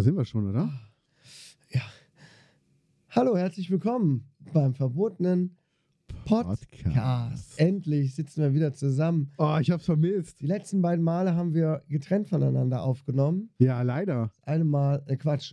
[0.00, 0.72] Da sind wir schon, oder?
[1.68, 1.82] ja.
[3.10, 5.58] Hallo, herzlich willkommen beim verbotenen
[6.24, 6.66] Podcast.
[6.70, 7.60] Podcast.
[7.60, 9.30] Endlich sitzen wir wieder zusammen.
[9.36, 10.40] Oh, ich hab's vermisst.
[10.40, 13.50] Die letzten beiden Male haben wir getrennt voneinander aufgenommen.
[13.58, 14.30] Ja, leider.
[14.34, 15.52] Das eine Mal, äh, Quatsch.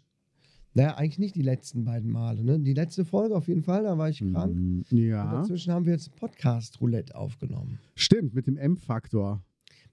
[0.74, 2.42] Naja, eigentlich nicht die letzten beiden Male.
[2.42, 2.58] Ne?
[2.62, 4.56] Die letzte Folge auf jeden Fall, da war ich krank.
[4.56, 5.30] Mm, Und Ja.
[5.30, 7.80] dazwischen haben wir jetzt Podcast Roulette aufgenommen.
[7.96, 9.44] Stimmt, mit dem M-Faktor.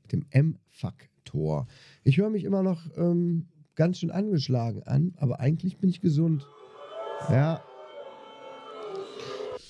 [0.03, 1.67] Mit dem M-Faktor.
[2.05, 6.47] Ich höre mich immer noch ähm, ganz schön angeschlagen an, aber eigentlich bin ich gesund.
[7.31, 7.63] Ja.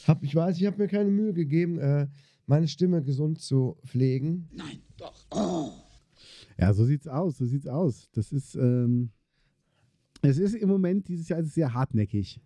[0.06, 2.08] Hab, ich weiß, ich habe mir keine Mühe gegeben, äh,
[2.46, 4.48] meine Stimme gesund zu pflegen.
[6.58, 8.10] Ja, so sieht's aus, so sieht's aus.
[8.12, 9.10] Das ist, ähm,
[10.22, 12.40] es ist im Moment dieses Jahr sehr hartnäckig.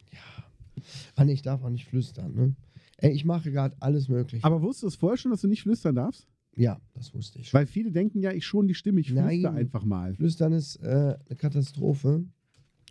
[1.17, 2.34] Ah, nee, ich darf auch nicht flüstern.
[2.34, 2.56] Ne?
[2.98, 4.45] Ey, ich mache gerade alles möglich.
[4.45, 6.28] Aber wusstest du es vorher schon, dass du nicht flüstern darfst?
[6.59, 7.55] Ja, das wusste ich.
[7.55, 9.47] Weil viele denken ja, ich schon die Stimme, ich flüster Nein.
[9.47, 10.15] einfach mal.
[10.15, 12.25] Flüstern ist äh, eine Katastrophe.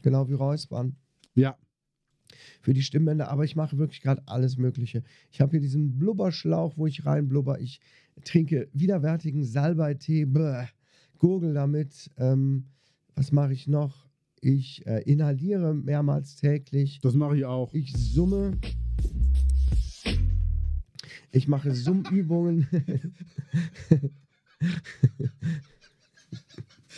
[0.04, 0.96] Genau wie Räuspern.
[1.36, 1.58] Ja,
[2.62, 5.04] für die Stimmbänder, aber ich mache wirklich gerade alles Mögliche.
[5.32, 7.60] Ich habe hier diesen Blubberschlauch, wo ich reinblubber.
[7.60, 7.80] Ich
[8.24, 10.66] trinke widerwärtigen Salbeitee, bäh,
[11.18, 12.10] gurgel damit.
[12.18, 12.66] Ähm,
[13.16, 14.08] was mache ich noch?
[14.40, 17.00] Ich äh, inhaliere mehrmals täglich.
[17.02, 17.74] das mache ich auch.
[17.74, 18.58] Ich summe.
[21.38, 22.66] Ich mache Summübungen.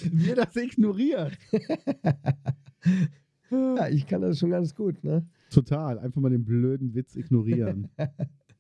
[0.02, 1.38] Wir das ignoriert.
[3.52, 5.28] ja, ich kann das schon ganz gut, ne?
[5.50, 6.00] Total.
[6.00, 7.90] Einfach mal den blöden Witz ignorieren.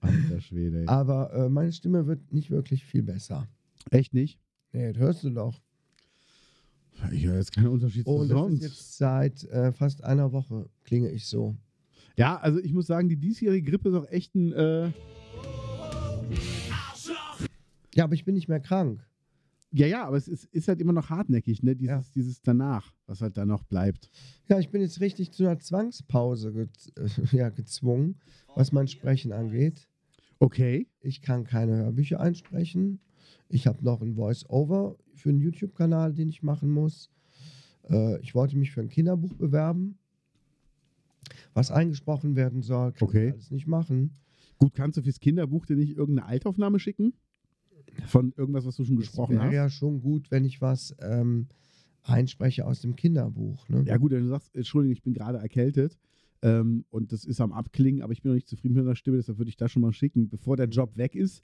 [0.01, 0.81] Alter Schwede.
[0.81, 0.87] ey.
[0.87, 3.47] Aber äh, meine Stimme wird nicht wirklich viel besser.
[3.89, 4.37] Echt nicht?
[4.73, 5.61] Nee, das hörst du doch.
[7.13, 8.55] Ich höre jetzt keinen Unterschied zu Und das sonst.
[8.55, 11.55] ist jetzt seit äh, fast einer Woche klinge ich so.
[12.17, 14.51] Ja, also ich muss sagen, die diesjährige Grippe ist auch echt ein.
[14.51, 14.91] Äh,
[17.95, 19.05] Ja, aber ich bin nicht mehr krank.
[19.71, 21.75] ja, ja, aber es ist, ist halt immer noch hartnäckig, ne?
[21.75, 22.03] Dieses, Ja.
[22.15, 24.09] dieses danach, was halt da noch bleibt.
[24.47, 26.67] Ja, ich bin jetzt richtig zu einer Zwangspause ge
[27.31, 28.15] ja, gezwungen,
[28.55, 29.87] was mein Sprechen angeht.
[30.39, 30.87] Okay.
[31.01, 32.99] Ich kann keine Hörbücher einsprechen.
[33.49, 37.09] Ich habe noch ein Voice-Over für einen YouTube-Kanal, den ich machen muss.
[37.89, 39.97] Äh, ich wollte mich für ein Kinderbuch bewerben,
[41.53, 42.91] was eingesprochen werden soll.
[42.93, 43.27] Kann Okay.
[43.27, 44.11] ich alles nicht machen.
[44.59, 47.13] Gut, kannst du fürs Kinderbuch dir nicht irgendeine Altaufnahme schicken?
[48.05, 49.53] Von irgendwas, was du schon gesprochen wäre hast?
[49.53, 51.47] ja schon gut, wenn ich was ähm,
[52.03, 53.67] einspreche aus dem Kinderbuch.
[53.69, 53.83] Ne?
[53.87, 55.97] Ja, gut, wenn du sagst, Entschuldigung, ich bin gerade erkältet
[56.41, 59.17] ähm, und das ist am Abklingen, aber ich bin noch nicht zufrieden mit der Stimme,
[59.17, 60.29] deshalb würde ich das schon mal schicken.
[60.29, 61.43] Bevor der Job weg ist,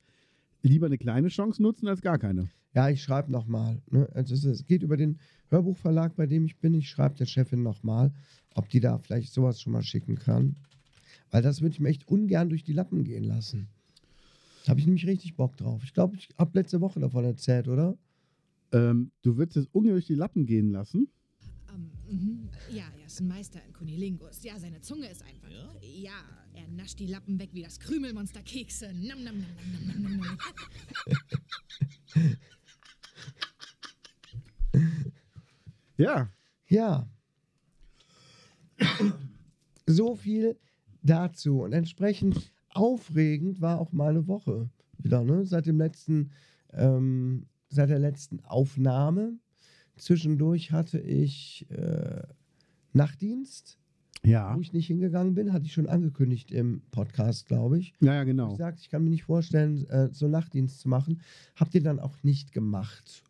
[0.62, 2.50] lieber eine kleine Chance nutzen als gar keine.
[2.74, 3.82] Ja, ich schreibe nochmal.
[3.90, 4.09] Ne?
[4.14, 6.74] Also es, es geht über den Hörbuchverlag, bei dem ich bin.
[6.74, 8.12] Ich schreibe der Chefin nochmal,
[8.53, 10.58] ob die da vielleicht sowas schon mal schicken kann.
[11.35, 13.68] Weil das würde ich mir echt ungern durch die Lappen gehen lassen.
[14.63, 15.84] Da habe ich nämlich richtig Bock drauf.
[15.84, 17.97] Ich glaube, ich habe letzte Woche davon erzählt, oder?
[18.72, 21.09] Ähm, du würdest es ungefähr durch die Lappen gehen lassen.
[21.73, 22.50] Ähm, mhm.
[22.72, 24.46] Ja, er ist ein Meister in Kunilingus.
[24.46, 25.49] Ja, seine Zunge ist einfach.
[25.82, 26.14] Ja?
[26.53, 28.93] er nascht die Lappen weg wie das Krümelmonster Kekse.
[28.93, 30.37] Nam, nam, nam, nam, nam, nam,
[32.14, 32.37] nam.
[35.97, 36.29] Ja.
[36.70, 37.09] Ja.
[39.85, 40.58] so viel
[41.05, 41.61] dazu.
[41.61, 45.46] Und entsprechend aufregend war auch meine Woche wieder, ne?
[45.46, 46.31] Seit dem letzten,
[46.73, 49.34] ähm, seit der letzten Aufnahme.
[49.97, 52.23] Zwischendurch hatte ich äh,
[52.93, 53.78] Nachtdienst,
[54.23, 54.55] Ja.
[54.55, 57.93] wo ich nicht hingegangen bin, hatte ich schon angekündigt im Podcast, glaube ich.
[58.01, 58.55] Ja, ja, Ich genau.
[58.55, 61.22] sagte, ich kann mir nicht vorstellen, äh, so Nachtdienst zu machen.
[61.55, 63.23] Habt ihr dann auch nicht gemacht.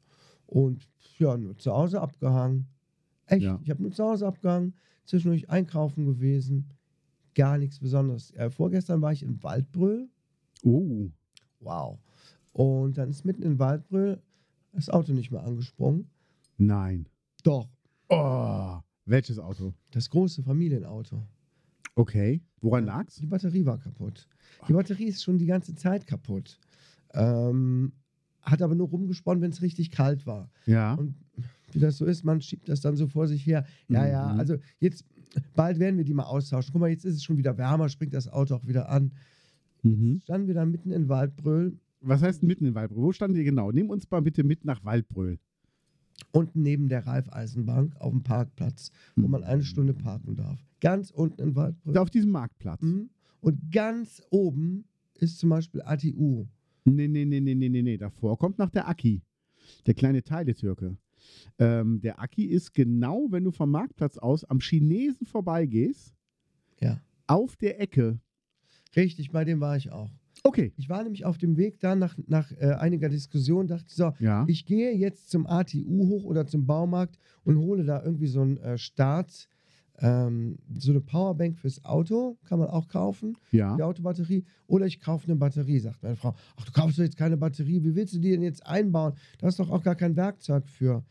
[0.48, 0.88] Und
[1.18, 2.68] ja, nur zu Hause abgehangen.
[3.28, 3.60] Echt, Ja.
[3.64, 4.74] ich habe nur zu Hause abgehangen,
[5.06, 6.66] zwischendurch einkaufen gewesen.
[7.36, 8.32] Gar nichts Besonderes.
[8.32, 10.08] Äh, vorgestern war ich in Waldbröl.
[10.64, 11.10] Oh.
[11.60, 12.00] Wow.
[12.54, 14.22] Und dann ist mitten in Waldbröl
[14.72, 16.10] das Auto nicht mehr angesprungen.
[16.58, 17.08] Nein.
[17.44, 17.68] Doch,
[18.10, 18.80] Oh.
[19.06, 19.74] Welches Auto?
[19.92, 21.22] das große Familienauto.
[21.96, 22.42] Okay.
[22.62, 23.16] Woran Ja, lag's?
[23.16, 24.28] Die Batterie war kaputt.
[24.68, 26.60] Die Batterie ist schon die ganze Zeit kaputt.
[27.14, 27.94] Ähm,
[28.42, 30.50] hat aber nur rumgesponnen, wenn es richtig kalt war.
[30.66, 30.94] Ja.
[30.96, 31.16] Und
[31.72, 33.66] wie das so ist, man schiebt das dann so vor sich her.
[33.88, 34.40] Ja, ja, Mhm.
[34.40, 35.04] also jetzt,
[35.56, 36.72] bald werden wir die mal austauschen.
[36.74, 39.12] Guck mal, jetzt ist es schon wieder wärmer, springt das Auto auch wieder an.
[39.84, 40.22] Mhm.
[40.24, 43.04] Standen wir dann mitten in Waldbröl, Was heißt mitten in Waldbröl?
[43.04, 43.72] Wo standen die genau?
[43.72, 45.38] Nimm uns mal bitte mit nach Waldbröl.
[46.32, 50.60] unten neben der Raiffeisenbank auf dem Parkplatz, wo man eine Stunde parken darf.
[50.82, 51.94] Ganz unten in Waldbröl.
[51.94, 52.82] Da auf diesem Marktplatz.
[52.82, 53.10] Mhm.
[53.42, 54.86] Und ganz oben
[55.16, 56.46] ist zum Beispiel ATU.
[56.86, 57.98] Nee, nee, nee, nee, nee, nee, nee.
[57.98, 59.22] Davor kommt noch der Aki.
[59.88, 60.98] Der kleine Teile-Türke.
[61.60, 66.14] Ähm, der Aki ist genau, wenn du vom Marktplatz aus am Chinesen vorbeigehst,
[66.82, 67.00] Ja.
[67.28, 68.20] auf der Ecke.
[68.96, 70.12] Richtig, bei dem war ich auch.
[70.44, 70.74] Okay.
[70.78, 74.12] Ich war nämlich auf dem Weg da nach, nach äh, einiger Diskussion, dachte ich so,
[74.20, 74.46] Ja.
[74.48, 78.58] ich gehe jetzt zum ATU hoch oder zum Baumarkt und hole da irgendwie so einen
[78.58, 79.48] äh, Start,
[80.00, 83.76] ähm, so eine Powerbank fürs Auto, kann man auch kaufen, ja.
[83.76, 84.44] die Autobatterie.
[84.68, 86.36] Oder ich kaufe eine Batterie, sagt meine Frau.
[86.58, 89.14] Ach, du kaufst doch jetzt keine Batterie, wie willst du die denn jetzt einbauen?
[89.40, 91.04] Da hast doch auch gar kein Werkzeug für.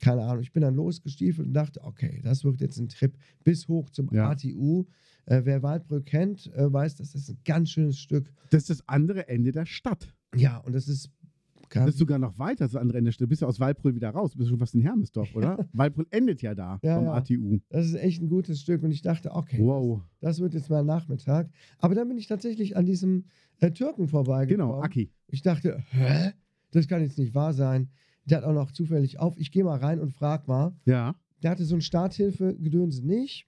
[0.00, 3.68] Keine Ahnung, ich bin dann losgestiefelt und dachte, okay, das wird jetzt ein Trip bis
[3.68, 4.30] hoch zum Ja.
[4.30, 4.84] ATU.
[5.26, 8.32] Äh, wer Waldbrüll kennt, äh, weiß, das ist ein ganz schönes Stück.
[8.50, 10.14] Das ist das andere Ende der Stadt.
[10.34, 11.10] Ja, und das ist.
[11.70, 13.10] Das ist sogar noch weiter, das andere Ende.
[13.10, 14.32] Du bist ja aus Waldbröl wieder raus.
[14.32, 15.68] Du bist schon fast in Hermesdorf, oder?
[15.72, 17.12] Waldbröl endet ja da Ja, vom ja.
[17.14, 17.58] ATU.
[17.68, 20.02] Das ist echt ein gutes Stück und ich dachte, okay, Wow.
[20.20, 21.50] das wird jetzt mal Nachmittag.
[21.78, 23.24] Aber dann bin ich tatsächlich an diesem
[23.60, 24.68] äh, Türken vorbeigekommen.
[24.72, 25.10] Genau, Aki.
[25.28, 26.32] Ich dachte, hä?
[26.72, 27.88] Das kann jetzt nicht wahr sein.
[28.26, 29.38] Der hat auch noch zufällig auf.
[29.38, 30.74] Ich gehe mal rein und frag mal.
[30.84, 31.14] Ja.
[31.42, 33.46] Der hatte so ein Starthilfe-Gedönse nicht,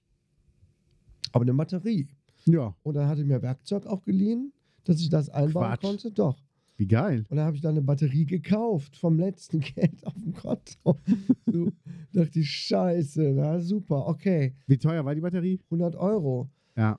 [1.33, 2.09] aber eine Batterie.
[2.47, 2.75] Ja.
[2.83, 4.53] Und dann hatte mir Werkzeug auch geliehen,
[4.85, 5.81] dass ich das einbauen Quatsch.
[5.83, 6.11] konnte.
[6.13, 6.39] Doch.
[6.79, 7.27] Wie geil.
[7.29, 10.99] Und dann habe ich dann eine Batterie gekauft vom letzten Geld auf dem Konto.
[11.47, 11.73] so,
[12.13, 14.55] dachte ich, scheiße, na super, okay.
[14.69, 15.61] Wie teuer war die Batterie?
[15.65, 16.49] 100 Euro.
[16.77, 16.99] Ja.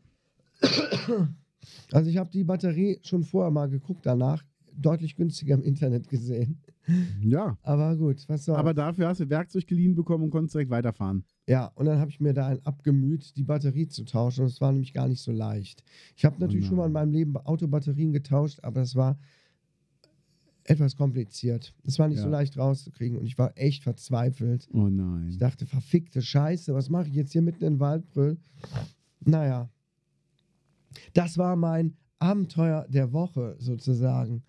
[1.93, 4.43] Also ich habe die Batterie schon vorher mal geguckt danach,
[4.75, 6.59] deutlich günstiger im Internet gesehen.
[7.21, 7.57] Ja.
[7.61, 8.57] Aber gut, was soll.
[8.57, 11.23] Aber dafür hast du Werkzeug geliehen bekommen und konntest direkt weiterfahren.
[11.47, 14.41] ja, und dann habe ich mir da ein abgemüht, die Batterie zu tauschen.
[14.41, 15.83] Und es war nämlich gar nicht so leicht.
[16.17, 19.17] Ich habe natürlich schon mal in meinem Leben Autobatterien getauscht, aber es war
[20.69, 21.74] etwas kompliziert.
[21.83, 22.24] Es war nicht Ja.
[22.24, 24.68] so leicht rauszukriegen und ich war echt verzweifelt.
[24.71, 25.30] Oh nein.
[25.30, 28.38] Ich dachte, verfickte Scheiße, was mache ich jetzt hier mitten in Waldbrüll?
[29.21, 29.69] Naja,
[31.13, 34.44] das war mein Abenteuer der Woche sozusagen.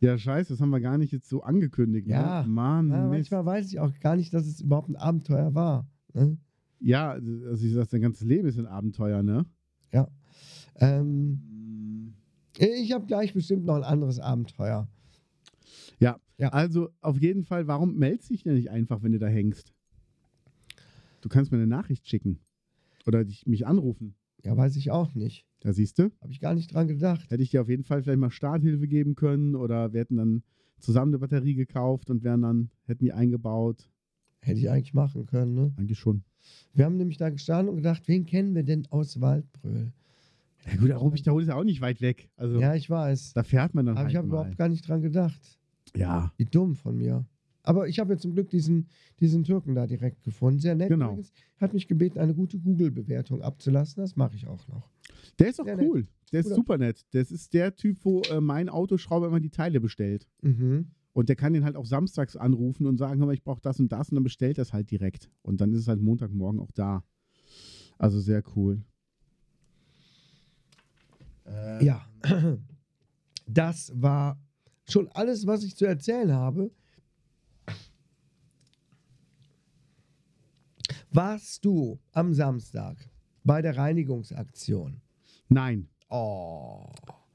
[0.00, 2.06] Ja, scheiße, das haben wir gar nicht jetzt so angekündigt.
[2.06, 2.42] Ja.
[2.42, 2.48] Ne?
[2.48, 5.88] Mann, Ja, manchmal weiß ich auch gar nicht, dass es überhaupt ein Abenteuer war.
[6.14, 6.36] Ne?
[6.80, 9.44] Ja, also ich sag, dein ganzes Leben ist ein Abenteuer, ne?
[9.92, 10.08] Ja.
[10.76, 12.14] Ähm,
[12.58, 14.86] ich habe gleich bestimmt noch ein anderes Abenteuer.
[16.00, 16.20] Ja.
[16.38, 16.50] Ja.
[16.50, 19.74] Also auf jeden Fall, warum meldest dich denn nicht einfach, wenn du da hängst?
[21.20, 22.38] Du kannst mir eine Nachricht schicken.
[23.06, 24.14] Oder dich, mich anrufen.
[24.44, 25.46] Ja, weiß ich auch nicht.
[25.60, 26.12] Da siehst du.
[26.20, 27.30] Habe ich gar nicht dran gedacht.
[27.30, 30.42] Hätte ich dir auf jeden Fall vielleicht mal Starthilfe geben können oder wir hätten dann
[30.78, 33.90] zusammen eine Batterie gekauft und wären dann, hätten die eingebaut.
[34.40, 35.54] Hätte ich eigentlich machen können.
[35.54, 35.72] Ne?
[35.76, 36.22] Eigentlich schon.
[36.72, 39.92] Wir haben nämlich da gestanden und gedacht, wen kennen wir denn aus Waldbröl?
[40.66, 42.30] Ja gut, der Rubichterhol ist ja auch nicht weit weg.
[42.36, 43.32] Also Ja, ich weiß.
[43.32, 45.57] da fährt man dann Aber halt ich habe überhaupt gar nicht dran gedacht.
[45.96, 46.32] Ja.
[46.36, 47.24] Wie dumm von mir.
[47.62, 48.88] Aber ich habe ja zum Glück diesen,
[49.20, 50.58] diesen Türken da direkt gefunden.
[50.58, 50.88] Sehr nett.
[50.88, 51.08] Genau.
[51.08, 51.32] übrigens.
[51.58, 54.00] Hat mich gebeten, eine gute Google-Bewertung abzulassen.
[54.02, 54.88] Das mache ich auch noch.
[55.38, 55.86] Der ist auch Sehr nett.
[55.88, 56.06] cool.
[56.32, 57.04] Der ist super nett.
[57.12, 60.26] Das ist der Typ, wo äh, mein Autoschrauber immer die Teile bestellt.
[60.42, 60.92] Mhm.
[61.12, 63.80] Und der kann den halt auch samstags anrufen und sagen, hör mal, ich brauche das
[63.80, 65.30] und das und dann bestellt das halt direkt.
[65.42, 67.02] Und dann ist es halt Montagmorgen auch da.
[67.98, 68.82] Also sehr cool.
[71.80, 72.06] Ja.
[73.50, 74.38] Das war
[74.88, 76.70] schon alles, was ich zu erzählen habe.
[81.10, 82.96] Warst du am Samstag
[83.44, 85.00] bei der Reinigungsaktion?
[85.48, 86.86] Nein, Oh,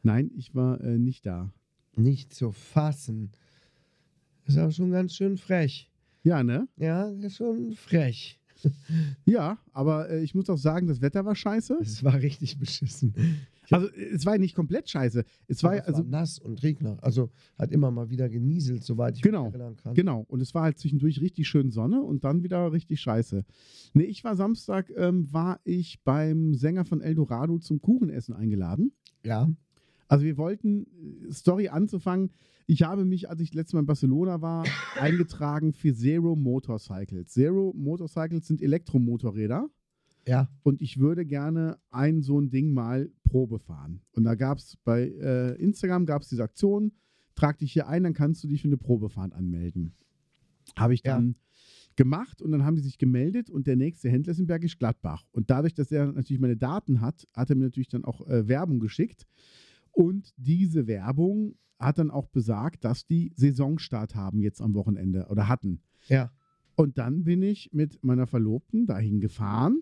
[0.02, 1.54] nein, ich war äh, nicht da.
[1.96, 3.32] nicht zu fassen.
[4.46, 5.92] Ist aber schon ganz schön frech.
[6.24, 6.68] Ja, ne?
[6.78, 8.40] Ja, ist schon frech.
[9.26, 11.78] Ja, aber äh, ich muss auch sagen, das Wetter war scheiße.
[11.82, 13.14] Es war richtig beschissen.
[13.74, 15.24] Also äh, es war ja nicht komplett scheiße.
[15.48, 16.98] Es war, es also war nass und Regner.
[17.02, 19.94] Also hat immer mal wieder genieselt, soweit ich Genau, mich erinnern kann.
[19.96, 23.44] Genau, und es war halt zwischendurch richtig schön Sonne und dann wieder richtig scheiße.
[23.94, 28.94] Nee, ich war Samstag, ähm, war ich beim Sänger von Eldorado zum Kuchenessen eingeladen.
[29.26, 29.50] Ja.
[30.08, 30.86] Also wir wollten,
[31.28, 32.32] äh, Story anzufangen,
[32.66, 34.64] ich habe mich, als ich letztes Mal in Barcelona war,
[35.00, 37.32] eingetragen für Zero Motorcycles.
[37.32, 39.70] Zero Motorcycles sind Elektromotorräder.
[40.28, 40.50] Ja.
[40.64, 44.02] und ich würde gerne ein so ein Ding mal Probe fahren.
[44.14, 46.92] Und da gab es bei äh, Instagram gab es diese Aktion,
[47.36, 49.94] trag dich hier ein, dann kannst du dich für eine Probefahrt anmelden.
[50.78, 51.16] Habe ich Ja.
[51.16, 51.36] dann
[51.96, 55.26] gemacht und dann haben die sich gemeldet und der nächste Händler ist in Bergisch Gladbach.
[55.32, 58.48] Und dadurch, dass er natürlich meine Daten hat, hat er mir natürlich dann auch äh,
[58.48, 59.28] Werbung geschickt.
[59.92, 65.48] Und diese Werbung hat dann auch besagt, dass die Saisonstart haben jetzt am Wochenende oder
[65.50, 65.82] hatten.
[66.08, 66.32] Ja.
[66.76, 69.82] Und dann bin ich mit meiner Verlobten dahin gefahren,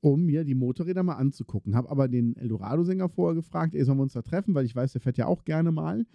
[0.00, 1.74] um mir die Motorräder mal anzugucken.
[1.74, 4.92] Habe aber den Eldorado-Sänger vorher gefragt, ey, sollen wir uns da treffen, weil ich weiß,
[4.92, 6.06] der fährt ja auch gerne mal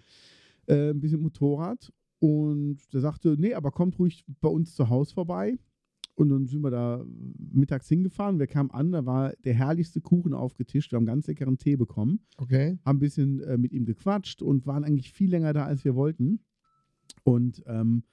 [0.66, 1.92] äh, ein bisschen Motorrad.
[2.18, 5.58] Und der sagte, nee, aber kommt ruhig bei uns zu Hause vorbei.
[6.16, 7.04] Und dann sind wir da
[7.52, 8.38] mittags hingefahren.
[8.38, 10.92] Wir kamen an, da war der herrlichste Kuchen aufgetischt.
[10.92, 12.78] Wir haben ganz leckeren Tee bekommen Okay.
[12.84, 15.96] haben ein bisschen äh, mit ihm gequatscht und waren eigentlich viel länger da, als wir
[15.96, 16.40] wollten.
[17.24, 18.04] Und ähm,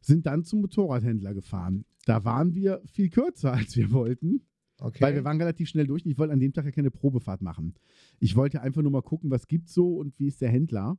[0.00, 1.84] sind dann zum Motorradhändler gefahren.
[2.06, 4.42] Da waren wir viel kürzer, als wir wollten,
[4.80, 5.00] Okay.
[5.00, 7.42] weil wir waren relativ schnell durch und ich wollte an dem Tag ja keine Probefahrt
[7.42, 7.74] machen.
[8.20, 10.96] Ich wollte einfach nur mal gucken, was gibt's so und wie ist der Händler.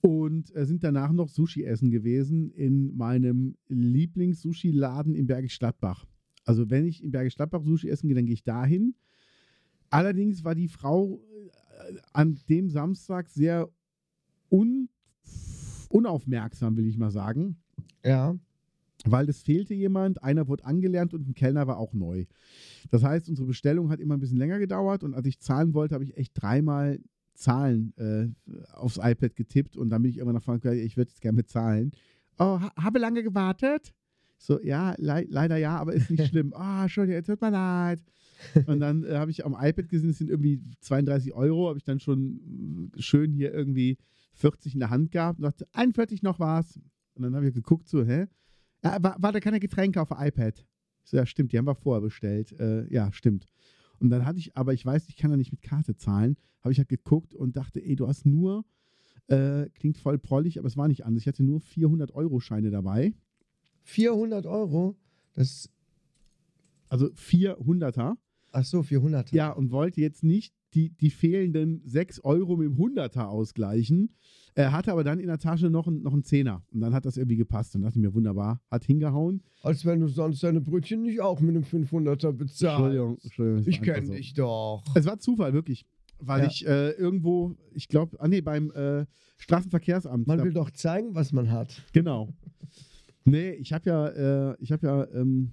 [0.00, 6.06] Und äh, sind danach noch Sushi essen gewesen in meinem Lieblings-Sushi-Laden in Bergisch Gladbach.
[6.44, 8.96] Also wenn ich in Bergisch Gladbach Sushi essen gehe, dann gehe ich dahin.
[9.90, 11.22] Allerdings war die Frau
[11.88, 13.68] äh, an dem Samstag sehr
[14.50, 14.88] un
[15.88, 17.58] unaufmerksam, will ich mal sagen,
[18.04, 18.36] ja.
[19.10, 22.26] Weil es fehlte jemand, einer wurde angelernt und ein Kellner war auch neu.
[22.90, 25.94] Das heißt, unsere Bestellung hat immer ein bisschen länger gedauert und als ich zahlen wollte,
[25.94, 26.98] habe ich echt dreimal
[27.34, 28.28] Zahlen äh,
[28.74, 31.92] aufs iPad getippt und dann bin ich immer nach Frankreich, ich würde jetzt gerne bezahlen.
[32.38, 33.92] Oh, ha habe lange gewartet?
[34.38, 36.52] So, ja, lei leider ja, aber ist nicht schlimm.
[36.54, 38.02] Ah, Entschuldigung, tut mir leid.
[38.66, 41.84] Und dann äh, habe ich am iPad gesehen, es sind irgendwie 32 Euro, habe ich
[41.84, 43.98] dann schon äh, schön hier irgendwie
[44.34, 46.80] 40 in der Hand gehabt und dachte, 41 noch was.
[47.14, 48.26] Und dann habe ich geguckt, so, hä?
[48.82, 50.64] Ja, war, war da keine Getränke auf iPad?
[51.04, 52.52] So, ja, stimmt, die haben wir vorher bestellt.
[52.58, 53.46] Äh, ja, stimmt.
[53.98, 56.72] Und dann hatte ich, aber ich weiß, ich kann da nicht mit Karte zahlen, habe
[56.72, 58.64] ich halt geguckt und dachte, ey, du hast nur,
[59.28, 61.22] äh, klingt voll prollig, aber es war nicht anders.
[61.22, 63.14] Ich hatte nur 400-Euro-Scheine dabei.
[63.84, 64.96] 400 Euro.
[65.34, 65.70] Das.
[66.88, 68.16] Also 400er.
[68.52, 69.32] Ach so, 400.
[69.32, 74.14] Ja, und wollte jetzt nicht die, die fehlenden 6 Euro mit dem 100er ausgleichen.
[74.54, 76.62] Er hatte aber dann in der Tasche noch einen noch einen Zehner.
[76.72, 77.74] Und dann hat das irgendwie gepasst.
[77.74, 79.42] Und dachte ich mir, wunderbar, hat hingehauen.
[79.62, 82.62] Als wenn du sonst deine Brötchen nicht auch mit einem 500er bezahlst.
[82.62, 83.64] Entschuldigung, Entschuldigung.
[83.66, 84.12] Ich kenne so.
[84.12, 84.84] dich doch.
[84.94, 85.86] Es war Zufall, wirklich.
[86.18, 86.46] Weil Ja.
[86.48, 89.06] ich äh, irgendwo, ich glaube, ah nee, beim äh,
[89.38, 90.26] Straßenverkehrsamt.
[90.26, 91.82] Man will doch zeigen, was man hat.
[91.92, 92.28] Genau.
[93.24, 95.52] Nee, ich habe ja, äh, ich habe ja, ähm,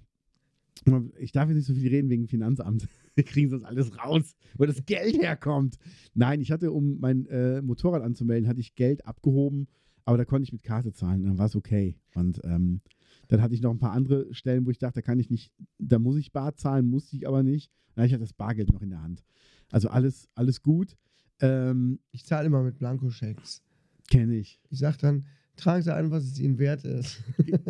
[1.20, 2.88] ich darf jetzt nicht so viel reden wegen Finanzamt.
[3.20, 5.76] Wir kriegen sonst alles raus, wo das Geld herkommt.
[6.14, 9.68] Nein, ich hatte, um mein äh, Motorrad anzumelden, hatte ich Geld abgehoben,
[10.06, 11.98] aber da konnte ich mit Karte zahlen, dann war es okay.
[12.16, 12.80] Und ähm,
[13.28, 15.52] dann hatte ich noch ein paar andere Stellen, wo ich dachte, da kann ich nicht,
[15.80, 17.70] da muss ich bar zahlen, musste ich aber nicht.
[17.94, 19.22] Dann hatte ich halt das Bargeld noch in der Hand.
[19.70, 20.96] Also alles, alles gut.
[21.42, 23.62] Ähm, Ich zahle immer mit Blankoschecks.
[24.10, 24.62] Kenne ich.
[24.70, 25.26] Ich sag dann,
[25.58, 27.22] tragen Sie ein, was es Ihnen wert ist.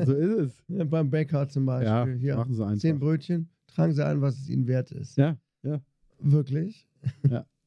[0.06, 0.88] So ist es.
[0.90, 1.88] Beim Bäcker zum Beispiel.
[2.14, 2.78] Ja, Hier, machen sie einfach.
[2.80, 5.18] zehn Brötchen, tragen Sie ein, was es Ihnen wert ist.
[5.18, 5.82] Ja, ja.
[6.20, 6.88] Wirklich?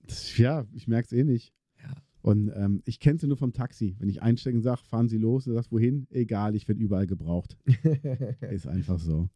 [0.05, 1.55] Das, ja, ich merke es eh nicht.
[1.81, 1.95] Ja.
[2.23, 3.95] Und ähm, ich kenne sie nur vom Taxi.
[3.99, 6.09] Wenn ich einsteigen und sage, fahren Sie los, du sagst, wohin?
[6.11, 7.57] Egal, ich werde überall gebraucht.
[8.51, 9.29] Ist einfach so.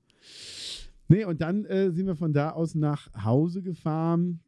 [1.09, 4.41] Nee, und dann äh, sind wir von da aus nach Hause gefahren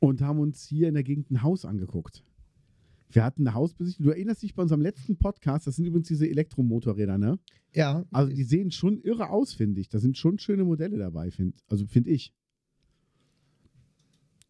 [0.00, 2.24] und haben uns hier in der Gegend ein Haus angeguckt.
[3.14, 4.06] Wir hatten eine Hausbesichtigung.
[4.06, 7.38] Du erinnerst dich bei unserem letzten Podcast, das sind übrigens diese Elektromotorräder, ne?
[7.74, 9.88] ja, Also die sehen schon irre aus, finde ich.
[9.88, 12.32] Da sind schon schöne Modelle dabei, find, also finde ich.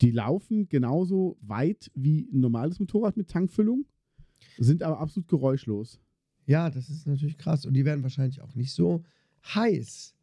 [0.01, 3.87] Die laufen genauso weit wie ein normales Motorrad mit Tankfüllung,
[4.59, 6.01] sind aber absolut geräuschlos.
[6.47, 7.67] ja, das ist natürlich krass.
[7.67, 9.05] Und die werden wahrscheinlich auch nicht so
[9.45, 10.15] heiß.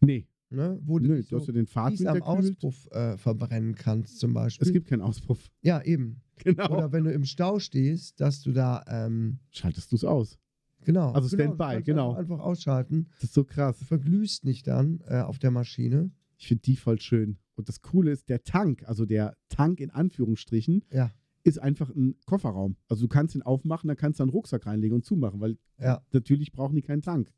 [0.00, 0.78] Nee, Ne?
[0.82, 2.22] Wo du nö, du so den fies am.
[2.22, 4.66] Auspuff äh, verbrennen kannst, zum Beispiel.
[4.66, 5.50] Es gibt keinen Auspuff.
[5.62, 6.20] ja, eben.
[6.42, 6.68] Genau.
[6.78, 10.36] Oder wenn du im Stau stehst, dass du da, ähm, Schaltest du es aus.
[10.84, 11.12] genau.
[11.12, 12.08] Also genau, Standby, kannst genau.
[12.14, 13.06] Einfach, einfach ausschalten.
[13.12, 13.78] Das ist so krass.
[13.78, 16.10] Du verglühst nicht dann äh, auf der Maschine.
[16.36, 17.38] Ich finde die voll schön.
[17.54, 21.12] Und das Coole ist, der Tank, also der Tank in Anführungsstrichen, Ja.
[21.44, 22.76] ist einfach ein Kofferraum.
[22.88, 26.02] Also du kannst ihn aufmachen, dann kannst du einen Rucksack reinlegen und zumachen, weil Ja.
[26.12, 27.32] natürlich brauchen die keinen Tank.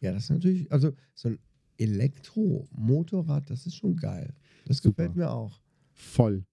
[0.00, 1.38] Ja, das ist natürlich, also so ein
[1.78, 4.34] Elektromotorrad, das ist schon geil.
[4.66, 4.90] Das Super.
[5.04, 5.60] gefällt mir auch.
[5.92, 6.44] Voll.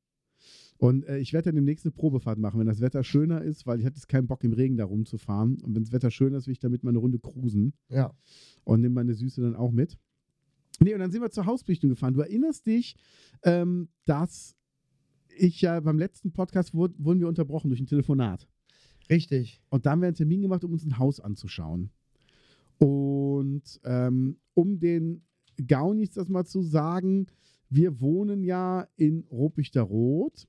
[0.77, 3.80] Und äh, ich werde dann demnächst eine Probefahrt machen, wenn das Wetter schöner ist, weil
[3.80, 5.62] ich hatte jetzt keinen Bock im Regen da rumzufahren.
[5.62, 8.13] Und wenn das Wetter schöner ist, will ich damit mal eine Runde cruisen Ja.
[8.63, 9.98] und nehme meine Süße dann auch mit.
[10.80, 12.13] Nee, und dann sind wir zur Hausbesichtigung gefahren.
[12.15, 12.96] Du erinnerst dich,
[13.44, 14.56] ähm, dass
[15.38, 18.48] ich ja beim letzten Podcast wurd, wurden wir unterbrochen durch ein Telefonat.
[19.10, 19.62] Richtig.
[19.70, 21.92] Und da haben wir einen Termin gemacht, um uns ein Haus anzuschauen.
[22.80, 25.24] Und ähm, um den
[25.68, 27.27] Gaunis das mal zu sagen,
[27.70, 30.48] wir wohnen ja in Ruppichteroth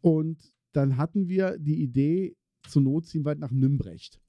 [0.00, 2.36] und dann hatten wir die Idee,
[2.68, 4.20] zur Not ziehen wir halt nach Nümbrecht.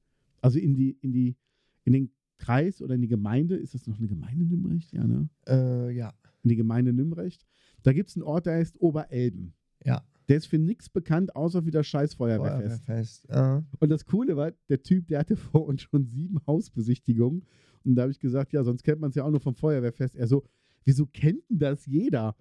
[0.42, 1.36] Also in die, in die,
[1.84, 4.92] in den Kreis oder in die Gemeinde, ist das noch eine Gemeinde Nümbrecht?
[4.92, 5.30] Ja, ne?
[5.48, 6.14] Äh, ja.
[6.44, 7.46] In die Gemeinde Nümbrecht.
[7.84, 9.54] Da gibt es einen Ort, der heißt Oberelben.
[9.86, 10.04] Ja.
[10.30, 12.86] Der ist für nichts bekannt, außer wie das scheiß Feuerwehrfest.
[12.86, 13.30] Feuerwehrfest.
[13.30, 17.46] Äh, Und das Coole war, der Typ, der hatte vor uns schon sieben Hausbesichtigungen.
[17.84, 20.16] Und da habe ich gesagt, ja, sonst kennt man es ja auch nur vom Feuerwehrfest.
[20.16, 20.44] Er so,
[20.86, 22.36] wieso kennt denn das jeder?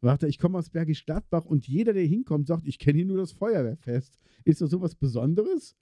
[0.00, 3.16] Warte, ich komme aus Bergisch Gladbach und jeder, der hinkommt, sagt, ich kenne hier nur
[3.18, 4.18] das Feuerwehrfest.
[4.44, 5.76] Ist das sowas Besonderes?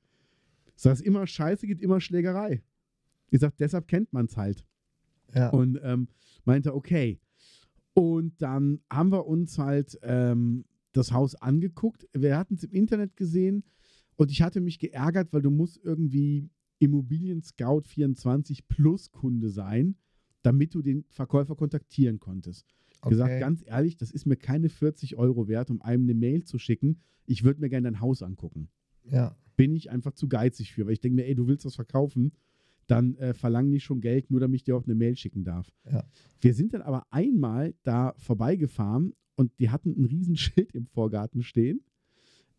[0.75, 2.63] Es ist immer Scheiße, gibt immer Schlägerei.
[3.31, 4.67] Ich sage, deshalb kennt man es halt.
[5.35, 5.49] ja.
[5.51, 6.09] Und ähm,
[6.45, 7.19] meinte, okay.
[7.95, 10.65] Und dann haben wir uns halt ähm,
[10.97, 12.09] das Haus angeguckt.
[12.13, 13.65] Wir hatten es im Internet gesehen
[14.17, 19.97] und ich hatte mich geärgert, weil du musst irgendwie Immobilien Scout 24 Plus Kunde sein,
[20.43, 22.67] damit du den Verkäufer kontaktieren konntest.
[23.03, 23.41] Gesagt, Okay.
[23.41, 27.01] ganz ehrlich, das ist mir keine 40 Euro wert, um einem eine Mail zu schicken.
[27.27, 28.69] Ich würde mir gerne dein Haus angucken
[29.11, 29.37] ja.
[29.57, 32.33] bin ich einfach zu geizig für, weil ich denke mir, ey, du willst was verkaufen,
[32.87, 35.73] dann äh, verlang nicht schon Geld, nur damit ich dir auch eine Mail schicken darf.
[35.91, 36.05] Ja.
[36.41, 41.43] Wir sind dann aber einmal da vorbeigefahren und die hatten ein riesen Schild im Vorgarten
[41.43, 41.81] stehen,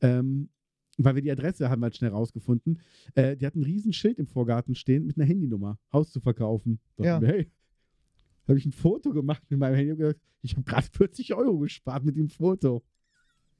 [0.01, 0.49] ähm,
[0.97, 2.79] weil wir die Adresse haben halt schnell rausgefunden.
[3.13, 6.79] Äh, die hatten ein riesen Schild im Vorgarten stehen mit einer Handynummer, Haus zu verkaufen.
[6.97, 7.19] Ja.
[7.19, 7.51] mir, hey,
[8.47, 11.59] habe ich ein Foto gemacht mit meinem Handy und gesagt, ich habe gerade 40 Euro
[11.59, 12.83] gespart mit dem Foto.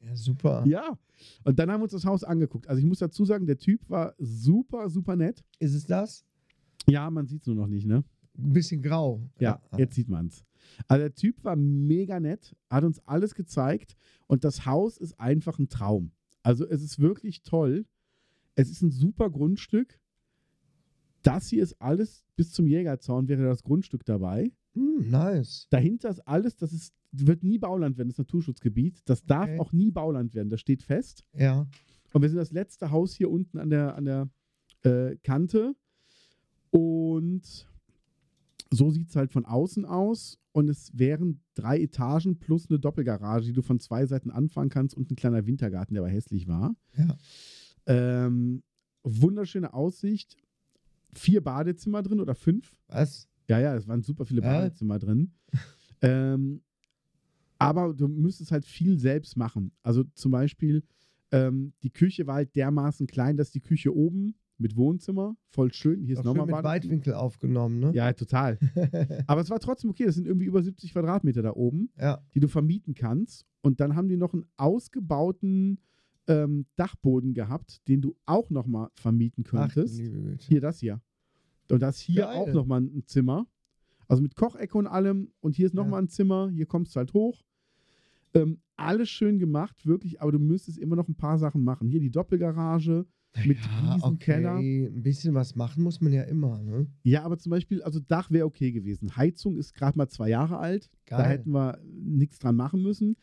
[0.02, 0.64] Ja, super.
[0.68, 0.98] Ja.
[1.44, 2.68] Und dann haben wir uns das Haus angeguckt.
[2.68, 5.44] Also ich muss dazu sagen, der Typ war super, super nett.
[5.60, 6.24] Ist es das?
[6.88, 8.04] Ja, man sieht es nur noch nicht, ne?
[8.38, 9.22] Ein bisschen grau.
[9.40, 10.46] Ja, jetzt sieht man es.
[10.88, 13.96] Also der Typ war mega nett, hat uns alles gezeigt
[14.28, 16.12] und das Haus ist einfach ein Traum.
[16.44, 17.86] Also es ist wirklich toll.
[18.56, 20.00] Es ist ein super Grundstück.
[21.24, 24.52] Das hier ist alles bis zum Jägerzaun wäre das Grundstück dabei.
[24.74, 25.68] Hm, nice.
[25.70, 29.02] Dahinter ist alles, das ist, wird nie Bauland werden, das ist Naturschutzgebiet.
[29.06, 29.60] Das darf Okay.
[29.60, 31.26] auch nie Bauland werden, das steht fest.
[31.34, 31.68] Ja.
[32.14, 34.30] Und wir sind das letzte Haus hier unten an der, an der
[34.84, 35.76] äh, Kante.
[36.70, 37.68] Und
[38.72, 40.38] so sieht es halt von außen aus.
[40.52, 44.98] Und es wären drei Etagen plus eine Doppelgarage, die du von zwei Seiten anfangen kannst
[44.98, 46.76] und ein kleiner Wintergarten, der aber hässlich war.
[46.98, 47.18] Ja.
[47.86, 48.64] Ähm,
[49.04, 50.36] wunderschöne Aussicht.
[51.14, 52.76] Vier Badezimmer drin oder fünf.
[52.88, 53.28] Was?
[53.48, 54.48] Ja, ja, es waren super viele Ja.
[54.52, 55.32] Badezimmer drin.
[56.02, 56.62] ähm,
[57.60, 59.72] aber du müsstest halt viel selbst machen.
[59.84, 60.84] Also zum Beispiel,
[61.32, 66.02] ähm, die Küche war halt dermaßen klein, dass die Küche oben mit Wohnzimmer, voll schön,
[66.04, 66.56] hier ist nochmal mit.
[66.64, 67.92] Weitwinkel aufgenommen, ne?
[67.94, 68.58] Ja, total.
[69.28, 72.22] Aber es war trotzdem okay, das sind irgendwie über 70 Quadratmeter da oben, Ja.
[72.34, 73.46] die du vermieten kannst.
[73.62, 75.80] Und dann haben die noch einen ausgebauten
[76.28, 80.00] ähm, Dachboden gehabt, den du auch nochmal vermieten Ach, könntest.
[80.00, 80.38] Güte.
[80.40, 81.02] Hier das hier.
[81.72, 82.36] Und das hier Geil.
[82.36, 83.46] auch nochmal ein Zimmer.
[84.08, 85.32] Also mit Kochecke und allem.
[85.42, 85.84] Und hier ist Ja.
[85.84, 86.50] nochmal ein Zimmer.
[86.50, 87.44] Hier kommst du halt hoch.
[88.34, 90.22] Ähm, alles schön gemacht, wirklich.
[90.22, 91.88] Aber du müsstest immer noch ein paar Sachen machen.
[91.88, 93.06] Hier die Doppelgarage
[93.46, 94.18] mit ja, riesen okay.
[94.18, 94.58] Keller.
[94.58, 96.88] Ein bisschen was machen muss man ja immer, ne?
[97.04, 99.16] Ja, aber zum Beispiel, also Dach wäre okay gewesen.
[99.16, 100.90] Heizung ist gerade mal zwei Jahre alt.
[101.06, 101.30] Da Geil.
[101.30, 103.18] hätten wir nichts dran machen müssen.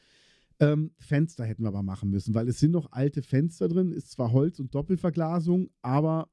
[0.60, 3.92] Ähm, Fenster hätten wir aber machen müssen, weil es sind noch alte Fenster drin.
[3.92, 6.28] Ist zwar Holz und Doppelverglasung, aber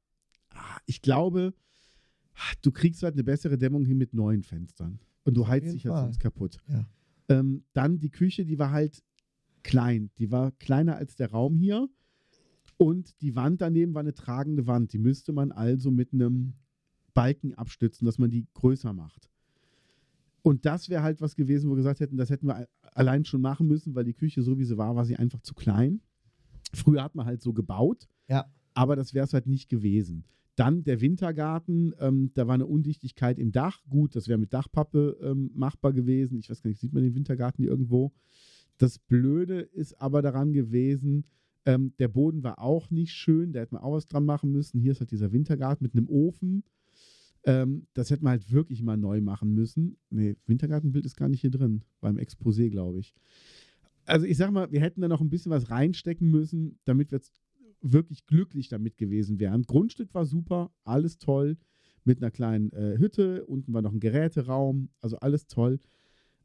[0.52, 1.54] ah, ich glaube,
[2.36, 5.00] ah, du kriegst halt eine bessere Dämmung hin mit neuen Fenstern.
[5.24, 6.04] Und du heizt dich halt Fall.
[6.04, 6.58] sonst kaputt.
[6.68, 6.86] Ja.
[7.30, 9.04] Ähm, dann die Küche, die war halt
[9.64, 10.12] klein.
[10.18, 11.88] Die war kleiner als der Raum hier.
[12.82, 14.92] Und die Wand daneben war eine tragende Wand.
[14.92, 16.54] Die müsste man also mit einem
[17.14, 19.30] Balken abstützen, dass man die größer macht.
[20.42, 23.40] Und das wäre halt was gewesen, wo wir gesagt hätten, das hätten wir allein schon
[23.40, 26.02] machen müssen, weil die Küche, so wie sie war, war sie einfach zu klein.
[26.74, 28.52] Früher hat man halt so gebaut, Ja.
[28.74, 30.26] aber das wäre es halt nicht gewesen.
[30.56, 33.84] Dann der Wintergarten, ähm, da war eine Undichtigkeit im Dach.
[33.90, 36.40] Gut, das wäre mit Dachpappe ähm, machbar gewesen.
[36.40, 38.12] Ich weiß gar nicht, sieht man den Wintergarten hier irgendwo?
[38.80, 41.26] Das Blöde ist aber daran gewesen,
[41.66, 44.80] ähm, der Boden war auch nicht schön, da hätte man auch was dran machen müssen.
[44.80, 46.64] Hier ist halt dieser Wintergarten mit einem Ofen.
[47.44, 49.98] Ähm, das hätte man halt wirklich mal neu machen müssen.
[50.10, 53.14] Nee, Wintergartenbild ist gar nicht hier drin, beim Exposé, glaube ich.
[54.06, 57.18] Also ich sag mal, wir hätten da noch ein bisschen was reinstecken müssen, damit wir
[57.18, 57.34] jetzt
[57.82, 59.64] wirklich glücklich damit gewesen wären.
[59.64, 61.58] Grundstück war super, alles toll,
[62.04, 65.80] mit einer kleinen äh, Hütte, unten war noch ein Geräteraum, also alles toll.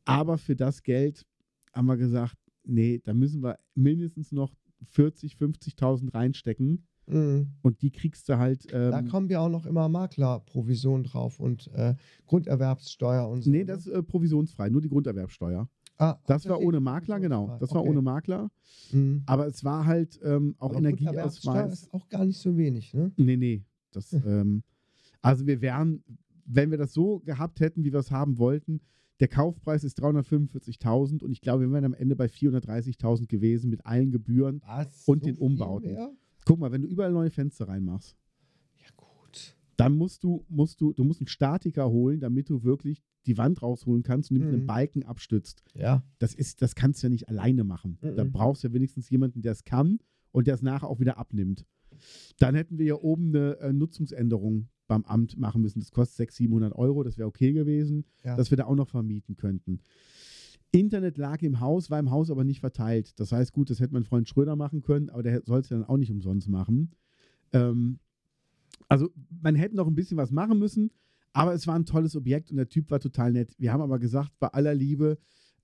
[0.05, 1.27] Aber für das Geld
[1.73, 6.87] haben wir gesagt, nee, da müssen wir mindestens noch 40, 50.000 reinstecken.
[7.09, 7.53] Mhm.
[7.63, 8.67] Und die kriegst du halt.
[8.73, 11.95] Ähm, Da kommen ja auch noch immer Maklerprovision drauf und äh,
[12.27, 13.51] Grunderwerbssteuer und so.
[13.51, 13.65] nee, ne?
[13.67, 15.69] das ist äh, provisionsfrei, nur die Grunderwerbsteuer.
[15.99, 17.57] ah, Das war ohne Makler, genau.
[17.61, 17.91] Das war Okay.
[17.91, 18.51] ohne Makler.
[18.93, 19.23] Mhm.
[19.27, 21.73] Aber es war halt ähm, auch Aber Energieausweis.
[21.85, 23.13] ist auch gar nicht so wenig, ne?
[23.17, 23.65] Nee, nee.
[23.93, 24.63] Das, ähm,
[25.23, 26.03] also wir wären,
[26.45, 28.81] wenn wir das so gehabt hätten, wie wir es haben wollten,
[29.21, 33.87] Der Kaufpreis ist 345.000 und ich glaube, wir wären am Ende bei 430.000 gewesen mit
[33.87, 34.61] allen Gebühren.
[34.67, 35.05] Was?
[35.07, 35.93] Und So den Umbauten.
[35.93, 36.13] mehr?
[36.45, 38.15] Guck mal, wenn du überall neue Fenster reinmachst,
[38.79, 39.57] Ja, gut.
[39.77, 43.63] dann musst du, musst du, du musst einen Statiker holen, damit du wirklich die Wand
[43.63, 44.67] rausholen kannst und die mit einem Mhm.
[44.67, 45.63] Balken abstützt.
[45.75, 46.05] Ja.
[46.19, 47.99] Das ist, das kannst du ja nicht alleine machen.
[48.01, 48.33] Da Mhm.
[48.33, 49.99] brauchst du ja wenigstens jemanden, der es kann
[50.31, 51.65] und der es nachher auch wieder abnimmt.
[52.39, 55.81] Dann hätten wir ja oben eine äh, Nutzungsänderung beim Amt machen müssen.
[55.81, 58.37] Das kostet 600, 700 Euro, das wäre okay gewesen, Ja.
[58.37, 59.81] dass wir da auch noch vermieten könnten.
[60.73, 63.19] Internet lag im Haus, war im Haus aber nicht verteilt.
[63.19, 65.79] Das heißt, gut, das hätte mein Freund Schröder machen können, aber der soll es ja
[65.79, 66.91] dann auch nicht umsonst machen.
[67.53, 67.99] Ähm,
[68.89, 69.11] also
[69.43, 70.91] man hätte noch ein bisschen was machen müssen,
[71.33, 73.55] aber es war ein tolles Objekt und der Typ war total nett.
[73.59, 75.19] Wir haben aber gesagt, bei aller Liebe,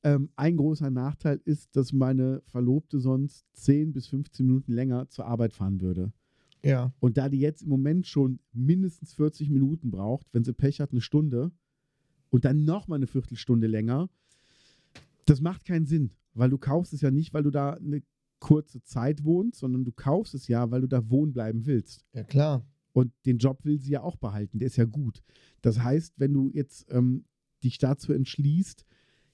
[0.05, 5.27] ähm, ein großer Nachteil ist, dass meine Verlobte sonst 10 bis 15 Minuten länger zur
[5.27, 6.12] Arbeit fahren würde.
[6.64, 6.92] Ja.
[7.01, 10.92] Und da die jetzt im Moment schon mindestens 40 Minuten braucht, wenn sie Pech hat,
[10.92, 11.51] eine Stunde
[12.31, 14.09] und dann nochmal eine Viertelstunde länger,
[15.27, 18.03] das macht keinen Sinn, weil du kaufst es ja nicht, weil du da eine
[18.38, 22.05] kurze Zeit wohnst, sondern du kaufst es ja, weil du da wohnen bleiben willst.
[22.12, 22.66] Ja, klar.
[22.92, 25.22] Und den Job will sie ja auch behalten, der ist ja gut.
[25.62, 27.25] Das heißt, wenn du jetzt ähm,
[27.62, 28.85] dich dazu entschließt,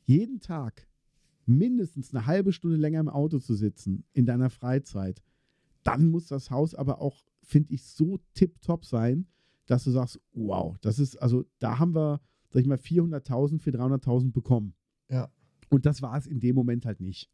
[0.05, 0.87] jeden Tag
[1.47, 5.23] mindestens eine halbe Stunde länger im Auto zu sitzen in deiner Freizeit,
[5.89, 9.27] dann muss das Haus aber auch, finde ich, so tipptopp sein,
[9.67, 12.21] dass du sagst, wow, das ist, also da haben wir,
[12.51, 14.75] sag ich mal, 400.000 für 300.000 bekommen.
[15.11, 15.31] Ja.
[15.71, 17.31] Und das war es in dem Moment halt nicht.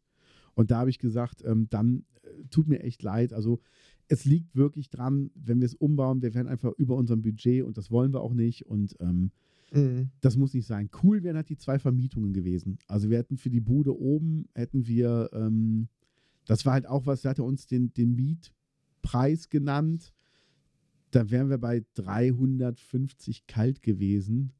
[0.54, 3.32] Und da habe ich gesagt, ähm, dann äh, tut mir echt leid.
[3.32, 3.60] Also
[4.08, 7.76] es liegt wirklich dran, wenn wir es umbauen, wir werden einfach über unserem Budget und
[7.78, 8.66] das wollen wir auch nicht.
[8.66, 9.30] Und ähm,
[9.74, 10.10] Mhm.
[10.20, 10.88] das muss nicht sein.
[11.02, 12.78] Cool wären halt die zwei Vermietungen gewesen.
[12.86, 15.88] Also wir hätten für die Bude oben, hätten wir, ähm,
[16.46, 20.12] das war halt auch was, da hat er uns den, den Mietpreis genannt.
[21.10, 24.52] Da wären wir bei 350 kalt gewesen.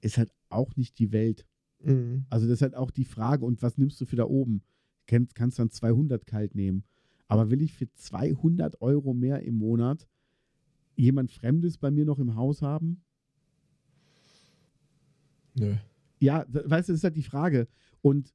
[0.00, 1.46] Ist halt auch nicht die Welt.
[1.82, 2.24] Mhm.
[2.28, 4.62] Also das ist halt auch die Frage, und was nimmst du für da oben?
[5.06, 6.84] Kannst, kannst dann 200 kalt nehmen.
[7.28, 10.08] Aber will ich für 200 Euro mehr im Monat
[10.96, 13.02] jemand Fremdes bei mir noch im Haus haben?
[15.54, 15.76] Nö.
[16.18, 17.68] Ja, we- weißt du, das ist halt die Frage.
[18.02, 18.34] Und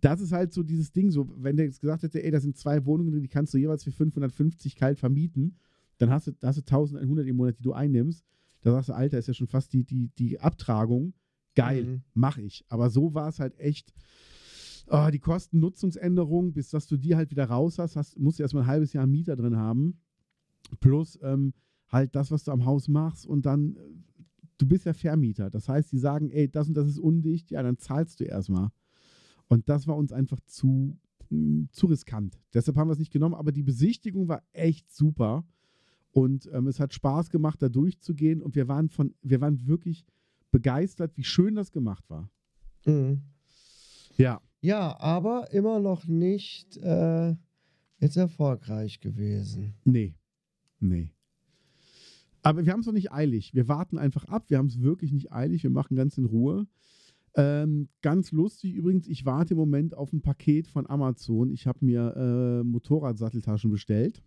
[0.00, 2.56] das ist halt so dieses Ding, so, wenn der jetzt gesagt hätte, ey, da sind
[2.56, 5.56] zwei Wohnungen drin, die kannst du jeweils für 550 kalt vermieten,
[5.98, 8.24] dann hast du, hast du 1100 im Monat, die du einnimmst.
[8.62, 11.14] Da sagst du, Alter, ist ja schon fast die, die, die Abtragung.
[11.54, 12.02] Geil, Mhm.
[12.14, 12.64] mach ich.
[12.68, 13.92] Aber so war es halt echt.
[14.88, 18.64] Oh, die Kostennutzungsänderung, bis dass du die halt wieder raus hast, hast musst du erstmal
[18.64, 19.98] ein halbes Jahr Mieter drin haben.
[20.80, 21.52] Plus ähm,
[21.88, 23.80] halt das, was du am Haus machst und dann, äh,
[24.58, 25.50] du bist ja Vermieter.
[25.50, 28.70] Das heißt, die sagen, ey, das und das ist undicht, ja, dann zahlst du erstmal.
[29.50, 30.96] Und das war uns einfach zu,
[31.28, 32.38] mh, zu riskant.
[32.54, 35.44] Deshalb haben wir es nicht genommen, aber die Besichtigung war echt super.
[36.12, 38.42] Und ähm, es hat Spaß gemacht, da durchzugehen.
[38.42, 40.06] Und wir waren von, wir waren wirklich
[40.52, 42.30] begeistert, wie schön das gemacht war.
[42.86, 43.22] Mhm.
[44.16, 44.40] Ja.
[44.60, 47.34] Ja, aber immer noch nicht äh,
[47.98, 49.74] jetzt erfolgreich gewesen.
[49.84, 50.14] Nee.
[50.78, 51.10] Nee.
[52.42, 53.52] Aber wir haben es noch nicht eilig.
[53.52, 54.44] Wir warten einfach ab.
[54.48, 55.64] Wir haben es wirklich nicht eilig.
[55.64, 56.68] Wir machen ganz in Ruhe.
[57.34, 61.50] Ähm, ganz lustig übrigens, ich warte im Moment auf ein Paket von Amazon.
[61.50, 64.22] Ich habe mir äh, Motorradsatteltaschen bestellt.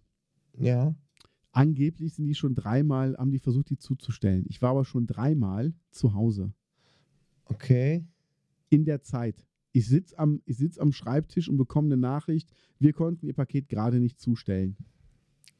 [0.57, 0.95] Ja.
[1.51, 4.45] Angeblich sind die schon dreimal, haben die versucht, die zuzustellen.
[4.47, 6.53] Ich war aber schon dreimal zu Hause.
[7.45, 8.05] Okay.
[8.69, 9.45] In der Zeit.
[9.71, 13.69] Ich sitze am, ich sitz am Schreibtisch und bekomme eine Nachricht, wir konnten Ihr Paket
[13.69, 14.77] gerade nicht zustellen.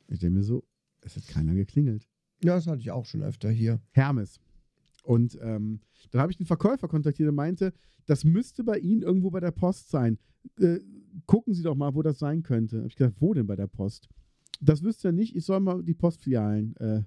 [0.08, 0.64] Ich denke mir so,
[1.02, 2.08] es hat keiner geklingelt.
[2.44, 3.82] Ja, das hatte ich auch schon öfter hier.
[3.92, 4.40] Hermes.
[5.04, 7.74] Und ähm, dann habe ich den Verkäufer kontaktiert und meinte,
[8.06, 10.18] das müsste bei Ihnen irgendwo bei der Post sein.
[10.60, 10.80] Äh,
[11.26, 12.78] gucken Sie doch mal, wo das sein könnte.
[12.78, 14.10] Habe ich gesagt, wo denn bei der Post?
[14.62, 15.36] Das wüsste er nicht.
[15.36, 17.04] Ich soll mal die Postfilialen äh,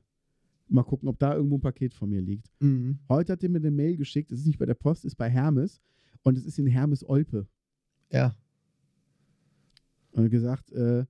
[0.69, 2.51] mal gucken, ob da irgendwo ein Paket von mir liegt.
[2.61, 2.99] Mhm.
[3.09, 4.31] Heute hat er mir eine Mail geschickt.
[4.31, 5.81] Es ist nicht bei der Post, es ist bei Hermes.
[6.23, 7.47] Und es ist in Hermes-Olpe.
[8.11, 8.37] Ja.
[10.11, 11.07] Und er hat gesagt, äh,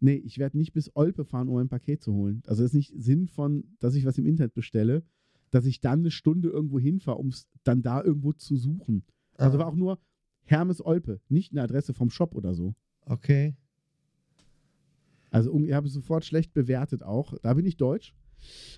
[0.00, 2.42] nee, ich werde nicht bis Olpe fahren, um ein Paket zu holen.
[2.46, 5.02] Also das ist nicht Sinn von, dass ich was im Internet bestelle,
[5.50, 9.04] dass ich dann eine Stunde irgendwo hinfahre, um es dann da irgendwo zu suchen.
[9.36, 9.98] Also Ah, war auch nur
[10.44, 12.74] Hermes Olpe, nicht eine Adresse vom Shop oder so.
[13.04, 13.54] Okay.
[15.30, 17.34] Also ich habe es sofort schlecht bewertet auch.
[17.42, 18.14] Da bin ich deutsch.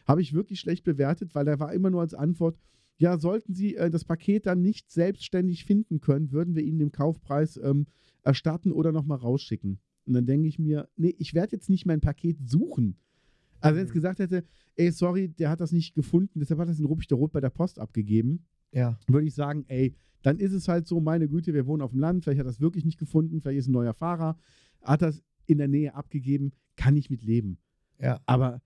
[0.06, 2.58] Habe ich wirklich schlecht bewertet, weil da war immer nur als Antwort,
[2.98, 6.92] ja, sollten Sie äh, das Paket dann nicht selbstständig finden können, würden wir Ihnen den
[6.92, 7.86] Kaufpreis ähm,
[8.22, 9.80] erstatten oder nochmal rausschicken.
[10.04, 12.96] Und dann denke ich mir, nee, ich werde jetzt nicht mein Paket suchen.
[13.62, 13.94] Also wenn es Mhm.
[13.94, 14.44] gesagt hätte,
[14.76, 17.40] ey, sorry, der hat das nicht gefunden, deshalb hat er es in Ruppichter Rot bei
[17.40, 18.98] der Post abgegeben, Ja.
[19.06, 22.00] würde ich sagen, ey, dann ist es halt so, meine Güte, wir wohnen auf dem
[22.00, 24.36] Land, vielleicht hat er das wirklich nicht gefunden, vielleicht ist ein neuer Fahrer,
[24.82, 27.58] hat das in der Nähe abgegeben, kann ich mit leben.
[27.98, 28.20] Ja.
[28.26, 28.62] Aber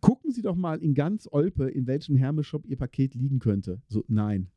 [0.00, 3.80] gucken Sie doch mal in ganz Olpe, in welchem Hermes-Shop Ihr Paket liegen könnte.
[3.88, 4.48] So, nein.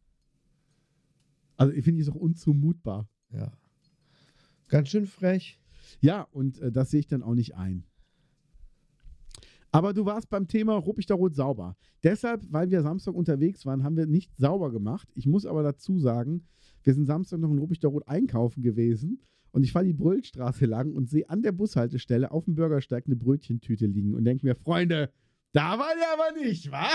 [1.58, 3.08] Also ich finde es auch unzumutbar.
[3.32, 3.52] Ja.
[4.70, 5.60] Ganz schön frech.
[6.00, 7.84] Ja, und äh, das sehe ich dann auch nicht ein.
[9.72, 11.76] Aber du warst beim Thema Ruppichter Rot sauber.
[12.04, 15.08] Deshalb, weil wir Samstag unterwegs waren, haben wir nicht sauber gemacht.
[15.16, 16.48] Ich muss aber dazu sagen,
[16.84, 20.94] wir sind Samstag noch in Ruppichter Rot einkaufen gewesen und ich fahre die Brüllstraße lang
[20.94, 25.12] und sehe an der Bushaltestelle auf dem Bürgersteig eine Brötchentüte liegen und denke mir, Freunde,
[25.52, 26.88] da war der aber nicht, wa?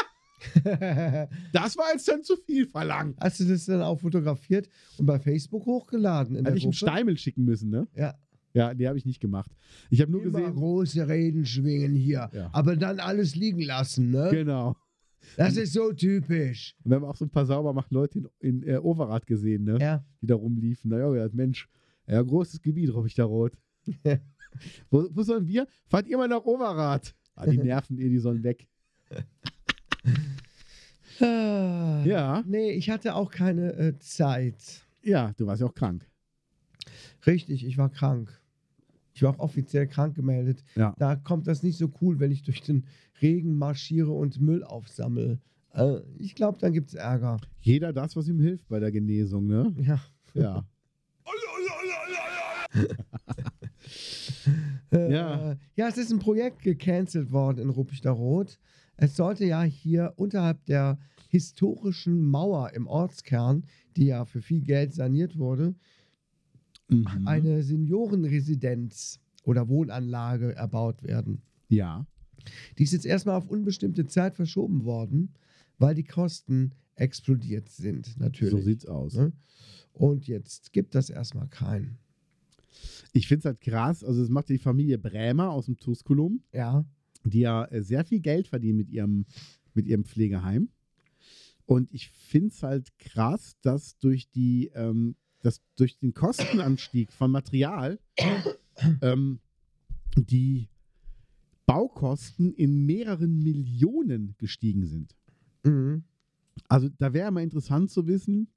[1.53, 3.19] Das war jetzt dann zu viel verlangt.
[3.21, 6.37] Hast du das dann auch fotografiert und bei Facebook hochgeladen?
[6.37, 6.91] In Hätte ich einen Gruppe?
[6.91, 7.87] Steimel schicken müssen, ne?
[7.95, 8.15] Ja.
[8.55, 9.51] Ja, die habe ich nicht gemacht.
[9.91, 10.55] Ich habe nur Immer gesehen.
[10.55, 12.51] große Reden schwingen hier, Ja.
[12.53, 14.29] aber dann alles liegen lassen, ne?
[14.31, 14.77] Genau.
[15.37, 16.77] Das ist so typisch.
[16.85, 19.79] Und wir haben auch so ein paar saubermacht Leute in, in äh, Overath gesehen, ne?
[19.81, 20.05] Ja.
[20.21, 20.91] Die da rumliefen.
[20.91, 21.69] Na ja, ja, Mensch,
[22.07, 23.53] ja, großes Gebiet, ich da rot.
[24.91, 25.67] wo, wo sollen wir?
[25.87, 27.15] Fahrt ihr mal nach Overath?
[27.35, 28.69] Ah, die nerven ihr, die sollen weg.
[31.21, 32.03] Ah.
[32.05, 32.45] Ja.
[32.47, 34.57] Nee, ich hatte auch keine äh, Zeit.
[35.03, 36.07] Ja, du warst ja auch krank.
[37.27, 38.41] Richtig, ich war krank.
[39.15, 40.63] Ich war auch offiziell krank gemeldet.
[40.75, 40.95] Ja.
[40.99, 42.85] Da kommt das nicht so cool, wenn ich durch den
[43.23, 45.39] Regen marschiere und Müll aufsammle.
[45.73, 47.39] Äh, ich glaube, dann gibt es Ärger.
[47.61, 49.73] Jeder das, was ihm hilft bei der Genesung, ne?
[49.79, 50.01] Ja.
[50.35, 50.65] Ja.
[54.93, 55.57] Äh, Ja.
[55.77, 58.59] ja, es ist ein Projekt gecancelt worden in Ruppichter Rot.
[58.97, 60.99] Es sollte ja hier unterhalb der
[61.29, 63.65] historischen Mauer im Ortskern,
[63.97, 65.75] die ja für viel Geld saniert wurde,
[66.89, 67.27] Mhm.
[67.27, 71.43] eine Seniorenresidenz oder Wohnanlage erbaut werden.
[71.69, 72.07] ja.
[72.77, 75.33] Die ist jetzt erstmal auf unbestimmte Zeit verschoben worden,
[75.79, 78.51] weil die Kosten explodiert sind, natürlich.
[78.51, 79.15] So sieht's aus.
[79.15, 79.33] Ne?
[79.95, 81.97] Und jetzt gibt das erstmal keinen.
[83.13, 84.05] Ich finde es halt krass.
[84.05, 86.43] Also, es macht die Familie Brämer aus dem Tusculum.
[86.53, 86.85] Ja.
[87.25, 89.25] die ja äh, sehr viel Geld verdienen mit ihrem,
[89.73, 90.69] mit ihrem Pflegeheim.
[91.65, 97.31] Und ich finde es halt krass, dass durch, die, ähm, dass durch den Kostenanstieg von
[97.31, 98.01] Material
[99.03, 99.41] ähm,
[100.17, 100.71] die
[101.67, 105.15] Baukosten in mehreren Millionen gestiegen sind.
[105.63, 106.05] Mhm.
[106.69, 108.49] Also da wäre mal interessant zu wissen,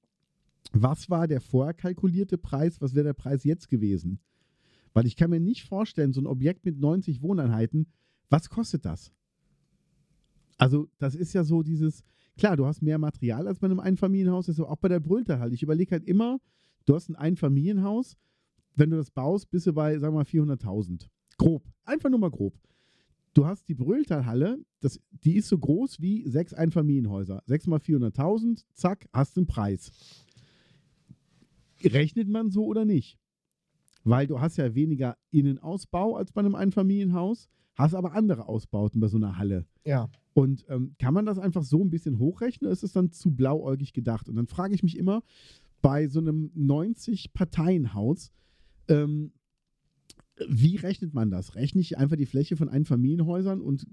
[0.71, 4.19] was war der vorher kalkulierte Preis, was wäre der Preis jetzt gewesen?
[4.93, 7.87] Weil ich kann mir nicht vorstellen, so ein Objekt mit 90 Wohneinheiten,
[8.29, 9.11] was kostet das?
[10.57, 12.03] Also das ist ja so dieses,
[12.37, 15.39] klar, du hast mehr Material als bei einem Einfamilienhaus, das ist auch bei der Brüllter
[15.39, 15.53] halt.
[15.53, 16.39] Ich überlege halt immer,
[16.87, 18.17] du hast ein Einfamilienhaus,
[18.75, 21.07] wenn du das baust, bist du bei, sagen wir mal, 400.000.
[21.37, 21.63] Grob.
[21.85, 22.53] Einfach nur mal grob.
[23.33, 27.43] Du hast die Brülltalhalle, das, die ist so groß wie sechs Einfamilienhäuser.
[27.45, 29.91] Sechs mal 400.000, zack, hast einen Preis.
[31.83, 33.19] Rechnet man so oder nicht?
[34.03, 39.07] Weil du hast ja weniger Innenausbau als bei einem Einfamilienhaus, hast aber andere Ausbauten bei
[39.07, 39.67] so einer Halle.
[39.83, 40.09] Ja.
[40.33, 43.31] Und ähm, kann man das einfach so ein bisschen hochrechnen oder ist es dann zu
[43.31, 44.29] blauäugig gedacht?
[44.29, 45.21] Und dann frage ich mich immer,
[45.81, 48.31] bei so einem 90-Parteien-Haus,
[48.87, 49.31] ähm,
[50.47, 51.55] wie rechnet man das?
[51.55, 53.87] Rechne ich einfach die Fläche von Einfamilienhäusern und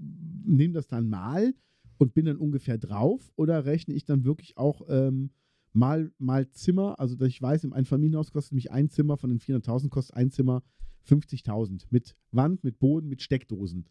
[0.45, 1.55] nehme das dann mal
[1.99, 3.33] und bin dann ungefähr drauf?
[3.37, 5.31] Oder rechne ich dann wirklich auch ähm,
[5.73, 6.99] mal, mal Zimmer?
[7.01, 10.31] Also, dass ich weiß, im Einfamilienhaus kostet mich ein Zimmer von den 400.000, kostet ein
[10.31, 10.63] Zimmer
[11.09, 13.87] 50.000 mit Wand, mit Boden, mit Steckdosen.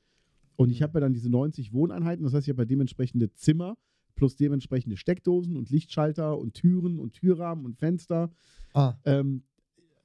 [0.55, 3.75] Und ich habe ja dann diese 90 Wohneinheiten, das heißt, ich habe ja dementsprechende Zimmer
[4.15, 8.31] plus dementsprechende Steckdosen und Lichtschalter und Türen und Türrahmen und Fenster.
[8.73, 9.43] Ah, Ähm,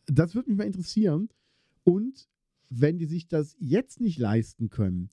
[0.07, 1.29] das würde mich mal interessieren.
[1.85, 2.29] Und
[2.71, 5.11] wenn die sich das jetzt nicht leisten können,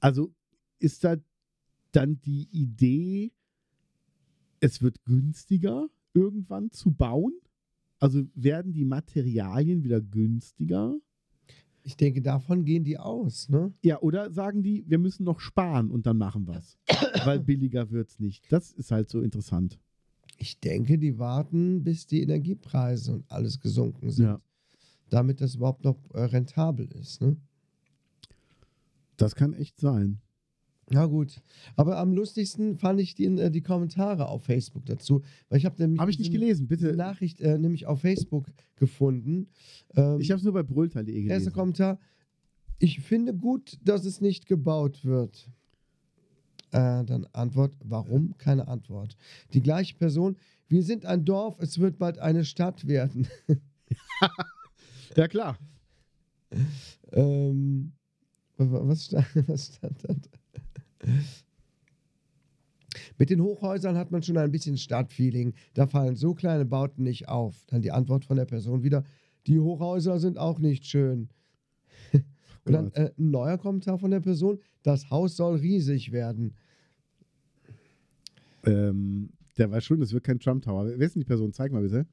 [0.00, 0.32] also
[0.78, 1.16] ist da
[1.92, 3.32] dann die Idee,
[4.60, 7.34] es wird günstiger irgendwann zu bauen?
[7.98, 10.96] Also werden die Materialien wieder günstiger?
[11.90, 13.72] Ich denke, davon gehen die aus, ne?
[13.82, 16.78] Ja, oder sagen die, wir müssen noch sparen und dann machen wir es.
[17.26, 18.44] Weil billiger wird es nicht.
[18.52, 19.80] Das ist halt so interessant.
[20.38, 24.26] Ich denke, die warten, bis die Energiepreise und alles gesunken sind.
[24.26, 24.40] Ja.
[25.08, 27.36] Damit das überhaupt noch äh, rentabel ist, ne?
[29.16, 30.20] Das kann echt sein.
[30.92, 31.40] Na gut.
[31.76, 35.22] Aber am lustigsten fand ich die, äh, die Kommentare auf Facebook dazu.
[35.48, 36.96] Weil ich habe nämlich Habe ich nicht gelesen, bitte.
[36.96, 39.48] Nachricht äh, nämlich auf Facebook gefunden.
[39.94, 41.52] Ähm, Ich habe es nur bei Erster gelesen.
[41.52, 42.00] Kommentar.
[42.80, 45.48] Ich finde gut, dass es nicht gebaut wird.
[46.72, 48.36] Äh, dann Antwort, warum?
[48.38, 49.16] Keine Antwort.
[49.54, 50.36] Die gleiche Person,
[50.68, 53.28] wir sind ein Dorf, es wird bald eine Stadt werden.
[55.16, 55.58] Ja, klar.
[57.12, 57.92] ähm,
[58.56, 60.14] wa- was stand, was stand da?
[63.18, 65.54] Mit den Hochhäusern hat man schon ein bisschen Stadtfeeling.
[65.74, 67.64] Da fallen so kleine Bauten nicht auf.
[67.66, 69.04] Dann die Antwort von der Person wieder,
[69.46, 71.28] die Hochhäuser sind auch nicht schön.
[72.64, 76.54] Und dann äh, ein neuer Kommentar von der Person, das Haus soll riesig werden.
[78.64, 80.86] Ähm, der weiß schon, es wird kein Trump Tower.
[80.86, 81.52] Wer ist denn die Person?
[81.52, 82.06] Zeig mal bitte.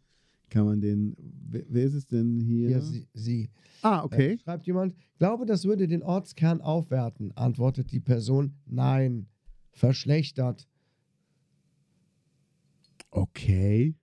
[0.50, 1.16] Kann man den.
[1.50, 2.70] Wer, wer ist es denn hier?
[2.70, 3.08] Hier, sie.
[3.14, 3.50] sie.
[3.82, 4.38] ah, Äh, okay.
[4.44, 7.32] schreibt jemand, glaube, das würde den Ortskern aufwerten.
[7.36, 9.28] Antwortet die Person, nein,
[9.72, 10.68] verschlechtert.
[13.12, 13.96] Okay.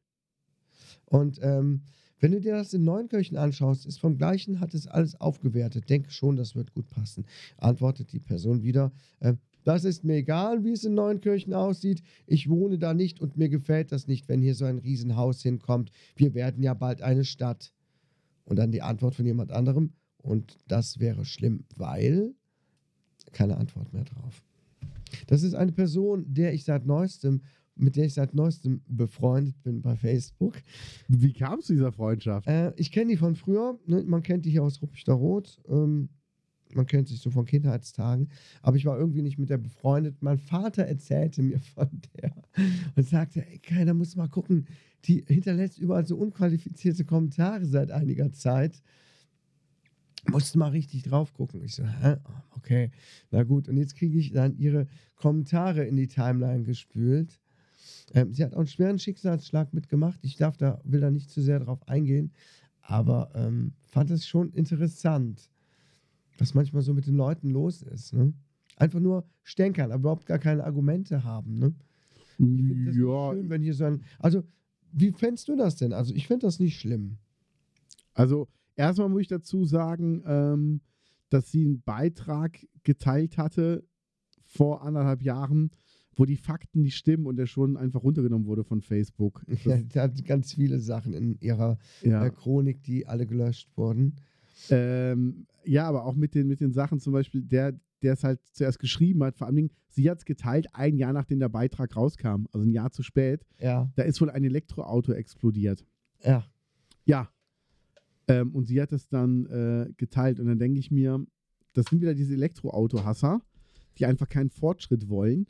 [1.07, 1.83] Und ähm,
[2.21, 5.91] wenn du dir das in Neunkirchen anschaust, ist vom Gleichen, hat es alles aufgewertet.
[5.91, 7.27] Denke schon, das wird gut passen.
[7.59, 12.03] Antwortet die Person wieder, äh, das ist mir egal, wie es in Neunkirchen aussieht.
[12.27, 15.91] Ich wohne da nicht und mir gefällt das nicht, wenn hier so ein Riesenhaus hinkommt.
[16.17, 17.73] Wir werden ja bald eine Stadt.
[18.45, 19.95] Und dann die Antwort von jemand anderem.
[20.19, 22.35] Und das wäre schlimm, weil
[23.33, 24.45] keine Antwort mehr drauf.
[25.27, 27.43] Das ist eine Person, der ich seit neuestem,
[27.75, 30.61] mit der ich seit neuestem befreundet bin bei Facebook.
[31.09, 32.47] Wie kam es zu dieser Freundschaft?
[32.47, 33.79] Äh, ich kenne die von früher.
[33.87, 34.03] Ne?
[34.05, 35.61] Man kennt die hier aus Ruppichter Rot.
[35.69, 36.11] Ähm,
[36.73, 38.29] man kennt sich so von Kindheitstagen.
[38.63, 40.17] Aber ich war irgendwie nicht mit der befreundet.
[40.21, 42.35] Mein Vater erzählte mir von der
[42.97, 44.67] und sagte: Ey, keiner muss mal gucken.
[45.05, 48.83] Die hinterlässt überall so unqualifizierte Kommentare seit einiger Zeit.
[50.31, 51.63] Musst mal richtig drauf gucken.
[51.63, 52.17] Ich so, hä?
[52.53, 52.91] Okay,
[53.31, 53.69] na gut.
[53.69, 57.41] Und jetzt kriege ich dann ihre Kommentare in die Timeline gespült.
[58.15, 60.19] Ähm, sie hat auch einen schweren Schicksalsschlag mitgemacht.
[60.23, 62.33] Ich darf da, will da nicht zu sehr drauf eingehen,
[62.81, 65.51] aber ähm, fand es schon interessant,
[66.39, 68.13] was manchmal so mit den Leuten los ist.
[68.13, 68.33] Ne?
[68.77, 71.59] Einfach nur stänkern, aber überhaupt gar keine Argumente haben.
[71.59, 71.75] Ne?
[72.39, 74.03] Ich finde das Ja, schön, wenn hier so ein.
[74.19, 74.43] Also,
[74.93, 75.93] wie fändest du das denn?
[75.93, 77.19] Also, ich finde das nicht schlimm.
[78.15, 80.81] Also erstmal muss ich dazu sagen, ähm,
[81.29, 83.85] dass sie einen Beitrag geteilt hatte
[84.43, 85.71] vor anderthalb Jahren,
[86.17, 89.45] wo die Fakten nicht stimmen und der schon einfach runtergenommen wurde von Facebook.
[89.65, 92.25] Ja, die hat ganz viele Sachen in ihrer ja.
[92.25, 94.15] äh, Chronik, die alle gelöscht wurden.
[94.71, 98.41] Ähm, ja, aber auch mit den, mit den Sachen zum Beispiel, der, der es halt
[98.53, 101.97] zuerst geschrieben hat, vor allen Dingen, sie hat es geteilt, ein Jahr nachdem der Beitrag
[101.97, 105.85] rauskam, also ein Jahr zu spät, Ja, da ist wohl ein Elektroauto explodiert.
[106.23, 106.45] ja.
[107.07, 107.29] Ja.
[108.27, 110.41] Ähm, und sie hat es dann äh, geteilt.
[110.41, 111.23] Und dann denke ich mir,
[111.75, 113.43] das sind wieder diese Elektroauto-Hasser,
[113.99, 115.47] die einfach keinen Fortschritt wollen.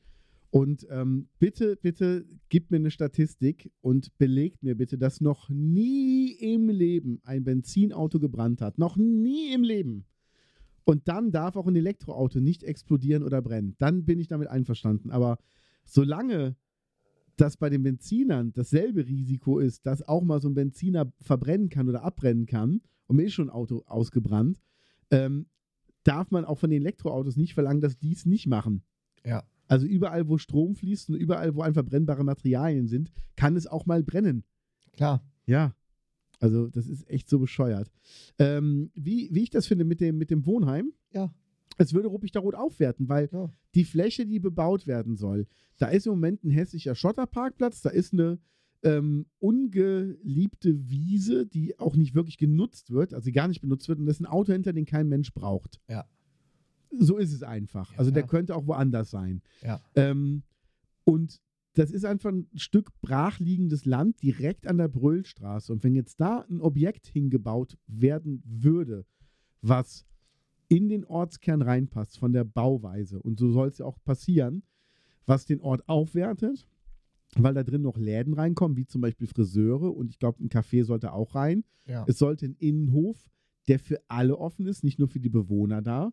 [0.54, 6.30] Und ähm, bitte, bitte gib mir eine Statistik und belegt mir bitte, dass noch nie
[6.30, 8.78] im Leben ein Benzinauto gebrannt hat.
[8.78, 10.04] Noch nie im Leben.
[10.84, 13.74] Und dann darf auch ein Elektroauto nicht explodieren oder brennen.
[13.78, 15.10] Dann bin ich damit einverstanden.
[15.10, 15.38] Aber
[15.82, 16.54] solange
[17.34, 21.88] das bei den Benzinern dasselbe Risiko ist, dass auch mal so ein Benziner verbrennen kann
[21.88, 24.62] oder abbrennen kann, und mir ist schon ein Auto ausgebrannt,
[25.10, 25.46] ähm,
[26.04, 28.84] darf man auch von den Elektroautos nicht verlangen, dass die es nicht machen.
[29.26, 29.42] Ja.
[29.66, 33.86] Also überall, wo Strom fließt und überall, wo einfach brennbare Materialien sind, kann es auch
[33.86, 34.44] mal brennen.
[34.92, 35.24] Klar.
[35.46, 35.74] Ja.
[36.40, 37.90] Also das ist echt so bescheuert.
[38.38, 41.32] Ähm, wie, wie ich das finde mit dem, mit dem Wohnheim, Ja.
[41.78, 43.50] es würde Ruppig-Rot aufwerten, weil Ja.
[43.74, 45.46] die Fläche, die bebaut werden soll,
[45.78, 48.38] da ist im Moment ein hässlicher Schotterparkplatz, da ist eine
[48.82, 54.06] ähm, ungeliebte Wiese, die auch nicht wirklich genutzt wird, also gar nicht benutzt wird, und
[54.06, 55.80] das ist ein Auto hinter, den kein Mensch braucht.
[55.88, 56.04] Ja.
[56.98, 57.92] So ist es einfach.
[57.92, 58.28] Ja, also der ja.
[58.28, 59.42] könnte auch woanders sein.
[59.62, 59.80] Ja.
[59.94, 60.42] Ähm,
[61.04, 61.40] und
[61.74, 65.72] das ist einfach ein Stück brachliegendes Land direkt an der Brüllstraße.
[65.72, 69.04] Und wenn jetzt da ein Objekt hingebaut werden würde,
[69.60, 70.06] was
[70.68, 74.62] in den Ortskern reinpasst von der Bauweise, und so soll es ja auch passieren,
[75.26, 76.66] was den Ort aufwertet,
[77.36, 80.84] weil da drin noch Läden reinkommen, wie zum Beispiel Friseure und ich glaube, ein Café
[80.84, 81.64] sollte auch rein.
[81.86, 82.04] Ja.
[82.06, 83.28] Es sollte ein Innenhof,
[83.66, 86.12] der für alle offen ist, nicht nur für die Bewohner da.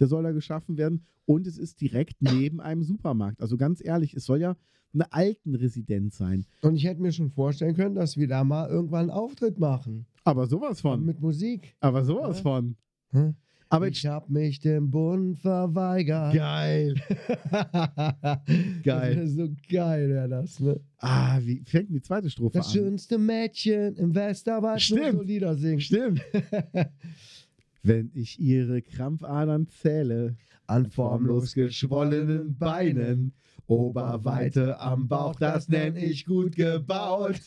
[0.00, 1.04] Der soll da geschaffen werden.
[1.26, 3.40] Und es ist direkt neben einem Supermarkt.
[3.40, 4.56] Also ganz ehrlich, es soll ja
[4.92, 6.44] eine Altenresidenz sein.
[6.62, 10.06] Und ich hätte mir schon vorstellen können, dass wir da mal irgendwann einen Auftritt machen.
[10.24, 11.04] Aber sowas von.
[11.06, 11.76] Mit Musik.
[11.80, 12.42] Aber sowas Ja.
[12.42, 12.76] von.
[13.12, 13.34] Hm?
[13.72, 16.34] Aber ich hab mich dem Bund verweigert.
[16.34, 16.94] geil.
[18.82, 19.14] Geil.
[19.16, 20.80] Das so geil, wäre das, ne?
[20.98, 22.72] Ah, wie fängt die zweite Strophe Das an?
[22.72, 25.12] schönste Mädchen im Westerwald Stimmt.
[25.12, 25.82] so Lieder singt.
[25.84, 26.20] Stimmt.
[27.82, 33.32] Wenn ich ihre Krampfadern zähle, An formlos geschwollenen Beinen,
[33.66, 37.40] Oberweite am Bauch, das nenn ich gut gebaut.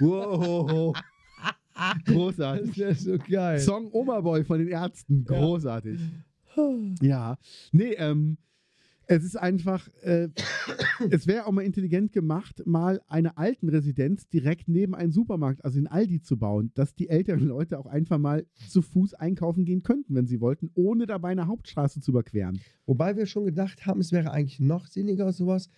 [0.00, 0.96] Wow.
[2.04, 2.76] Das Großartig.
[2.76, 3.58] wäre so geil.
[3.58, 5.24] Song Oberboy von den Ärzten.
[5.30, 5.38] Ja.
[5.38, 5.98] Großartig.
[7.00, 7.38] Ja.
[7.72, 8.36] Nee, ähm,
[9.10, 10.28] es ist einfach, äh,
[11.10, 15.88] es wäre auch mal intelligent gemacht, mal eine Altenresidenz direkt neben einen Supermarkt, also in
[15.88, 20.14] Aldi zu bauen, dass die älteren Leute auch einfach mal zu Fuß einkaufen gehen könnten,
[20.14, 22.60] wenn sie wollten, ohne dabei eine Hauptstraße zu überqueren.
[22.86, 25.70] Wobei wir schon gedacht haben, es wäre eigentlich noch sinniger, sowas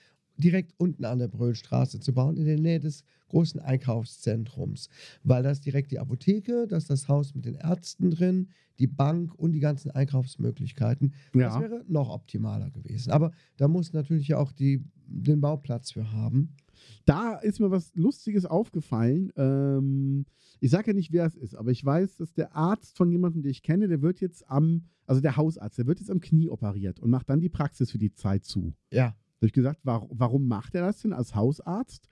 [0.43, 4.89] direkt unten an der Brüllstraße zu bauen, in der Nähe des großen Einkaufszentrums.
[5.23, 8.87] Weil da ist direkt die Apotheke, da ist das Haus mit den Ärzten drin, die
[8.87, 11.15] Bank und die ganzen Einkaufsmöglichkeiten.
[11.33, 13.11] Das wäre noch optimaler gewesen.
[13.11, 16.57] Aber da muss natürlich ja auch die, den Bauplatz für haben.
[17.05, 19.33] Da ist mir was Lustiges aufgefallen.
[19.37, 20.27] Ähm,
[20.61, 23.43] ich sage ja nicht, wer es ist, aber ich weiß, dass der Arzt von jemandem,
[23.43, 26.49] den ich kenne, der wird jetzt am, also der Hausarzt, der wird jetzt am Knie
[26.49, 28.75] operiert und macht dann die Praxis für die Zeit zu.
[28.91, 29.17] Ja.
[29.43, 32.09] Da habe ich gesagt, warum, warum macht er das denn als Hausarzt?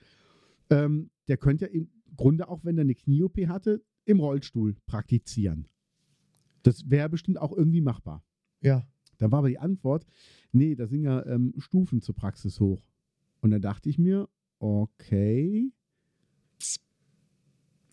[0.69, 5.69] Ähm, der könnte ja im Grunde auch, wenn er eine Knie-OP hatte, im Rollstuhl praktizieren.
[6.65, 8.25] Das wäre bestimmt auch irgendwie machbar.
[8.63, 8.85] Ja.
[9.19, 10.07] Da war aber die Antwort,
[10.51, 12.85] nee, da sind ja ähm, Stufen zur Praxis hoch.
[13.41, 14.29] Und da dachte ich mir,
[14.59, 15.71] okay.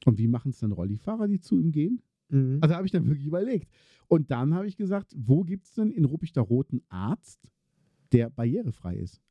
[0.04, 2.02] Und wie machen es dann Rollifahrer, die zu ihm gehen?
[2.30, 2.58] Mhm.
[2.62, 3.70] Also habe ich dann wirklich überlegt.
[4.08, 7.48] Und dann habe ich gesagt, wo gibt es denn in Ruppichter Rot einen Arzt,
[8.14, 9.22] der barrierefrei ist?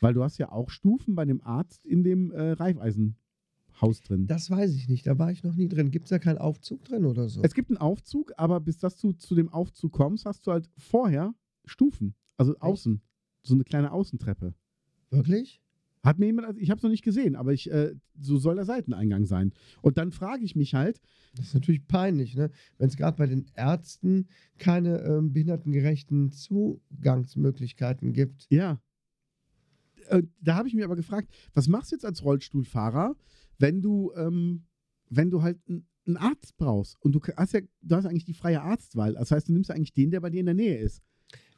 [0.00, 4.26] Weil du hast ja auch Stufen bei dem Arzt in dem äh, Reifeisenhaus drin.
[4.26, 5.06] das weiß ich nicht.
[5.06, 5.90] Da war ich noch nie drin.
[5.90, 7.42] Gibt es da keinen Aufzug drin oder so?
[7.42, 10.70] Es gibt einen Aufzug, aber bis dass du zu dem Aufzug kommst, hast du halt
[10.78, 11.34] vorher
[11.64, 12.14] Stufen.
[12.36, 13.02] Also außen.
[13.42, 14.54] So eine kleine Außentreppe.
[15.10, 15.60] Wirklich?
[16.02, 18.56] Hat mir jemand, also ich habe es noch nicht gesehen, aber ich, äh, so soll
[18.56, 19.52] der Seiteneingang sein.
[19.82, 21.00] Und dann frage ich mich halt,
[21.34, 22.50] Das ist natürlich peinlich, ne?
[22.78, 24.26] Wenn es gerade bei den Ärzten
[24.58, 28.46] keine ähm, behindertengerechten Zugangsmöglichkeiten gibt.
[28.50, 28.80] ja,
[30.08, 33.14] äh, da habe ich mich aber gefragt, was machst du jetzt als Rollstuhlfahrer,
[33.58, 34.64] wenn du, ähm,
[35.08, 38.34] wenn du halt einen einen Arzt brauchst und du hast ja, du hast eigentlich die
[38.34, 39.14] freie Arztwahl.
[39.14, 41.02] Das heißt, du nimmst ja eigentlich den, der bei dir in der Nähe ist.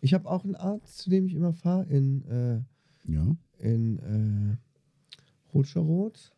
[0.01, 2.61] Ich habe auch einen Arzt, zu dem ich immer fahre, in, äh,
[3.05, 3.37] Ja.
[3.59, 4.57] in äh,
[5.53, 6.33] Rotscheroth.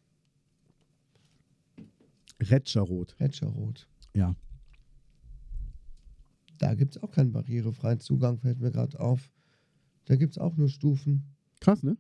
[2.41, 3.19] Retscherrot.
[3.21, 3.89] Retscherroth.
[4.15, 4.35] Ja.
[6.59, 9.31] Da gibt es auch keinen barrierefreien Zugang, fällt mir gerade auf.
[10.07, 11.25] Da gibt es auch nur Stufen.
[11.61, 11.97] Krass, ne?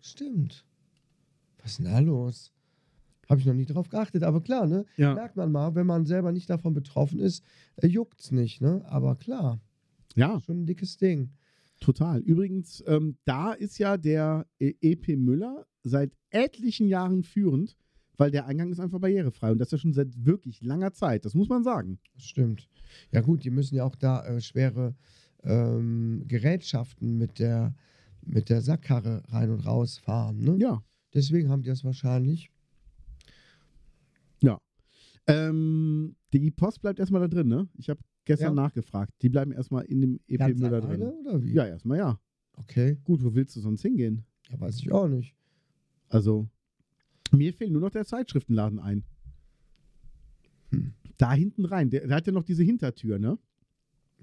[0.00, 0.64] Stimmt.
[1.58, 2.52] Was ist denn da los?
[3.28, 4.84] Habe ich noch nie drauf geachtet, aber klar, ne?
[4.96, 5.14] Ja.
[5.14, 7.44] Merkt man mal, wenn man selber nicht davon betroffen ist,
[7.76, 8.84] äh, juckt's nicht, ne?
[8.86, 9.60] Aber klar,
[10.14, 11.30] Ja, schon ein dickes Ding.
[11.80, 12.20] Total.
[12.20, 17.76] Übrigens, ähm, da ist ja der äh, EP Müller seit etlichen Jahren führend,
[18.16, 21.24] weil der Eingang ist einfach barrierefrei und das ja schon seit wirklich langer Zeit.
[21.24, 21.98] Das muss man sagen.
[22.14, 22.68] Das stimmt.
[23.12, 24.94] Ja gut, die müssen ja auch da äh, schwere
[25.42, 27.74] ähm, Gerätschaften mit der,
[28.22, 30.56] mit der Sackkarre rein und raus fahren, ne?
[30.58, 30.82] Ja.
[31.14, 32.50] Deswegen haben die das wahrscheinlich.
[34.42, 34.60] Ja.
[35.26, 37.68] Ähm, die Post bleibt erstmal da drin, ne?
[37.74, 38.62] Ich habe gestern Ja.
[38.62, 39.12] nachgefragt.
[39.22, 41.02] Die bleiben erstmal in dem EP Müller drin.
[41.02, 41.54] oder wie?
[41.54, 42.20] Ja, erstmal ja.
[42.58, 42.98] Okay.
[43.04, 44.24] Gut, wo willst du sonst hingehen?
[44.50, 45.34] Ja, weiß ich auch nicht.
[46.08, 46.46] Also,
[47.32, 49.04] mir fehlt nur noch der Zeitschriftenladen ein.
[50.70, 50.92] Hm.
[51.18, 51.90] Da hinten rein.
[51.90, 53.38] Der, der hat ja noch diese Hintertür, ne?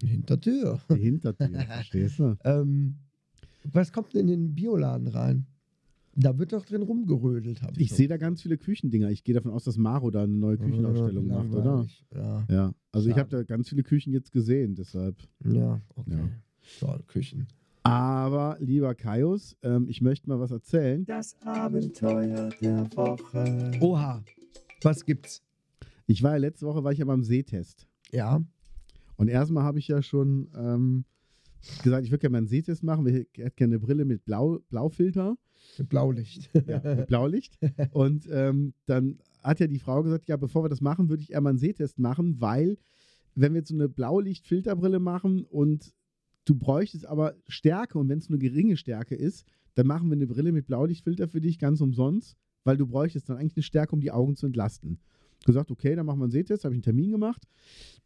[0.02, 0.80] Hintertür.
[0.90, 2.36] Die Hintertür, verstehst du?
[2.44, 2.96] Ähm,
[3.72, 5.46] was kommt denn in den Bioladen rein?
[6.16, 9.10] Da wird doch drin rumgerödelt, habe ich Ich sehe da ganz viele Küchendinger.
[9.10, 11.86] Ich gehe davon aus, dass Maro da eine neue Küchenausstellung macht, oder?
[12.14, 12.74] Ja, Ja.
[12.94, 13.36] Also ich Schade.
[13.36, 15.16] habe da ganz viele Küchen jetzt gesehen, deshalb.
[15.44, 16.10] ja, okay.
[16.12, 16.28] Ja.
[16.78, 17.48] Toll, Küchen.
[17.82, 21.04] Aber, lieber Kaius, ähm, ich möchte mal was erzählen.
[21.04, 23.72] Das Abenteuer der Woche.
[23.80, 24.24] Oha.
[24.82, 25.42] Was gibt's?
[26.06, 27.88] Ich war ja letzte Woche war ich ja beim Sehtest.
[28.12, 28.42] Ja.
[29.16, 31.04] Und erstmal habe ich ja schon ähm,
[31.82, 33.06] gesagt, ich würde gerne mal einen Sehtest machen.
[33.06, 35.36] Ich hätte gerne eine Brille mit Blau, Blaufilter.
[35.78, 36.50] Mit Blaulicht.
[36.66, 37.58] Ja, mit Blaulicht.
[37.90, 41.32] Und ähm, dann hat ja die Frau gesagt, ja, bevor wir das machen, würde ich
[41.32, 42.76] eher mal einen Sehtest machen, weil
[43.34, 45.92] wenn wir jetzt so eine Blaulicht-Filterbrille machen und
[46.44, 50.26] du bräuchtest aber Stärke und wenn es nur geringe Stärke ist, dann machen wir eine
[50.26, 54.00] Brille mit Blaulichtfilter für dich ganz umsonst, weil du bräuchtest dann eigentlich eine Stärke, um
[54.00, 54.98] die Augen zu entlasten.
[55.44, 57.42] Gesagt, okay, dann machen wir einen Sehtest, habe ich einen Termin gemacht,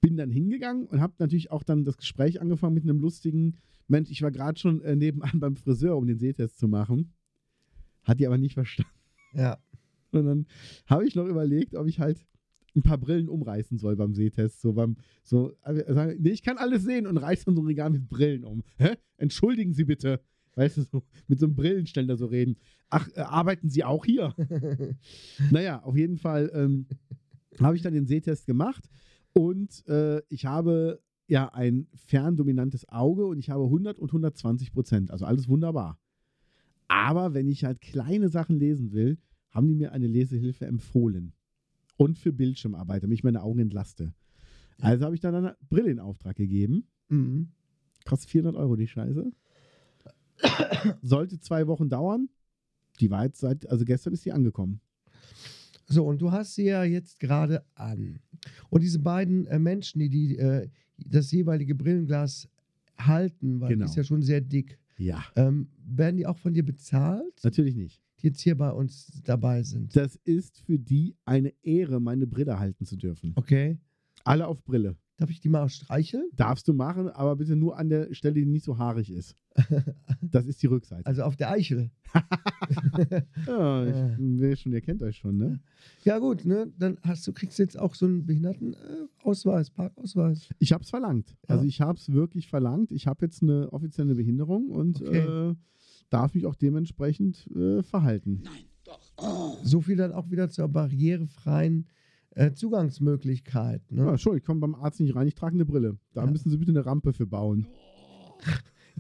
[0.01, 4.11] bin dann hingegangen und habe natürlich auch dann das Gespräch angefangen mit einem lustigen, Mensch,
[4.11, 7.13] ich war gerade schon äh, nebenan beim Friseur, um den Sehtest zu machen.
[8.03, 8.91] Hat die aber nicht verstanden.
[9.35, 9.59] ja.
[10.13, 10.47] Und dann
[10.87, 12.25] habe ich noch überlegt, ob ich halt
[12.77, 14.61] ein paar Brillen umreißen soll beim Sehtest.
[14.61, 17.91] So beim, so, sagen, nee, ich kann alles sehen und reiße dann so ein Regal
[17.91, 18.63] mit Brillen um.
[18.77, 18.97] Hä?
[19.17, 20.21] Entschuldigen Sie bitte.
[20.55, 22.57] Weißt du, so, mit so einem Brillenständer so reden.
[22.91, 24.35] Ach, äh, arbeiten Sie auch hier?
[25.51, 26.87] naja, auf jeden Fall ähm,
[27.61, 28.89] habe ich dann den Sehtest gemacht
[29.35, 35.11] und äh, ich habe ja ein ferndominantes Auge und ich habe 100 und 120 Prozent.
[35.11, 35.99] Also alles wunderbar.
[36.89, 39.19] Aber wenn ich halt kleine Sachen lesen will,
[39.51, 41.33] haben die mir eine Lesehilfe empfohlen.
[41.97, 44.15] Und für Bildschirmarbeit, damit ich meine Augen entlaste.
[44.81, 46.85] Also habe ich dann eine Brille in Auftrag gegeben.
[47.09, 47.49] Mhm.
[48.05, 49.33] Kostet 400 Euro die Scheiße.
[51.03, 52.29] Sollte zwei Wochen dauern.
[53.01, 54.81] Die war jetzt seit, also gestern ist sie angekommen.
[55.87, 58.21] So, und du hast sie ja jetzt gerade an.
[58.71, 60.69] Und diese beiden äh, Menschen, die, die äh,
[60.99, 62.49] das jeweilige Brillenglas
[62.99, 63.85] halten, weil Genau.
[63.87, 65.25] die ist ja schon sehr dick, Ja.
[65.37, 68.01] ähm, werden die auch von dir bezahlt, Natürlich nicht.
[68.21, 69.95] Die jetzt hier bei uns dabei sind?
[69.97, 73.33] Das ist für die eine Ehre, meine Brille halten zu dürfen.
[73.37, 73.79] Okay.
[74.25, 74.97] Alle auf Brille.
[75.17, 76.29] Darf ich die mal streicheln?
[76.37, 79.35] Darfst du machen, aber bitte nur an der Stelle, die nicht so haarig ist.
[80.21, 81.07] Das ist die Rückseite.
[81.07, 81.91] Also auf der Eichel.
[83.47, 84.53] Ja, Äh.
[84.53, 85.61] ich schon, ihr kennt euch schon, ne?
[86.05, 86.71] Ja gut, ne?
[86.79, 90.49] Dann hast du kriegst jetzt auch so einen Behindertenausweis, Parkausweis.
[90.59, 91.31] Ich habe es verlangt.
[91.49, 91.55] Ja.
[91.57, 92.93] Also ich habe es wirklich verlangt.
[92.93, 95.51] Ich habe jetzt eine offizielle Behinderung und Okay.
[95.51, 95.55] äh,
[96.11, 98.43] darf mich auch dementsprechend äh, verhalten.
[99.63, 101.87] So viel dann auch wieder zur barrierefreien
[102.31, 103.83] äh, Zugangsmöglichkeit.
[103.91, 104.05] Ne?
[104.05, 105.99] Ja, schon, ich komme beim Arzt nicht rein, ich trage eine Brille.
[106.15, 106.31] Da Ja.
[106.31, 107.67] müssen Sie bitte eine Rampe für bauen.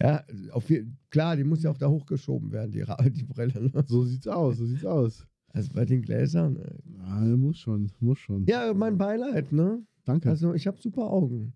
[0.00, 0.72] Ja, auf
[1.10, 3.60] klar, die muss ja auch da hochgeschoben werden, die, die Brille.
[3.60, 3.84] Ne?
[3.88, 5.26] So sieht's aus, so sieht's aus.
[5.48, 6.56] Also bei den Gläsern.
[7.00, 8.46] Ja, muss schon, muss schon.
[8.46, 9.82] Ja, mein Beileid, ne?
[10.04, 10.28] Danke.
[10.28, 11.52] Also ich habe super Augen.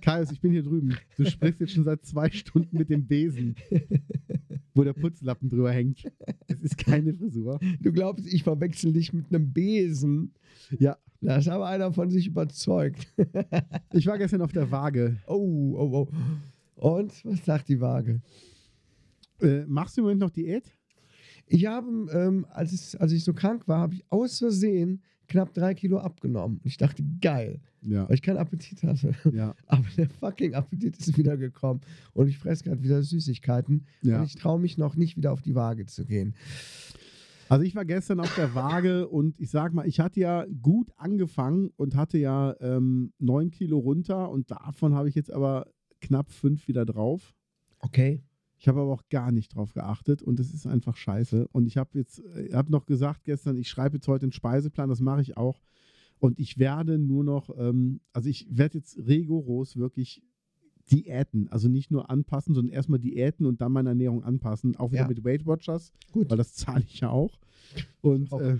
[0.00, 0.96] Kaius, ich bin hier drüben.
[1.16, 3.56] Du sprichst jetzt schon seit zwei Stunden mit dem Besen,
[4.74, 6.10] wo der Putzlappen drüber hängt.
[6.48, 7.58] Es ist keine Frisur.
[7.80, 10.32] Du glaubst, ich verwechsel dich mit einem Besen.
[10.78, 13.12] Ja, Da ist aber einer von sich überzeugt.
[13.92, 15.18] ich war gestern auf der Waage.
[15.26, 16.08] Oh, oh, oh.
[16.74, 18.20] Und was sagt die Waage?
[19.40, 20.64] Äh, machst du im Moment noch Diät?
[21.46, 25.02] Ich habe, ähm, als, ich, als ich so krank war, habe ich aus Versehen
[25.32, 26.58] knapp drei Kilo abgenommen.
[26.58, 28.08] Und ich dachte, geil, Ja.
[28.08, 29.14] weil ich keinen Appetit hatte.
[29.32, 31.80] Ja, Aber der fucking Appetit ist wieder gekommen.
[32.12, 33.86] Und ich fresse gerade wieder Süßigkeiten.
[34.02, 34.18] ja.
[34.20, 36.34] Und ich traue mich noch nicht wieder auf die Waage zu gehen.
[37.48, 40.90] Also ich war gestern auf der Waage und ich sag mal, ich hatte ja gut
[40.96, 45.66] angefangen und hatte ja ähm, 9 Kilo runter und davon habe ich jetzt aber
[46.00, 47.34] knapp 5 wieder drauf.
[47.80, 48.22] Okay.
[48.62, 51.48] Ich habe aber auch gar nicht drauf geachtet und es ist einfach scheiße.
[51.48, 54.88] Und ich habe jetzt, ich habe noch gesagt gestern, ich schreibe jetzt heute einen Speiseplan,
[54.88, 55.60] das mache ich auch.
[56.20, 60.22] Und ich werde nur noch, ähm, also ich werde jetzt rigoros wirklich
[60.92, 65.02] Diäten, also nicht nur anpassen, sondern erstmal Diäten und dann meine Ernährung anpassen, auch wieder
[65.02, 65.08] Ja.
[65.08, 66.30] mit Weight Watchers, Gut.
[66.30, 67.40] weil das zahle ich ja auch.
[68.00, 68.40] Und Auch.
[68.40, 68.58] äh,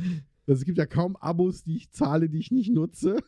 [0.49, 3.19] also es gibt ja kaum Abos, die ich zahle, die ich nicht nutze.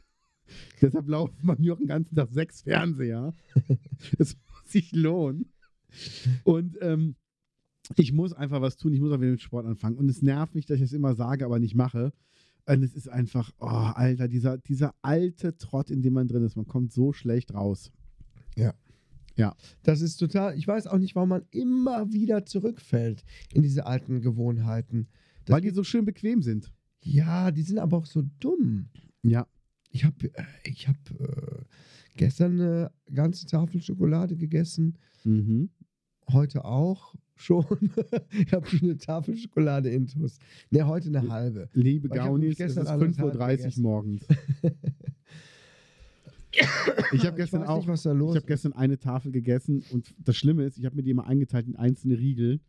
[0.83, 3.33] Deshalb laufen bei mir auch den ganzen Tag sechs Fernseher.
[4.19, 5.47] Es muss sich lohnen.
[6.45, 7.17] Und ähm,
[7.97, 9.97] ich muss einfach was tun, ich muss auch wieder mit Sport anfangen.
[9.97, 12.13] Und es nervt mich, dass ich das immer sage, aber nicht mache.
[12.67, 16.57] Und es ist einfach, oh, Alter, dieser, dieser alte Trott, in dem man drin ist,
[16.57, 17.93] man kommt so schlecht raus.
[19.83, 24.23] Das ist total, ich weiß auch nicht, warum man immer wieder zurückfällt in diese alten
[24.23, 25.09] Gewohnheiten.
[25.45, 26.73] Das weil die so schön bequem sind.
[27.03, 28.89] ja, die sind aber auch so dumm.
[29.23, 29.47] Ja.
[29.91, 31.65] Ich habe äh, ich hab, äh,
[32.17, 35.71] gestern eine ganze Tafel Schokolade gegessen, Mhm.
[36.33, 37.65] Heute auch schon.
[38.31, 40.39] ich habe schon eine Tafel Schokolade intus.
[40.71, 41.69] Ne, heute eine halbe.
[41.73, 44.27] Liebe ich Gaunis, es gestern ist anderthalb 5.30 Uhr morgens.
[47.13, 49.83] Ich habe gestern weiß auch nicht, was da los Ich habe gestern eine Tafel gegessen
[49.91, 52.61] und das Schlimme ist, ich habe mir die immer eingeteilt in einzelne Riegel,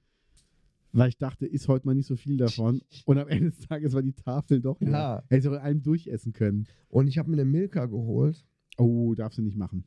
[0.91, 2.82] weil ich dachte, ist heute mal nicht so viel davon.
[3.06, 4.91] Und am Ende des Tages war die Tafel doch leer.
[4.91, 5.24] Ja.
[5.28, 6.68] Hätte ich auch in einem durchessen können.
[6.88, 8.45] Und ich habe mir eine Milka geholt.
[8.78, 9.84] Oh, darfst du nicht machen.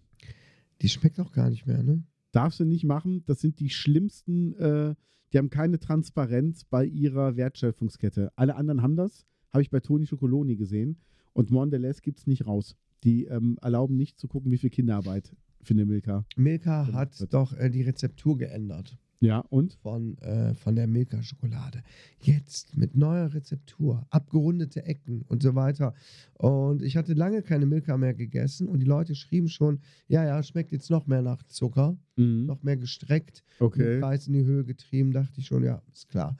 [0.82, 2.04] Die schmeckt auch gar nicht mehr, ne?
[2.32, 3.22] Darfst du nicht machen.
[3.26, 4.94] Das sind die schlimmsten, äh,
[5.32, 8.32] die haben keine Transparenz bei ihrer Wertschöpfungskette.
[8.36, 10.98] Alle anderen haben das, habe ich bei Toni Chocoloni gesehen.
[11.32, 12.76] Und Mondelez gibt es nicht raus.
[13.04, 16.24] Die ähm, erlauben nicht zu gucken, wie viel Kinderarbeit für eine Milka.
[16.36, 17.34] Milka hat wird.
[17.34, 19.74] doch äh, die Rezeptur geändert Ja, und?
[19.82, 21.82] von, äh, von der Milka-Schokolade.
[22.20, 25.92] Jetzt mit neuer Rezeptur, abgerundete Ecken und so weiter.
[26.34, 30.40] Und ich hatte lange keine Milka mehr gegessen und die Leute schrieben schon, ja, ja,
[30.42, 32.46] schmeckt jetzt noch mehr nach Zucker, Mhm.
[32.46, 33.98] noch mehr gestreckt, Okay.
[34.00, 35.12] Preis in die Höhe getrieben.
[35.12, 36.36] Dachte ich schon, ja, ist klar.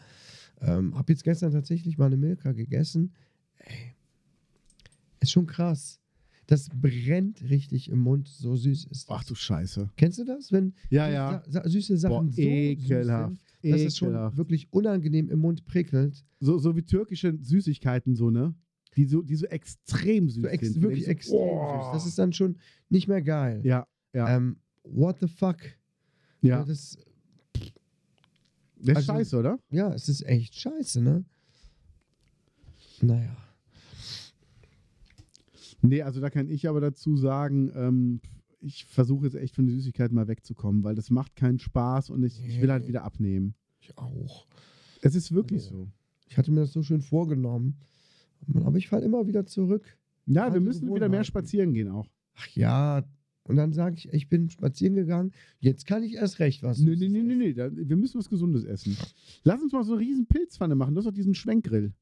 [0.60, 3.12] Ähm, hab jetzt gestern tatsächlich mal eine Milka gegessen.
[3.58, 3.94] Ey,
[5.20, 6.00] ist schon krass.
[6.50, 9.16] Das brennt richtig im Mund, so süß ist das.
[9.18, 9.90] Ach du Scheiße.
[9.96, 11.42] Kennst du das, wenn Ja, ja.
[11.46, 13.32] sa süße Sachen Boah, so ekelhaft.
[13.34, 14.36] süß sind, dass es schon ekelhaft.
[14.38, 16.24] wirklich unangenehm im Mund prickelt?
[16.40, 18.54] So, so wie türkische Süßigkeiten, so, ne?
[18.96, 20.82] Die so, die so extrem süß So ex sind.
[20.82, 21.82] wirklich denkst extrem oh.
[21.82, 21.92] süß.
[21.92, 22.56] Das ist dann schon
[22.88, 23.60] nicht mehr geil.
[23.62, 25.58] Ja, ja, Ähm, what the fuck?
[26.40, 26.64] ja.
[26.64, 26.96] Das,
[28.80, 29.58] Das ist also- scheiße, oder?
[29.70, 31.26] ja, es ist echt scheiße, ne?
[33.02, 33.36] Naja.
[35.82, 38.20] Nee, also da kann ich aber dazu sagen, ähm,
[38.60, 42.24] ich versuche jetzt echt von den Süßigkeiten mal wegzukommen, weil das macht keinen Spaß und
[42.24, 42.88] ich, ich will halt Nee.
[42.88, 43.54] wieder abnehmen.
[43.80, 44.46] Ich auch.
[45.02, 45.68] Es ist wirklich Nee.
[45.70, 45.88] so.
[46.26, 47.76] Ich hatte mir das so schön vorgenommen.
[48.64, 49.98] Aber ich falle immer wieder zurück.
[50.26, 52.08] Ja, wir müssen wieder mehr spazieren gehen auch.
[52.36, 53.04] Ach ja.
[53.44, 55.32] Und dann sage ich, ich bin spazieren gegangen.
[55.58, 56.78] Jetzt kann ich erst recht was.
[56.80, 57.56] Nee, nee, nee, nee, nee.
[57.56, 58.96] Wir müssen was Gesundes essen.
[59.42, 60.94] Lass uns mal so eine riesen Pilzpfanne machen.
[60.94, 61.92] Du hast doch diesen Schwenkgrill.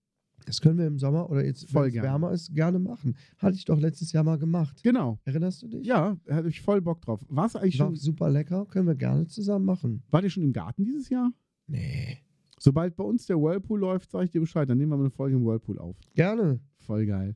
[0.45, 2.09] Das können wir im Sommer oder jetzt, Voll wenn es gerne.
[2.09, 3.17] wärmer ist, gerne machen.
[3.39, 4.81] Hatte ich doch letztes Jahr mal gemacht.
[4.85, 5.19] Genau.
[5.25, 5.85] Erinnerst du dich?
[5.87, 7.21] Ja, da hatte ich voll Bock drauf.
[7.29, 8.65] Warst du eigentlich War schon, super lecker.
[8.67, 10.03] Können wir gerne zusammen machen.
[10.11, 11.33] war ihr schon im Garten dieses Jahr?
[11.67, 12.19] Nee.
[12.59, 14.69] Sobald bei uns der Whirlpool läuft, sage ich dir Bescheid.
[14.71, 15.97] Dann nehmen wir mal eine Folge im Whirlpool auf.
[16.15, 16.61] Gerne.
[16.79, 17.35] Voll geil.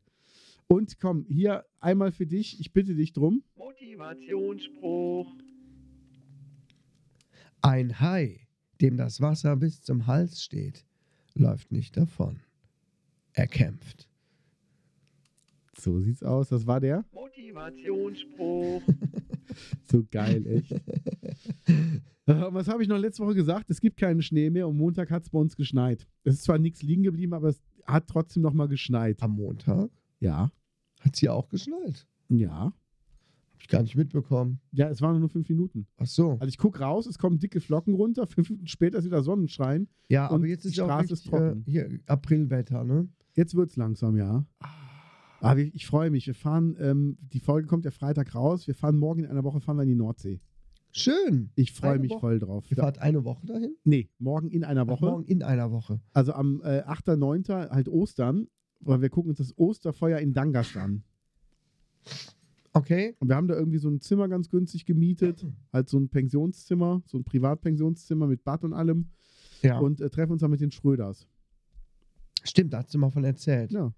[0.69, 3.43] Und komm, hier einmal für dich, ich bitte dich drum.
[3.57, 5.35] Motivationsspruch.
[7.63, 8.47] Ein Hai,
[8.81, 10.87] dem das Wasser bis zum Hals steht,
[11.35, 12.39] läuft nicht davon.
[13.35, 14.09] Er kämpft.
[15.79, 16.49] So sieht's aus.
[16.51, 17.05] Das war der.
[17.13, 18.83] Motivationsspruch.
[19.91, 20.71] So geil, echt.
[20.71, 20.79] Äh,
[22.27, 23.69] was habe ich noch letzte Woche gesagt?
[23.69, 26.07] Es gibt keinen Schnee mehr und Montag hat es bei uns geschneit.
[26.23, 29.21] Es ist zwar nichts liegen geblieben, aber es hat trotzdem noch mal geschneit.
[29.25, 30.53] Am Montag Ja.
[31.01, 32.07] hat sie auch geschneit.
[32.29, 32.67] Ja.
[32.67, 32.75] Hab
[33.61, 34.61] ich gar nicht mitbekommen.
[34.71, 35.89] Ja, es waren nur fünf Minuten.
[35.97, 36.33] Ach so.
[36.39, 39.89] Also ich gucke raus, es kommen dicke Flocken runter, fünf Minuten später ist wieder Sonnenschein.
[40.09, 41.65] Ja, und aber jetzt die ist ja auch Straße ist richtig, äh, trocken.
[41.67, 43.09] hier Aprilwetter, ne?
[43.35, 44.45] Jetzt wird's langsam, ja.
[45.41, 46.27] Aber ich, ich freue mich.
[46.27, 48.67] Wir fahren, ähm, die Folge kommt ja Freitag raus.
[48.67, 50.41] Wir fahren morgen in einer Woche fahren wir in die Nordsee.
[50.93, 51.51] Schön.
[51.55, 52.21] Ich freue mich Woche?
[52.21, 52.65] voll drauf.
[52.69, 53.77] Ihr fahrt eine Woche dahin?
[53.85, 55.05] Nee, morgen in einer Ach, Woche.
[55.07, 56.01] morgen in einer Woche.
[56.13, 57.71] Also am äh, 8.9.
[57.71, 58.49] halt Ostern,
[58.81, 61.05] weil wir gucken uns das Osterfeuer in Dangas an.
[62.73, 63.15] Okay.
[63.19, 65.47] Und wir haben da irgendwie so ein Zimmer ganz günstig gemietet.
[65.73, 69.11] Halt so ein Pensionszimmer, so ein Privatpensionszimmer mit Bad und allem.
[69.63, 69.79] Ja.
[69.79, 71.29] Und äh, treffen uns dann mit den Schröders.
[72.43, 73.73] Stimmt, da hast du mal von erzählt.
[73.73, 73.93] Ja.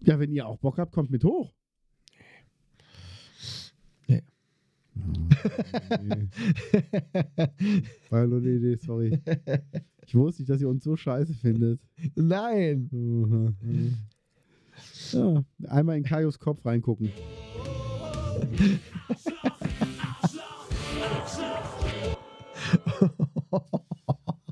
[0.00, 1.52] Ja, wenn ihr auch Bock habt, kommt mit hoch.
[4.06, 4.22] Nee.
[4.94, 6.28] Ah, nee.
[8.10, 9.20] War nur eine Idee, sorry.
[10.06, 11.80] Ich wusste nicht, dass ihr uns so scheiße findet.
[12.14, 12.88] Nein.
[15.12, 17.10] Ja, einmal in Kaios Kopf reingucken.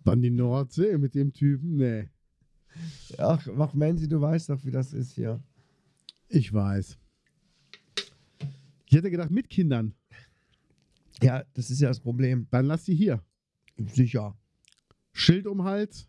[0.05, 1.77] Dann die Nordsee mit dem Typen?
[1.77, 2.09] Nee.
[3.19, 5.43] Ach, mach Menzi, du weißt doch, wie das ist hier.
[6.29, 6.99] Ich weiß.
[8.87, 9.95] Ich hätte gedacht, mit Kindern.
[11.23, 12.47] Ja, das ist ja das Problem.
[12.51, 13.23] Dann lass die hier.
[13.77, 14.37] Sicher.
[15.13, 16.09] Schild um Hals.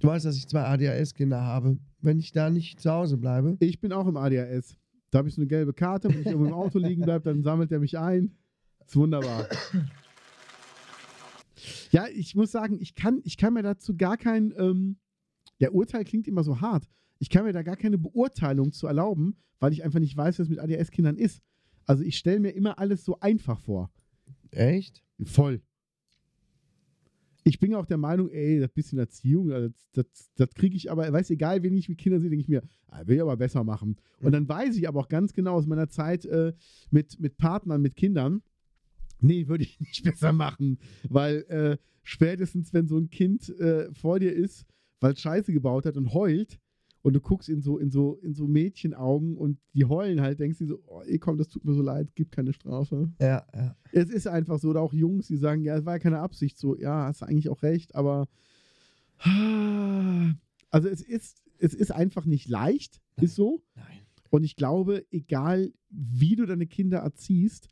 [0.00, 1.78] Du weißt, dass ich zwei ADHS-Kinder habe.
[2.00, 4.76] Wenn ich da nicht zu Hause bleibe, Ich bin auch im ADHS.
[5.10, 6.08] Da habe ich so eine gelbe Karte.
[6.08, 8.36] Wenn ich irgendwo im Auto liegen bleibe, dann sammelt er mich ein.
[8.84, 9.48] Ist wunderbar.
[11.90, 14.96] Ja, ich muss sagen, ich kann, ich kann mir dazu gar kein, ähm,
[15.60, 16.88] der Urteil klingt immer so hart.
[17.18, 20.48] Ich kann mir da gar keine Beurteilung zu erlauben, weil ich einfach nicht weiß, was
[20.48, 21.42] mit ADHS-Kindern ist.
[21.86, 23.90] Also ich stelle mir immer alles so einfach vor.
[24.50, 25.02] echt?
[25.24, 25.62] Voll.
[27.46, 31.12] Ich bin auch der Meinung, ey, das bisschen Erziehung, das, das, das kriege ich aber,
[31.12, 33.64] weiß egal, wen ich mit Kindern sehe, denke ich mir, ah, will ich aber besser
[33.64, 33.96] machen.
[34.20, 36.54] Und dann weiß ich aber auch ganz genau aus meiner Zeit äh,
[36.90, 38.42] mit, mit Partnern, mit Kindern,
[39.20, 40.78] nee, würde ich nicht besser machen,
[41.08, 44.64] weil äh, spätestens, wenn so ein Kind äh, vor dir ist,
[45.00, 46.58] weil Scheiße gebaut hat und heult,
[47.04, 50.58] und du guckst in so, in so, in so Mädchenaugen und die heulen halt, denkst
[50.58, 53.12] du so, oh, ey, komm, das tut mir so leid, gib keine Strafe.
[53.20, 53.76] Ja, ja.
[53.92, 56.58] Es ist einfach so, oder auch Jungs, die sagen, ja, es war ja keine Absicht,
[56.58, 58.26] so, ja, hast du eigentlich auch recht, aber
[60.70, 63.62] also es ist, es ist einfach nicht leicht, ist so.
[63.74, 64.00] Nein.
[64.30, 67.68] Und ich glaube, egal wie du deine Kinder erziehst,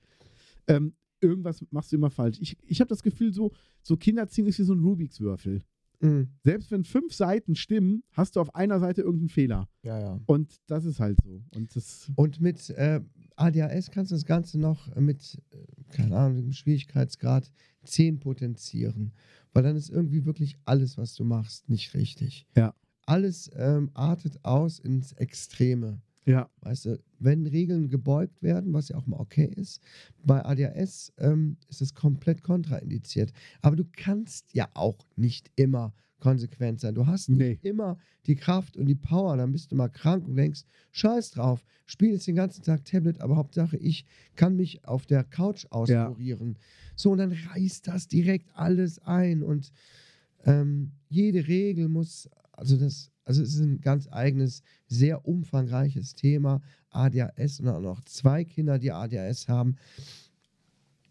[0.67, 2.39] ähm, irgendwas machst du immer falsch.
[2.41, 3.53] Ich, ich habe das Gefühl, so,
[3.83, 5.63] so Kindererziehung ist wie so ein Rubiks Würfel.
[6.03, 6.29] Mhm.
[6.43, 9.69] Selbst wenn fünf Seiten stimmen, hast du auf einer Seite irgendeinen Fehler.
[9.83, 10.21] Ja, ja.
[10.27, 11.43] Und das ist halt so.
[11.55, 13.01] Und das, Und mit äh,
[13.37, 15.57] ADHS kannst du das Ganze noch mit, äh,
[15.93, 17.51] keine Ahnung, dem Schwierigkeitsgrad
[17.85, 19.13] 10 potenzieren.
[19.53, 22.47] Weil dann ist irgendwie wirklich alles, was du machst, nicht richtig.
[22.57, 22.75] Ja.
[23.07, 26.01] Alles ähm, artet aus ins Extreme.
[26.25, 26.49] Ja.
[26.61, 29.81] Weißt du, wenn Regeln gebeugt werden, was ja auch mal okay ist,
[30.25, 33.33] bei ADHS ähm, ist es komplett kontraindiziert.
[33.61, 36.95] Aber du kannst ja auch nicht immer konsequent sein.
[36.95, 37.51] Du hast Nee.
[37.51, 40.63] nicht immer die Kraft und die Power, dann bist du mal krank und denkst,
[40.93, 44.05] scheiß drauf, spiel jetzt den ganzen Tag Tablet, aber Hauptsache ich
[44.37, 46.57] kann mich auf der Couch auskurieren.
[46.95, 49.73] So, und dann reißt das direkt alles ein und
[50.45, 56.61] ähm, jede Regel muss, also das, also es ist ein ganz eigenes, sehr umfangreiches Thema,
[56.91, 59.77] ADHS und auch noch zwei Kinder, die ADHS haben.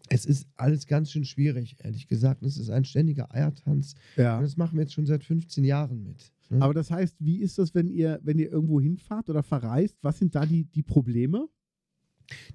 [0.08, 2.42] Es ist alles ganz schön schwierig, ehrlich gesagt.
[2.42, 3.94] Und Es ist ein ständiger Eiertanz.
[4.16, 4.36] ja.
[4.36, 6.32] Und das machen wir jetzt schon seit 15 Jahren mit.
[6.50, 6.60] ne?
[6.60, 9.96] Aber das heißt, wie ist das, wenn ihr, wenn ihr irgendwo hinfahrt oder verreist?
[10.02, 11.48] Was sind da die, die Probleme?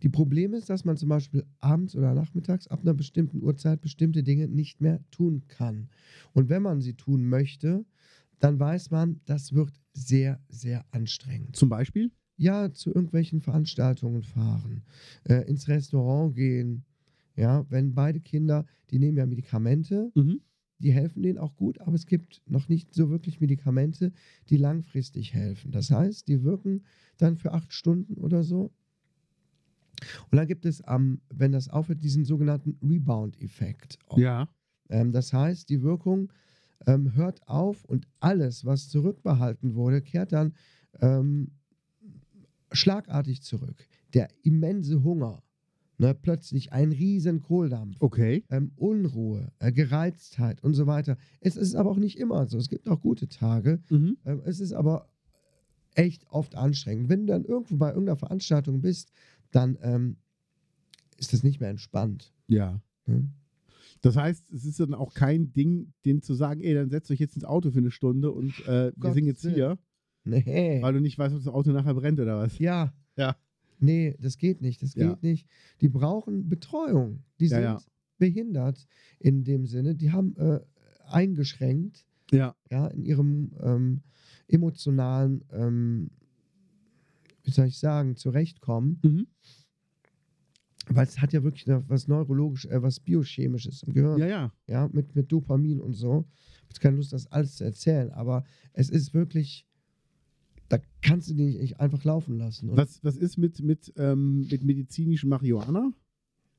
[0.02, 4.24] Die Problem ist, dass man zum Beispiel abends oder nachmittags ab einer bestimmten Uhrzeit bestimmte
[4.24, 5.90] Dinge nicht mehr tun kann.
[6.34, 7.86] Und wenn man sie tun möchte,
[8.40, 11.56] dann weiß man, das wird sehr, sehr anstrengend.
[11.56, 12.12] Zum Beispiel?
[12.38, 14.84] Ja, zu irgendwelchen Veranstaltungen fahren,
[15.24, 16.86] äh, ins Restaurant gehen.
[17.36, 20.42] Ja, wenn beide Kinder, die nehmen ja Medikamente, Mhm.
[20.80, 24.12] die helfen denen auch gut, aber es gibt noch nicht so wirklich Medikamente,
[24.50, 25.72] die langfristig helfen.
[25.72, 26.84] Das heißt, die wirken
[27.18, 28.72] dann für acht Stunden oder so.
[30.30, 33.98] Und dann gibt es, am, wenn das aufhört, diesen sogenannten Rebound-Effekt.
[34.16, 34.48] Ja.
[34.90, 36.32] Ähm, das heißt, die Wirkung
[36.86, 40.54] ähm, hört auf und alles, was zurückbehalten wurde, kehrt dann
[41.02, 41.52] ähm,
[42.72, 43.88] schlagartig zurück.
[44.14, 45.44] Der immense Hunger,
[45.98, 48.44] ne, plötzlich ein riesen Kohldampf, Okay.
[48.50, 51.18] ähm, Unruhe, äh, Gereiztheit und so weiter.
[51.40, 52.58] Es ist aber auch nicht immer so.
[52.58, 53.80] Es gibt auch gute Tage.
[53.90, 54.18] Mhm.
[54.26, 55.10] Ähm, es ist aber
[55.96, 57.10] echt oft anstrengend.
[57.10, 59.12] Wenn du dann irgendwo bei irgendeiner Veranstaltung bist,
[59.52, 60.18] dann ähm,
[61.18, 62.34] ist das nicht mehr entspannt.
[62.48, 62.80] Ja.
[63.08, 63.30] Ne?
[64.02, 67.20] Das heißt, es ist dann auch kein Ding, denen zu sagen, ey, dann setzt euch
[67.20, 69.78] jetzt ins Auto für eine Stunde und äh, wir sind jetzt hier,
[70.24, 70.82] Nee.
[70.82, 72.60] weil du nicht weißt, ob das Auto nachher brennt oder was.
[72.60, 72.94] Ja.
[73.16, 73.36] Ja.
[73.80, 74.82] Nee, das geht nicht.
[74.82, 75.10] Das Ja.
[75.10, 75.48] geht nicht.
[75.82, 77.24] Die brauchen Betreuung.
[77.40, 77.82] Die Ja, sind ja.
[78.18, 78.88] behindert
[79.20, 79.96] in dem Sinne.
[79.96, 80.60] Die haben äh,
[81.08, 82.56] eingeschränkt Ja.
[82.70, 84.02] ja, in ihrem ähm,
[84.48, 86.10] emotionalen, ähm,
[87.44, 89.00] wie soll ich sagen, Zurechtkommen.
[89.04, 89.28] Mhm.
[90.90, 94.20] Weil es hat ja wirklich was neurologisch, äh, was biochemisches im Gehirn.
[94.20, 94.54] Ja, ja.
[94.68, 96.26] ja, mit, mit Dopamin und so.
[96.30, 99.66] Ich habe jetzt keine Lust, das alles zu erzählen, aber es ist wirklich,
[100.70, 102.70] da kannst du die nicht, einfach laufen lassen.
[102.76, 105.92] Was, was ist mit, mit, ähm, mit medizinischem Marihuana?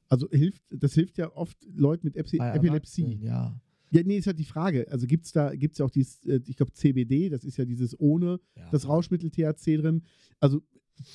[0.08, 3.18] Also hilft, das hilft ja oft Leuten mit Epi bei Epilepsie.
[3.22, 3.60] Ja.
[3.90, 4.86] Ja, nee, ist halt die Frage.
[4.90, 7.64] Also gibt es da gibt's ja auch dieses, äh, ich glaube, CBD, das ist ja
[7.64, 8.68] dieses ohne ja.
[8.70, 10.02] das Rauschmittel THC drin.
[10.40, 10.62] Also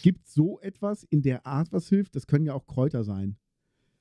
[0.02, 2.16] gibt es so etwas in der Art, was hilft?
[2.16, 3.38] Das können ja auch Kräuter sein.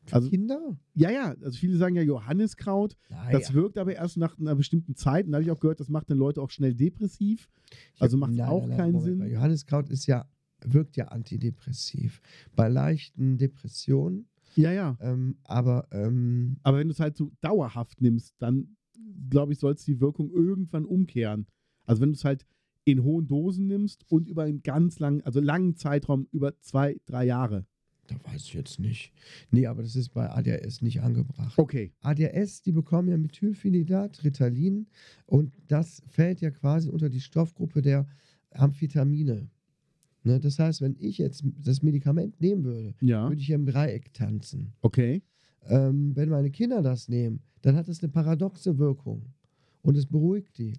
[0.04, 0.76] Für Also, Kinder?
[0.94, 2.96] ja, ja, also viele sagen ja Johanniskraut.
[3.08, 3.32] Nein.
[3.32, 5.26] Das wirkt aber erst nach einer bestimmten Zeit.
[5.26, 7.48] Und da habe ich auch gehört, das macht dann Leute auch schnell depressiv.
[8.00, 9.30] Also macht Nein, auch nein, keinen Moment Sinn.
[9.30, 10.28] Johanniskraut ist ja,
[10.64, 12.20] wirkt ja antidepressiv.
[12.56, 14.26] Bei leichten Depressionen,
[14.56, 14.96] Ja, ja.
[15.00, 18.76] ähm, aber ähm, Aber wenn du es halt so dauerhaft nimmst, dann
[19.30, 21.46] glaube ich, soll es die Wirkung irgendwann umkehren.
[21.86, 22.44] Also wenn du es halt
[22.84, 27.24] in hohen Dosen nimmst und über einen ganz langen, also langen Zeitraum, über zwei, drei
[27.26, 27.64] Jahre.
[28.08, 29.12] da weiß ich jetzt nicht.
[29.50, 31.56] Nee, aber das ist bei ADHS nicht angebracht.
[31.58, 31.92] Okay.
[32.02, 34.86] ADHS, die bekommen ja Methylphenidat, Ritalin
[35.26, 38.06] und das fällt ja quasi unter die Stoffgruppe der
[38.50, 39.48] Amphetamine.
[40.24, 43.28] Ne, das heißt, wenn ich jetzt das Medikament nehmen würde, Ja.
[43.28, 44.72] würde ich ja im Dreieck tanzen.
[44.82, 45.22] Okay.
[45.66, 49.22] Ähm, wenn meine Kinder das nehmen, dann hat das eine paradoxe Wirkung
[49.82, 50.74] und es beruhigt die.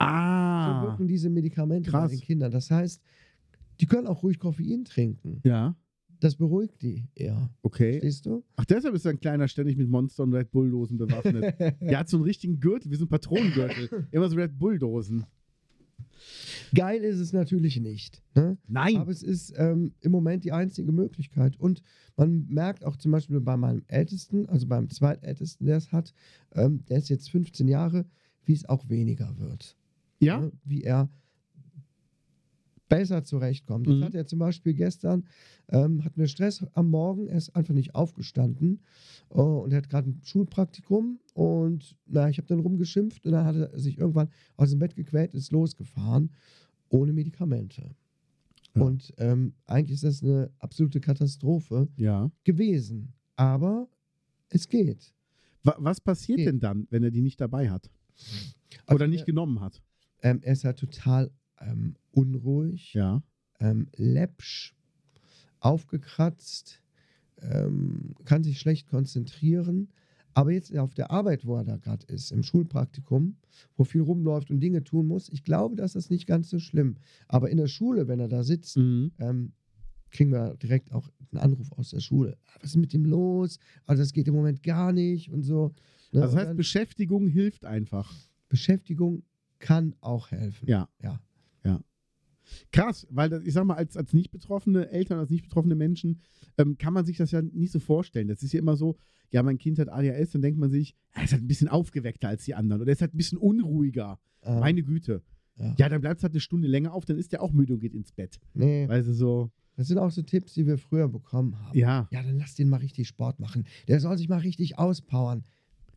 [0.00, 0.82] So Ah.
[0.86, 2.10] wirken diese Medikamente krass.
[2.10, 2.50] bei den Kindern.
[2.50, 3.02] Das heißt,
[3.80, 5.40] die können auch ruhig Koffein trinken.
[5.44, 5.76] Ja.
[6.20, 7.48] Das beruhigt die eher.
[7.62, 7.92] Okay.
[7.92, 8.42] Verstehst du?
[8.56, 11.54] Ach, deshalb ist ein kleiner ständig mit Monster und Red Bull-Dosen bewaffnet.
[11.80, 14.06] Der hat so einen richtigen Gürtel, wie so ein Patronengürtel.
[14.10, 15.24] Immer so Red Bull-Dosen.
[16.74, 18.22] Geil ist es natürlich nicht.
[18.34, 18.58] Ne?
[18.68, 18.96] Nein.
[18.96, 21.58] Aber es ist ähm, im Moment die einzige Möglichkeit.
[21.58, 21.82] Und
[22.16, 26.12] man merkt auch zum Beispiel bei meinem Ältesten, also beim Zweitältesten, der es hat,
[26.52, 28.04] ähm, der ist jetzt 15 Jahre,
[28.44, 29.76] wie es auch weniger wird.
[30.20, 30.40] Ja?
[30.40, 30.52] Ne?
[30.64, 31.08] Wie er
[32.88, 33.86] besser zurechtkommt.
[33.86, 34.04] Jetzt Mhm.
[34.04, 35.24] hat er zum Beispiel gestern,
[35.68, 38.80] ähm, hatten wir Stress am Morgen, er ist einfach nicht aufgestanden
[39.28, 43.44] oh, und er hat gerade ein Schulpraktikum und na, ich habe dann rumgeschimpft und dann
[43.44, 46.32] hat er sich irgendwann aus dem Bett gequält, ist losgefahren,
[46.88, 47.94] ohne Medikamente.
[48.74, 48.82] Ja.
[48.82, 52.30] Und ähm, eigentlich ist das eine absolute Katastrophe Ja.
[52.42, 53.12] gewesen.
[53.36, 53.88] Aber
[54.48, 55.12] es geht.
[55.62, 56.46] Wa was passiert Okay.
[56.46, 57.88] denn dann, wenn er die nicht dabei hat?
[58.86, 59.80] Also Oder nicht er- genommen hat?
[60.22, 62.94] Ähm, er ist halt total ähm, unruhig.
[62.94, 63.22] Ja.
[63.60, 64.74] ähm, läppsch,
[65.60, 66.82] aufgekratzt,
[67.42, 69.88] ähm, kann sich schlecht konzentrieren.
[70.32, 73.36] Aber jetzt auf der Arbeit, wo er da gerade ist, im Schulpraktikum,
[73.76, 76.96] wo viel rumläuft und Dinge tun muss, ich glaube, das ist nicht ganz so schlimm.
[77.26, 79.10] Aber in der Schule, wenn er da sitzt, Mhm.
[79.18, 79.52] ähm,
[80.10, 82.36] kriegen wir direkt auch einen Anruf aus der Schule.
[82.46, 83.58] "Ah, Was ist mit dem los?
[83.86, 85.74] Also das geht im Moment gar nicht und so.
[86.12, 86.22] Ne?
[86.22, 88.12] Also das heißt, Beschäftigung hilft einfach.
[88.48, 89.22] Beschäftigung
[89.60, 90.66] kann auch helfen.
[90.68, 90.88] Ja.
[91.02, 91.20] Ja.
[92.72, 96.20] Krass, weil das, ich sag mal, als, als nicht betroffene Eltern, als nicht betroffene Menschen,
[96.58, 98.26] ähm, kann man sich das ja nicht so vorstellen.
[98.26, 98.96] Das ist ja immer so,
[99.30, 102.26] ja, mein Kind hat ADHS, dann denkt man sich, er ist halt ein bisschen aufgeweckter
[102.28, 104.18] als die anderen oder er ist halt ein bisschen unruhiger.
[104.42, 105.22] Äh, Meine Güte.
[105.56, 105.74] ja.
[105.78, 107.80] Ja, dann bleibt es halt eine Stunde länger auf, dann ist der auch müde und
[107.80, 108.40] geht ins Bett.
[108.54, 111.78] Nee, Weißt du, so, das sind auch so Tipps, die wir früher bekommen haben.
[111.78, 112.08] ja.
[112.10, 113.64] Ja, dann lass den mal richtig Sport machen.
[113.86, 115.44] Der soll sich mal richtig auspowern.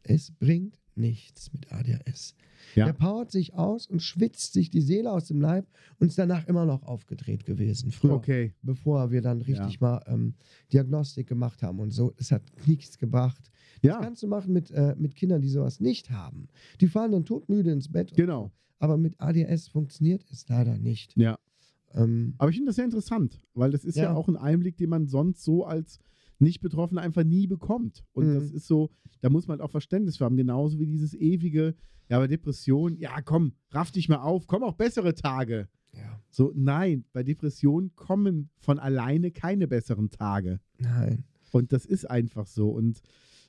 [0.04, 2.36] Es bringt nichts mit ADHS.
[2.76, 2.86] Ja.
[2.86, 5.68] Der powert sich aus und schwitzt sich die Seele aus dem Leib
[6.00, 7.92] und ist danach immer noch aufgedreht gewesen.
[7.92, 8.54] Früher, Okay.
[8.62, 10.34] bevor wir dann richtig mal ähm,
[10.72, 12.14] Diagnostik gemacht haben und so.
[12.18, 13.52] Es hat nichts gebracht.
[13.82, 16.48] Das Ja, kannst du machen mit, äh, mit Kindern, die sowas nicht haben.
[16.82, 18.12] Die fallen dann todmüde ins Bett.
[18.12, 18.44] und genau.
[18.46, 18.52] So.
[18.80, 21.16] Aber mit ADS funktioniert es leider nicht.
[21.16, 21.38] Ja.
[21.94, 24.04] Ähm, Aber ich finde das sehr interessant, weil das ist ja.
[24.06, 24.14] Ja.
[24.16, 26.00] auch ein Einblick, den man sonst so als
[26.44, 28.04] Nicht-Betroffener einfach nie bekommt.
[28.14, 28.34] Und Mhm.
[28.36, 28.90] das ist so,
[29.22, 30.38] da muss man halt auch Verständnis für haben.
[30.38, 31.76] Genauso wie dieses ewige,
[32.10, 35.68] ja, bei Depression, ja, komm, raff dich mal auf, komm auch bessere Tage.
[35.96, 40.60] ja, So, nein, bei Depressionen kommen von alleine keine besseren Tage.
[40.80, 41.24] nein.
[41.52, 42.72] Und das ist einfach so.
[42.72, 43.00] Und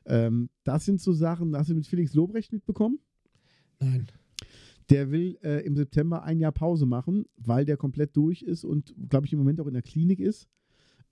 [0.05, 2.99] ähm, das sind so Sachen, hast du mit Felix Lobrecht mitbekommen?
[3.81, 4.07] Nein.
[4.91, 8.95] Der will äh, im September ein Jahr Pause machen, weil der komplett durch ist und,
[9.09, 10.47] glaube ich, im Moment auch in der Klinik ist.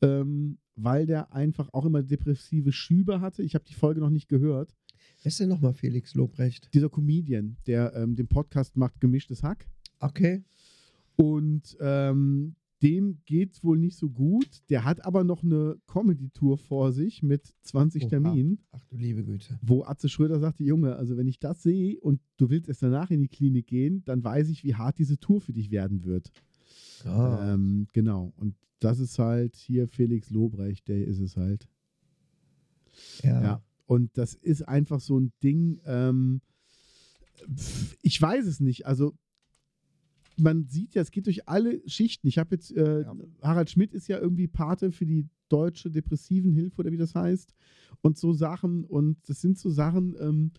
[0.02, 3.42] Ähm, weil der einfach auch immer depressive Schübe hatte.
[3.42, 4.74] Ich habe die Folge noch nicht gehört.
[5.22, 6.68] Wer ist denn nochmal Felix Lobrecht?
[6.74, 9.66] Dieser Comedian, der ähm, den Podcast macht, Gemischtes Hack.
[10.00, 10.42] Okay.
[11.16, 14.48] Und ähm, dem geht's wohl nicht so gut.
[14.68, 18.08] Der hat aber noch eine Comedy-Tour vor sich mit 20 Oha.
[18.10, 19.58] Terminen, Ach du liebe Güte.
[19.62, 23.10] wo Atze Schröder sagte, Junge, also wenn ich das sehe und du willst erst danach
[23.10, 26.32] in die Klinik gehen, dann weiß ich, wie hart diese Tour für dich werden wird.
[27.04, 27.54] Ah.
[27.54, 28.32] Ähm, genau.
[28.36, 31.68] Und das ist halt hier Felix Lobrecht, der ist es halt.
[33.22, 33.42] ja.
[33.42, 33.62] Ja.
[33.86, 36.40] Und das ist einfach so ein Ding, ähm,
[38.00, 38.86] ich weiß es nicht.
[38.86, 39.14] Also,
[40.38, 42.26] man sieht ja, es geht durch alle Schichten.
[42.26, 43.14] Ich habe jetzt, äh, Ja.
[43.42, 47.54] Harald Schmidt ist ja irgendwie Pate für die deutsche Depressivenhilfe oder wie das heißt.
[48.00, 48.84] Und so Sachen.
[48.84, 50.52] Und das sind so Sachen, ähm,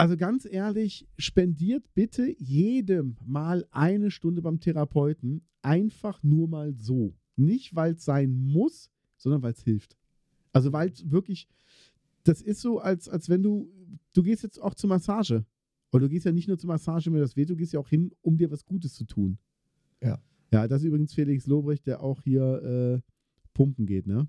[0.00, 5.42] also ganz ehrlich, spendiert bitte jedem mal eine Stunde beim Therapeuten.
[5.62, 7.14] Einfach nur mal so.
[7.36, 9.96] Nicht, weil es sein muss, sondern weil es hilft.
[10.52, 11.48] Also weil es wirklich,
[12.24, 13.70] das ist so, als, als wenn du,
[14.12, 15.44] du gehst jetzt auch zur Massage.
[15.90, 17.88] Und du gehst ja nicht nur zur Massage, wenn das weht, du gehst ja auch
[17.88, 19.38] hin, um dir was Gutes zu tun.
[20.02, 20.22] Ja.
[20.52, 23.10] Ja, das ist übrigens Felix Lobrecht, der auch hier äh,
[23.54, 24.28] pumpen geht, ne?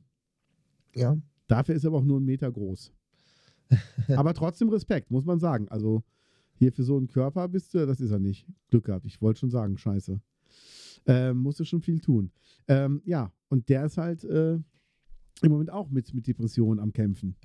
[0.96, 1.18] ja.
[1.48, 2.94] Dafür ist er aber auch nur einen Meter groß.
[4.16, 5.68] aber trotzdem Respekt, muss man sagen.
[5.70, 6.04] Also
[6.56, 8.46] hier für so einen Körper bist du, das ist er nicht.
[8.70, 10.20] Glück gehabt, ich wollte schon sagen, scheiße.
[11.08, 12.32] Ähm, musst du schon viel tun.
[12.68, 17.36] Ähm, ja, und der ist halt äh, im Moment auch mit, mit Depressionen am Kämpfen.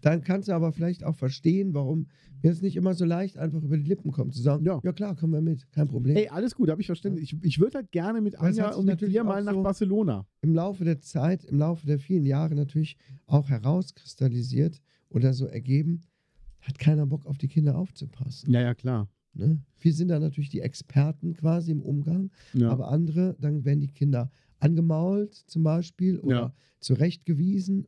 [0.00, 2.06] Dann kannst du aber vielleicht auch verstehen, warum
[2.42, 4.80] mir es nicht immer so leicht einfach über die Lippen kommt, zu sagen, Ja.
[4.82, 6.16] ja, klar, kommen wir mit, kein Problem.
[6.16, 7.18] Ey, alles gut, habe ich verstanden.
[7.18, 10.26] Ich, ich würde halt gerne mit Anja und mit natürlich dir mal nach so- Barcelona.
[10.40, 12.96] Im Laufe der Zeit, im Laufe der vielen Jahre natürlich
[13.26, 16.00] auch herauskristallisiert oder so ergeben,
[16.62, 18.52] hat keiner Bock auf die Kinder aufzupassen.
[18.52, 19.08] Ja, ja, klar.
[19.34, 19.60] Ne?
[19.78, 22.70] Wir sind da natürlich die Experten quasi im Umgang, Ja.
[22.70, 26.52] aber andere, dann werden die Kinder angemault zum Beispiel oder Ja.
[26.80, 27.86] zurechtgewiesen,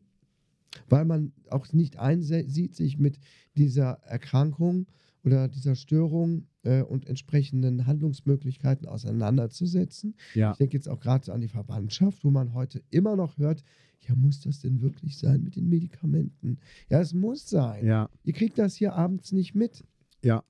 [0.89, 3.19] weil man auch nicht einsieht, sich mit
[3.57, 4.87] dieser Erkrankung
[5.25, 10.15] oder dieser Störung äh, und entsprechenden Handlungsmöglichkeiten auseinanderzusetzen.
[10.35, 10.53] ja.
[10.53, 13.63] Ich denke jetzt auch gerade an die Verwandtschaft, wo man heute immer noch hört,
[14.09, 16.59] ja, muss das denn wirklich sein mit den Medikamenten?
[16.89, 17.87] Ja, es muss sein.
[17.87, 18.11] Ja.
[18.25, 19.85] Ihr kriegt das hier abends nicht mit.
[20.23, 20.43] Ja.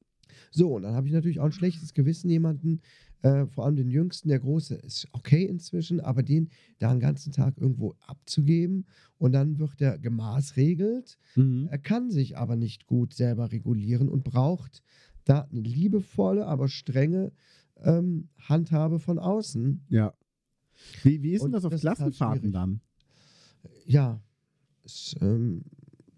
[0.50, 2.80] So, und dann habe ich natürlich auch ein schlechtes Gewissen, jemanden,
[3.22, 7.32] äh, vor allem den Jüngsten, der Große ist okay inzwischen, aber den da einen ganzen
[7.32, 8.86] Tag irgendwo abzugeben
[9.18, 11.18] und dann wird er gemaßregelt.
[11.36, 11.68] Mhm.
[11.70, 14.82] Er kann sich aber nicht gut selber regulieren und braucht
[15.24, 17.32] da eine liebevolle, aber strenge
[17.76, 19.84] ähm, Handhabe von außen.
[19.88, 20.14] Ja.
[21.04, 22.80] Wie, wie ist denn das auf das halt Klassenfahrten dann?
[23.86, 24.20] Ja,
[24.84, 25.62] es, ähm,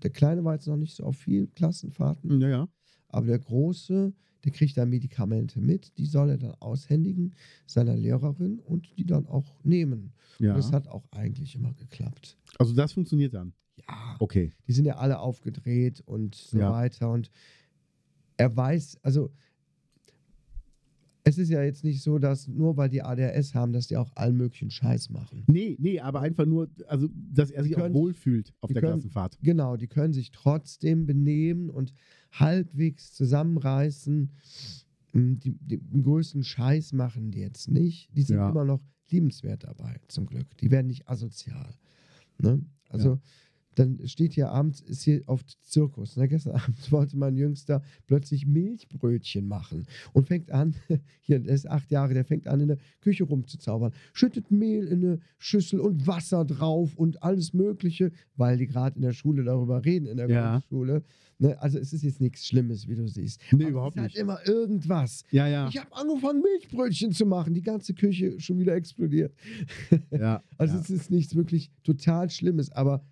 [0.03, 2.41] der Kleine war jetzt noch nicht so auf vielen Klassenfahrten.
[2.41, 2.69] Ja, ja.
[3.15, 4.13] Aber der Große,
[4.45, 7.35] der kriegt da Medikamente mit, die soll er dann aushändigen
[7.67, 10.13] seiner Lehrerin und die dann auch nehmen.
[10.39, 10.51] ja.
[10.51, 12.37] Und das hat auch eigentlich immer geklappt.
[12.59, 13.53] Also das funktioniert dann.
[13.77, 14.53] Ja, Okay.
[14.69, 16.73] die sind ja alle aufgedreht und so Ja.
[16.73, 17.11] weiter.
[17.11, 17.31] Und
[18.37, 19.31] er weiß, also
[21.27, 24.11] es ist ja jetzt nicht so, dass nur weil die ADHS haben, dass die auch
[24.15, 25.45] allen möglichen Scheiß machen.
[25.47, 28.83] Nee, nee, aber einfach nur, also, dass er sich Die auch können- wohlfühlt auf der
[28.83, 29.39] können- Klassenfahrt.
[29.43, 31.95] Genau, die können sich trotzdem benehmen und
[32.41, 34.31] halbwegs zusammenreißen.
[35.13, 38.15] Mm, Die, die, den größten Scheiß machen die jetzt nicht.
[38.17, 38.51] Die sind Ja.
[38.51, 38.81] immer noch
[39.11, 40.57] liebenswert dabei, zum Glück.
[40.59, 41.75] Die werden nicht asozial.
[42.39, 42.65] Ne?
[42.89, 43.21] Also,
[43.75, 46.17] dann steht hier abends, ist hier auf Zirkus.
[46.17, 46.29] Ne?
[46.29, 50.75] Gestern Abend wollte mein Jüngster plötzlich Milchbrötchen machen und fängt an,
[51.21, 53.93] hier, der ist acht Jahre, der fängt an, in der Küche rumzuzaubern.
[54.13, 59.03] Schüttet Mehl in eine Schüssel und Wasser drauf und alles Mögliche, weil die gerade in
[59.03, 60.53] der Schule darüber reden, in der Ja.
[60.53, 61.03] Grundschule.
[61.39, 61.61] Ne?
[61.61, 63.41] Also, es ist jetzt nichts Schlimmes, wie du siehst.
[63.51, 64.15] Nee, Aber überhaupt es nicht.
[64.17, 65.25] ist halt immer irgendwas.
[65.33, 65.67] Ja, ja.
[65.69, 67.55] Ich habe angefangen, Milchbrötchen zu machen.
[67.55, 69.35] Die ganze Küche schon wieder explodiert.
[70.11, 70.43] ja.
[70.59, 70.81] Also ja.
[70.81, 73.05] es ist nichts wirklich total Schlimmes, aber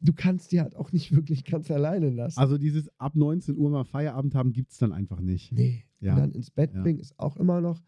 [0.00, 2.38] du kannst die halt auch nicht wirklich ganz alleine lassen.
[2.38, 5.52] Also dieses ab 19 Uhr mal Feierabend haben gibt es dann einfach nicht.
[5.52, 5.84] nee.
[6.02, 6.14] Ja.
[6.14, 6.80] Und dann ins Bett Ja.
[6.80, 7.82] bringen ist auch immer noch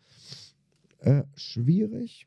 [0.98, 2.26] äh, schwierig.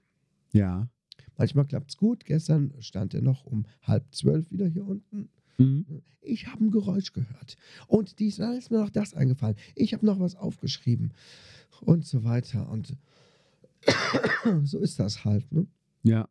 [0.51, 0.89] Ja.
[1.37, 2.25] Manchmal klappt es gut.
[2.25, 5.29] Gestern stand er noch um halb zwölf wieder hier unten.
[5.59, 5.85] Mhm.
[6.21, 7.55] Ich habe ein Geräusch gehört.
[7.87, 9.57] Und diesmal ist mir noch das eingefallen.
[9.75, 11.13] Ich habe noch was aufgeschrieben.
[11.81, 12.67] Und so weiter.
[12.69, 12.97] Und
[14.63, 15.51] so ist das halt.
[15.51, 15.67] Ne?
[16.01, 16.27] Ja.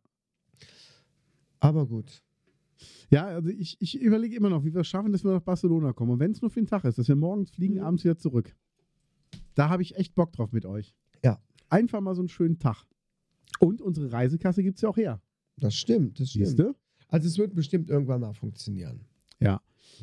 [1.61, 2.21] Aber gut.
[3.09, 5.93] Ja, also ich, ich überlege immer noch, wie wir es schaffen, dass wir nach Barcelona
[5.93, 6.11] kommen.
[6.11, 7.81] Und wenn es nur für den Tag ist, dass wir morgens fliegen, Mhm.
[7.81, 8.55] abends wieder zurück.
[9.53, 10.93] Da habe ich echt Bock drauf mit euch.
[11.23, 11.39] Ja.
[11.69, 12.85] Einfach mal so einen schönen Tag.
[13.59, 15.21] Und unsere Reisekasse gibt es ja auch her.
[15.57, 16.19] Das stimmt.
[16.19, 16.59] Das stimmt.
[16.59, 16.75] du?
[17.07, 19.05] Also es wird bestimmt irgendwann mal funktionieren.
[19.39, 19.61] Ja.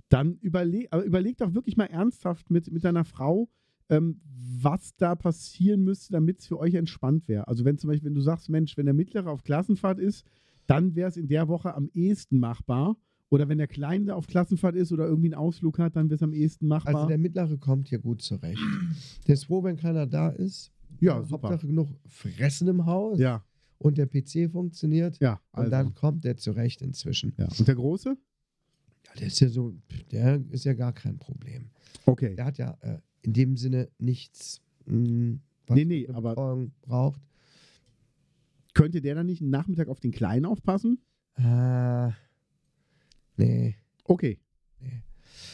[0.09, 3.51] Dann überleg, aber überleg doch wirklich mal ernsthaft mit, mit deiner Frau,
[3.91, 7.47] ähm, was da passieren müsste, damit es für euch entspannt wäre.
[7.49, 10.25] Also wenn zum Beispiel, wenn du sagst, Mensch, wenn der Mittlere auf Klassenfahrt ist,
[10.75, 12.97] dann wäre es in der Woche am ehesten machbar.
[13.31, 16.23] Oder wenn der Kleine auf Klassenfahrt ist oder irgendwie einen Ausflug hat, dann wäre es
[16.23, 16.95] am ehesten machbar.
[16.95, 18.61] Also der Mittlere kommt hier gut zurecht.
[19.27, 20.71] Der ist froh, wenn keiner da ist.
[21.01, 21.49] ja, super.
[21.49, 23.19] Hauptsache genug Fressen im Haus.
[23.19, 23.43] Ja,
[23.79, 25.19] Und der PC funktioniert.
[25.21, 25.41] ja.
[25.53, 25.71] Und Also.
[25.71, 27.33] dann kommt der zurecht inzwischen.
[27.39, 27.49] ja.
[27.59, 28.17] Und der Große?
[29.07, 29.73] Ja, der ist ja so,
[30.11, 31.71] der ist ja gar kein Problem.
[32.05, 32.35] Okay.
[32.37, 36.35] Der hat ja äh, in dem Sinne nichts, mh, was Nee, nee, aber-
[36.83, 37.21] braucht.
[38.75, 40.99] Könnte der dann nicht einen Nachmittag auf den Kleinen aufpassen?
[41.37, 42.11] Äh,
[43.37, 43.77] nee.
[44.05, 44.39] Okay.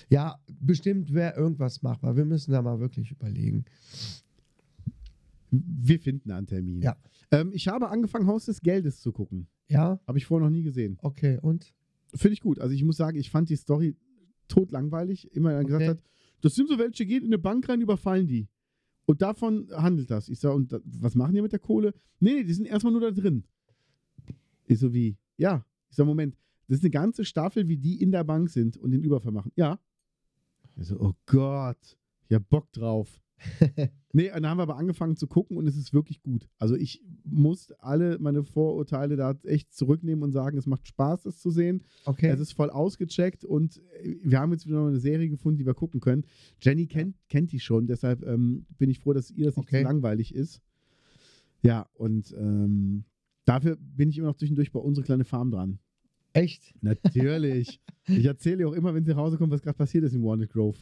[0.09, 2.16] Ja, bestimmt wäre irgendwas machbar.
[2.16, 3.64] Wir müssen da mal wirklich überlegen.
[5.51, 6.83] Wir finden einen Termin.
[6.83, 6.97] Ja.
[7.31, 9.49] Ähm, ich habe angefangen, Haus des Geldes zu gucken.
[9.69, 10.99] Ja, Habe ich vorher noch nie gesehen.
[11.03, 11.39] okay.
[11.43, 11.75] Und?
[12.14, 12.59] Finde ich gut.
[12.59, 13.95] Also ich muss sagen, ich fand die Story
[14.49, 15.31] totlangweilig.
[15.35, 15.91] Immer er gesagt Okay.
[15.91, 16.03] hat,
[16.41, 18.49] das sind so welche, geht in eine Bank rein, überfallen die.
[19.09, 20.28] Und davon handelt das.
[20.28, 21.94] Ich sage, und da, was machen die mit der Kohle?
[22.20, 23.42] Nee, nee, die sind erstmal nur da drin.
[24.66, 25.64] Ich so wie, ja.
[25.88, 26.36] Ich sage, Moment,
[26.66, 29.50] das ist eine ganze Staffel, wie die in der Bank sind und den Überfall machen.
[29.56, 29.80] Ja.
[30.76, 31.96] Ich so, oh Gott,
[32.28, 33.22] ich hab Bock drauf.
[34.12, 36.49] nee, dann haben wir aber angefangen zu gucken und es ist wirklich gut.
[36.59, 41.39] Also ich muss alle meine Vorurteile da echt zurücknehmen und sagen, es macht Spaß, das
[41.41, 41.82] zu sehen.
[42.05, 42.28] Okay.
[42.28, 45.74] Es ist voll ausgecheckt und äh, wir haben jetzt wieder eine Serie gefunden, die wir
[45.74, 46.24] gucken können.
[46.61, 49.78] Jenny kennt, kennt die schon, deshalb ähm, bin ich froh, dass ihr das nicht Okay.
[49.82, 50.61] zu langweilig ist.
[51.62, 53.05] Ja, und ähm,
[53.45, 55.78] dafür bin ich immer noch zwischendurch bei unsere kleine Farm dran.
[56.39, 56.74] Echt?
[56.80, 57.80] Natürlich.
[58.07, 60.22] ich erzähle ihr auch immer, wenn sie nach Hause kommt, was gerade passiert ist in
[60.22, 60.78] Wanted Grove.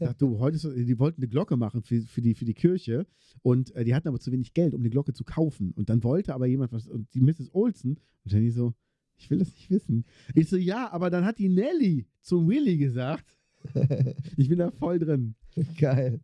[0.00, 3.06] Sag, du, heute ist, die wollten eine Glocke machen für, für, die, für die Kirche
[3.42, 5.72] und äh, die hatten aber zu wenig Geld, um die Glocke zu kaufen.
[5.72, 7.54] Und dann wollte aber jemand was, und die Mrs.
[7.54, 8.74] Olsen, und Jenny so,
[9.16, 10.04] ich will das nicht wissen.
[10.34, 13.36] Ich so, ja, aber dann hat die Nelly zum Willy gesagt.
[14.38, 15.34] Ich bin da voll drin.
[15.78, 16.20] Geil.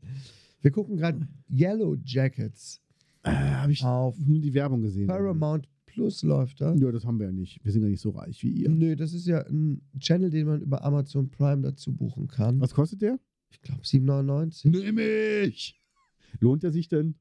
[0.62, 2.81] Wir gucken gerade Yellow Jackets
[3.23, 5.07] Äh, Habe ich auf nur die Werbung gesehen.
[5.07, 6.79] Paramount Plus läuft das.
[6.79, 7.59] Ja, das haben wir ja nicht.
[7.65, 8.69] Wir sind ja nicht so reich wie ihr.
[8.69, 12.61] Nö, das ist ja ein Channel, den man über Amazon Prime dazu buchen kann.
[12.61, 13.19] Was kostet der?
[13.49, 14.69] Ich glaube 7,99.
[14.69, 15.03] Nehme
[15.47, 15.81] ich.
[16.39, 17.15] Lohnt er sich denn?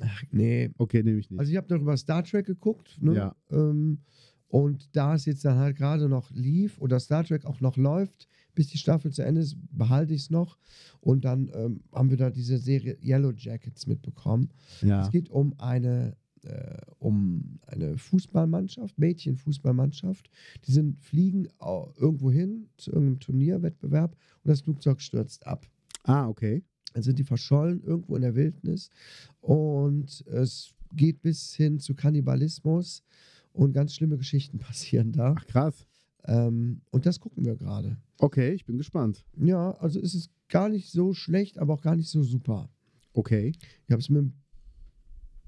[0.00, 0.70] Ach, nee.
[0.78, 1.40] Okay, nehme ich nicht.
[1.40, 2.98] Also ich habe noch über Star Trek geguckt.
[3.02, 3.16] Ne?
[3.16, 3.36] Ja.
[3.50, 3.98] Ähm,
[4.46, 8.28] und da es jetzt dann halt gerade noch lief oder Star Trek auch noch läuft,
[8.54, 10.56] bis die Staffel zu Ende ist, behalte ich es noch.
[11.00, 14.50] Und dann ähm, haben wir da diese Serie Yellow Jackets mitbekommen.
[14.82, 15.02] ja.
[15.02, 20.30] Es geht um eine, äh, um eine Fußballmannschaft, Mädchenfußballmannschaft.
[20.66, 21.48] Die sind, fliegen
[21.96, 25.66] irgendwo hin zu irgendeinem Turnierwettbewerb und das Flugzeug stürzt ab.
[26.04, 26.62] Ah, okay.
[26.92, 28.90] Dann sind die verschollen irgendwo in der Wildnis
[29.40, 33.04] und es geht bis hin zu Kannibalismus
[33.52, 35.34] und ganz schlimme Geschichten passieren da.
[35.38, 35.86] Ach, krass.
[36.24, 37.96] Ähm, und das gucken wir gerade.
[38.18, 39.24] Okay, ich bin gespannt.
[39.36, 42.68] Ja, also es ist gar nicht so schlecht, aber auch gar nicht so super.
[43.12, 43.52] Okay.
[43.86, 44.34] Ich habe es mir ein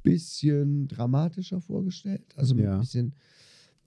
[0.03, 2.25] bisschen dramatischer vorgestellt.
[2.37, 2.75] Also mit Ja.
[2.75, 3.15] ein bisschen,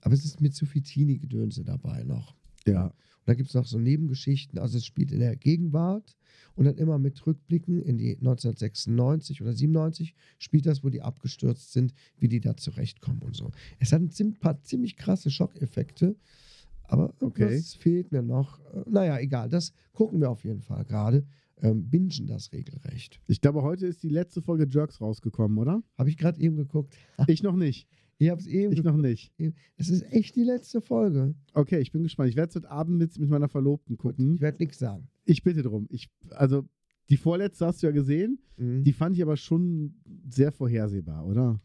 [0.00, 2.34] aber es ist mit zu viel Teenie-Gedönse dabei noch.
[2.66, 2.86] Ja.
[2.86, 2.94] Und
[3.26, 4.58] da gibt es noch so Nebengeschichten.
[4.58, 6.16] Also es spielt in der Gegenwart
[6.54, 11.72] und dann immer mit Rückblicken in die 1996 oder 97 spielt das, wo die abgestürzt
[11.72, 13.50] sind, wie die da zurechtkommen und so.
[13.78, 16.16] Es hat ein paar ziemlich krasse Schockeffekte,
[16.84, 17.42] aber Okay.
[17.42, 18.60] irgendwas fehlt mir noch.
[18.74, 21.26] Äh, Naja, egal, das gucken wir auf jeden Fall gerade.
[21.62, 23.20] Ähm, bingen das regelrecht.
[23.28, 25.82] Ich glaube, heute ist die letzte Folge Jerks rausgekommen, oder?
[25.96, 26.96] Habe ich gerade eben geguckt.
[27.28, 27.88] Ich noch nicht.
[28.18, 29.32] Ich habe es eben Ich noch nicht.
[29.76, 31.34] Es ist echt die letzte Folge.
[31.54, 32.30] Okay, ich bin gespannt.
[32.30, 34.34] Ich werde es heute Abend mit, mit meiner Verlobten gucken.
[34.34, 35.08] Ich werde nichts sagen.
[35.24, 35.86] Ich bitte drum.
[35.90, 36.66] Ich, also,
[37.08, 38.38] die vorletzte hast du ja gesehen.
[38.56, 38.84] Mhm.
[38.84, 39.94] Die fand ich aber schon
[40.28, 41.60] sehr vorhersehbar, oder?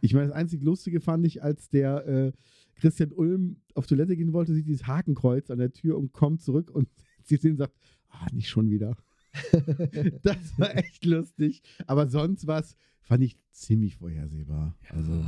[0.00, 2.32] Ich meine, das einzig Lustige fand ich, als der äh,
[2.74, 6.70] Christian Ulm auf Toilette gehen wollte, sieht dieses Hakenkreuz an der Tür und kommt zurück
[6.70, 6.88] und
[7.22, 7.76] sie sehen und sagt,
[8.12, 8.96] ah, nicht schon wieder.
[10.22, 11.62] das war echt lustig.
[11.86, 14.76] Aber sonst was fand ich ziemlich vorhersehbar.
[14.88, 15.24] Also,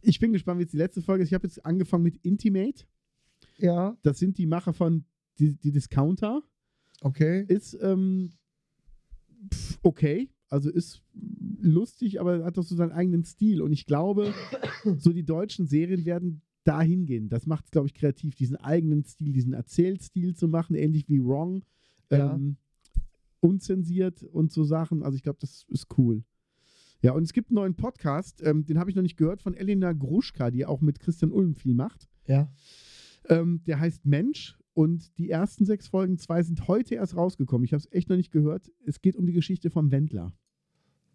[0.00, 1.28] ich bin gespannt, wie jetzt die letzte Folge ist.
[1.28, 2.84] Ich habe jetzt angefangen mit Intimate.
[3.58, 5.04] ja, Das sind die Macher von
[5.38, 6.42] die, die Discounter
[7.00, 7.44] okay.
[7.48, 8.32] ist ähm,
[9.52, 10.30] pf, okay.
[10.48, 11.02] Also ist
[11.60, 13.62] lustig, aber hat doch so seinen eigenen Stil.
[13.62, 14.34] Und ich glaube,
[14.98, 17.28] so die deutschen Serien werden dahin gehen.
[17.28, 21.22] Das macht es, glaube ich, kreativ, diesen eigenen Stil, diesen Erzählstil zu machen, ähnlich wie
[21.22, 21.64] Wrong.
[22.10, 22.34] Ja.
[22.34, 22.56] Ähm,
[23.40, 25.02] unzensiert und so Sachen.
[25.02, 26.22] Also ich glaube, das ist cool.
[27.02, 29.54] Ja, und es gibt einen neuen Podcast, ähm, den habe ich noch nicht gehört, von
[29.54, 32.08] Elena Gruschka, die auch mit Christian Ulm viel macht.
[32.26, 32.48] Ja.
[33.28, 37.64] Ähm, der heißt Mensch und die ersten sechs Folgen, zwei sind heute erst rausgekommen.
[37.64, 38.70] Ich habe es echt noch nicht gehört.
[38.86, 40.32] Es geht um die Geschichte vom Wendler.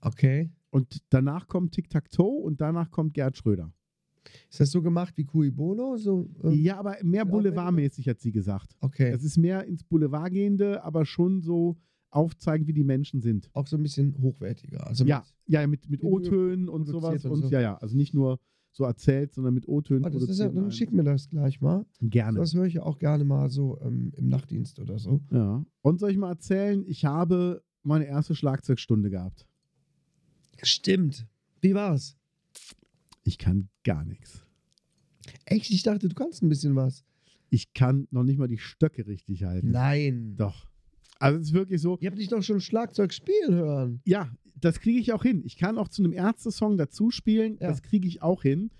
[0.02, 0.52] Okay.
[0.70, 3.74] Und danach kommt Tic-Tac-Toe und danach kommt Gerd Schröder.
[4.49, 5.97] Ist das so gemacht wie Cui Bono?
[5.97, 8.75] So, ähm, Ja, aber mehr Ja, Boulevardmäßig, hat sie gesagt.
[8.82, 9.09] Okay.
[9.11, 11.78] Es ist mehr ins Boulevard gehende, aber schon so
[12.09, 13.49] aufzeigen, wie die Menschen sind.
[13.53, 14.88] Auch so ein bisschen hochwertiger.
[14.88, 17.23] Also Ja, mit- ja, mit, mit O-Tönen und sowas.
[17.25, 17.49] und so.
[17.49, 18.39] ja, ja, also nicht nur
[18.71, 20.05] so erzählt, sondern mit O-Tönen.
[20.05, 21.86] Ah, das ist ja, dann schick mir das gleich mal.
[21.99, 22.39] Gerne.
[22.39, 25.19] Das höre ich ja auch gerne mal so ähm, im Nachtdienst oder so.
[25.32, 25.65] Ja.
[25.82, 29.47] Und soll ich mal erzählen, ich habe meine erste Schlagzeugstunde gehabt.
[30.63, 31.28] Stimmt.
[31.61, 32.17] Wie war's?
[33.28, 34.43] Ich kann gar nichts.
[35.45, 35.69] Echt?
[35.71, 37.03] Ich dachte, du kannst ein bisschen was.
[37.49, 39.71] Ich kann noch nicht mal die Stöcke richtig halten.
[39.71, 40.36] Nein.
[40.38, 40.65] Doch.
[41.19, 44.01] Also es ist wirklich so, Ihr habt dich doch schon Schlagzeug spielen hören.
[44.05, 45.43] ja, das kriege ich auch hin.
[45.45, 47.67] Ich kann auch zu einem Ärzte-Song dazu spielen, Ja.
[47.67, 48.71] das kriege ich auch hin.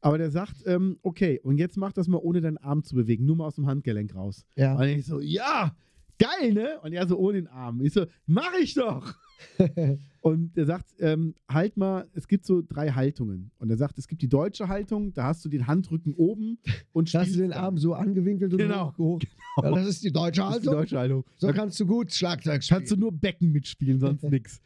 [0.00, 3.24] Aber der sagt, ähm, okay, und jetzt mach das mal ohne deinen Arm zu bewegen,
[3.24, 4.46] nur mal aus dem Handgelenk raus.
[4.56, 4.74] Ja.
[4.76, 5.74] Und ich so, ja,
[6.18, 6.78] geil, ne?
[6.82, 7.80] Und er so ohne den Arm.
[7.82, 9.14] Ich so, mach ich doch.
[10.20, 13.50] und der sagt, ähm, halt mal, es gibt so drei Haltungen.
[13.58, 16.58] Und er sagt, es gibt die deutsche Haltung, da hast du den Handrücken oben
[16.92, 17.52] und Da hast du den.
[17.52, 19.20] Arm so angewinkelt und Genau, hochgehoben.
[19.62, 20.72] Ja, das ist die deutsche Das ist die Haltung.
[20.82, 21.24] deutsche Haltung.
[21.38, 22.78] So Da kannst du gut Schlagzeug spielen.
[22.78, 24.60] kannst du nur Becken mitspielen, sonst nix.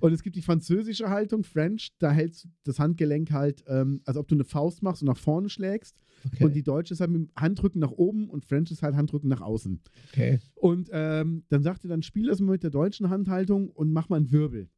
[0.00, 4.16] Und es gibt die französische Haltung, French, da hältst du das Handgelenk halt, ähm, als
[4.16, 5.96] ob du eine Faust machst und nach vorne schlägst.
[6.26, 6.44] Okay.
[6.44, 9.28] Und die deutsche ist halt mit dem Handrücken nach oben und French ist halt Handrücken
[9.28, 9.80] nach außen.
[10.08, 10.40] okay.
[10.54, 14.16] Und ähm, dann sagte dann, spiel das mal mit der deutschen Handhaltung und mach mal
[14.16, 14.68] einen Wirbel.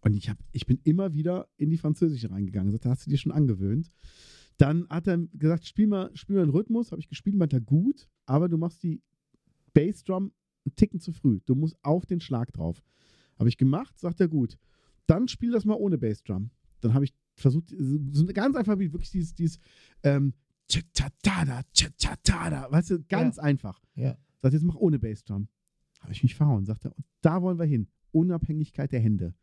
[0.00, 2.70] Und ich, hab, ich bin immer wieder in die französische reingegangen.
[2.70, 3.90] Sagte, hast du dir schon angewöhnt?
[4.58, 6.92] Dann hat er gesagt, spiel mal, spiel mal einen Rhythmus.
[6.92, 9.02] Habe ich gespielt, meinte er gut, aber du machst die
[9.74, 10.32] Bassdrum
[10.64, 11.40] einen Ticken zu früh.
[11.44, 12.82] Du musst auf den Schlag drauf.
[13.38, 14.56] Habe ich gemacht, sagt er gut.
[15.06, 16.50] Dann spiel das mal ohne Bassdrum.
[16.80, 19.58] Dann habe ich versucht, so so eine ganz einfach, wie wirklich dieses, dieses
[20.02, 20.32] ähm,
[20.68, 23.80] tcha-tcha-tada, tcha-tcha-tada, weißt du, ganz einfach.
[23.94, 24.16] Ja.
[24.42, 25.48] Sagt, jetzt mach ohne Bassdrum.
[26.00, 26.96] Habe ich mich verhauen, sagt er.
[26.96, 27.88] Und da wollen wir hin.
[28.12, 29.34] Unabhängigkeit der Hände.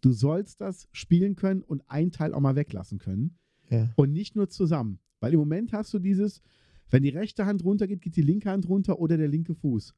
[0.00, 3.36] Du sollst das spielen können und ein Teil auch mal weglassen können.
[3.70, 3.90] Ja.
[3.96, 4.98] Und nicht nur zusammen.
[5.20, 6.40] Weil im Moment hast du dieses,
[6.90, 9.94] wenn die rechte Hand runtergeht, geht die linke Hand runter oder der linke Fuß.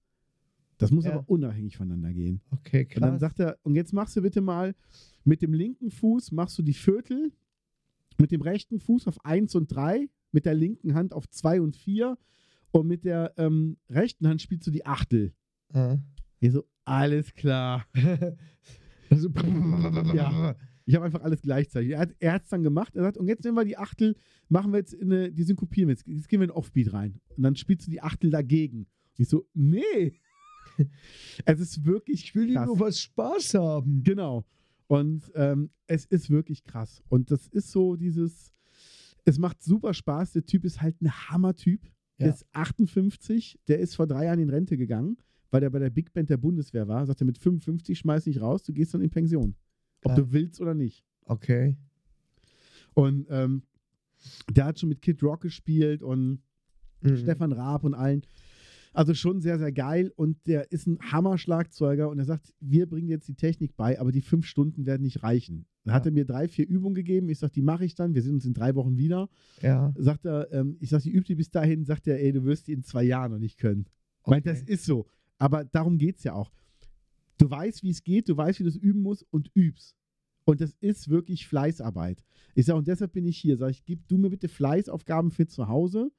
[0.78, 1.12] Das muss Ja.
[1.12, 2.40] aber unabhängig voneinander gehen.
[2.50, 4.74] Okay, Und dann sagt er, und jetzt machst du bitte mal
[5.24, 7.32] mit dem linken Fuß machst du die Viertel,
[8.18, 11.76] mit dem rechten Fuß auf 1 und 3, mit der linken Hand auf 2 und
[11.76, 12.16] 4
[12.72, 15.34] und mit der ähm, rechten Hand spielst du die Achtel.
[15.72, 15.98] Ah.
[16.40, 17.86] Ich so, alles klar.
[19.10, 19.28] Also,
[20.14, 20.54] Ja.
[20.86, 21.90] Ich habe einfach alles gleichzeitig.
[21.90, 22.96] Er hat es dann gemacht.
[22.96, 24.16] Er sagt, und jetzt nehmen wir die Achtel,
[24.48, 26.06] machen wir jetzt in eine, die synkopieren wir jetzt.
[26.06, 27.20] Jetzt gehen wir in Offbeat rein.
[27.36, 28.86] Und dann spielst du die Achtel dagegen.
[29.12, 30.18] Und ich so, nee.
[31.44, 32.66] es ist wirklich Ich will krass.
[32.66, 34.02] nur was Spaß haben.
[34.02, 34.44] Genau.
[34.86, 37.02] Und ähm, es ist wirklich krass.
[37.08, 38.52] Und das ist so dieses,
[39.24, 40.32] es macht super Spaß.
[40.32, 41.82] Der Typ ist halt ein Hammer-Typ.
[42.18, 42.32] Der Ja.
[42.34, 45.16] ist 58, der ist vor drei Jahren in Rente gegangen,
[45.50, 47.06] weil der bei der Big Band der Bundeswehr war.
[47.06, 49.54] Sagt er, mit 55 schmeiß ich raus, du gehst dann in Pension.
[50.04, 50.24] Ob Geil.
[50.24, 51.04] du willst oder nicht.
[51.24, 51.76] Okay.
[52.94, 53.62] Und ähm,
[54.50, 56.40] der hat schon mit Kid Rock gespielt und
[57.02, 57.16] Mhm.
[57.16, 58.20] Stefan Raab und allen.
[58.92, 60.12] Also schon sehr, sehr geil.
[60.16, 64.12] Und der ist ein Hammer-Schlagzeuger und er sagt, wir bringen jetzt die Technik bei, aber
[64.12, 65.64] die fünf Stunden werden nicht reichen.
[65.84, 67.28] Dann hat er mir drei, vier Übungen gegeben.
[67.30, 68.14] Ich sage, die mache ich dann.
[68.14, 69.28] Wir sehen uns in drei Wochen wieder.
[69.62, 69.94] Ja.
[69.96, 71.84] Sagt er, ähm, ich sage, die übt die bis dahin.
[71.84, 73.86] Sagt er, ey, du wirst die in zwei Jahren noch nicht können.
[74.26, 75.06] Meint, das ist so.
[75.38, 76.52] Aber darum geht es ja auch.
[77.38, 79.96] Du weißt, wie es geht, du weißt, wie du es üben musst und übst.
[80.44, 82.22] Und das ist wirklich Fleißarbeit.
[82.54, 83.56] Ich sage, und deshalb bin ich hier.
[83.56, 86.10] Sag ich, gib du mir bitte Fleißaufgaben für zu Hause,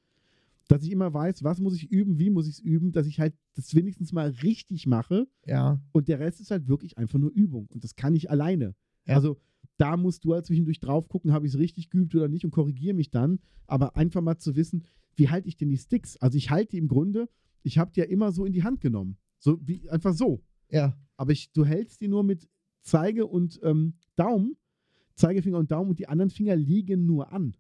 [0.68, 3.20] dass ich immer weiß, was muss ich üben, wie muss ich es üben, dass ich
[3.20, 5.28] halt das wenigstens mal richtig mache.
[5.46, 5.80] Ja.
[5.92, 7.68] Und der Rest ist halt wirklich einfach nur Übung.
[7.68, 8.74] Und das kann ich alleine.
[9.06, 9.16] Ja.
[9.16, 9.38] Also
[9.78, 12.52] da musst du halt zwischendurch drauf gucken, habe ich es richtig geübt oder nicht und
[12.52, 13.40] korrigiere mich dann.
[13.68, 14.86] Aber einfach mal zu wissen,
[15.16, 16.18] wie halte ich denn die Sticks?
[16.18, 17.30] Also ich halte die im Grunde,
[17.64, 19.18] ich habe die ja immer so in die Hand genommen.
[19.40, 20.44] So wie einfach so.
[20.70, 20.96] Ja.
[21.18, 22.48] Aber ich, du hältst die nur mit
[22.82, 24.56] Zeige und ähm, Daumen,
[25.16, 27.56] Zeigefinger und Daumen und die anderen Finger liegen nur an.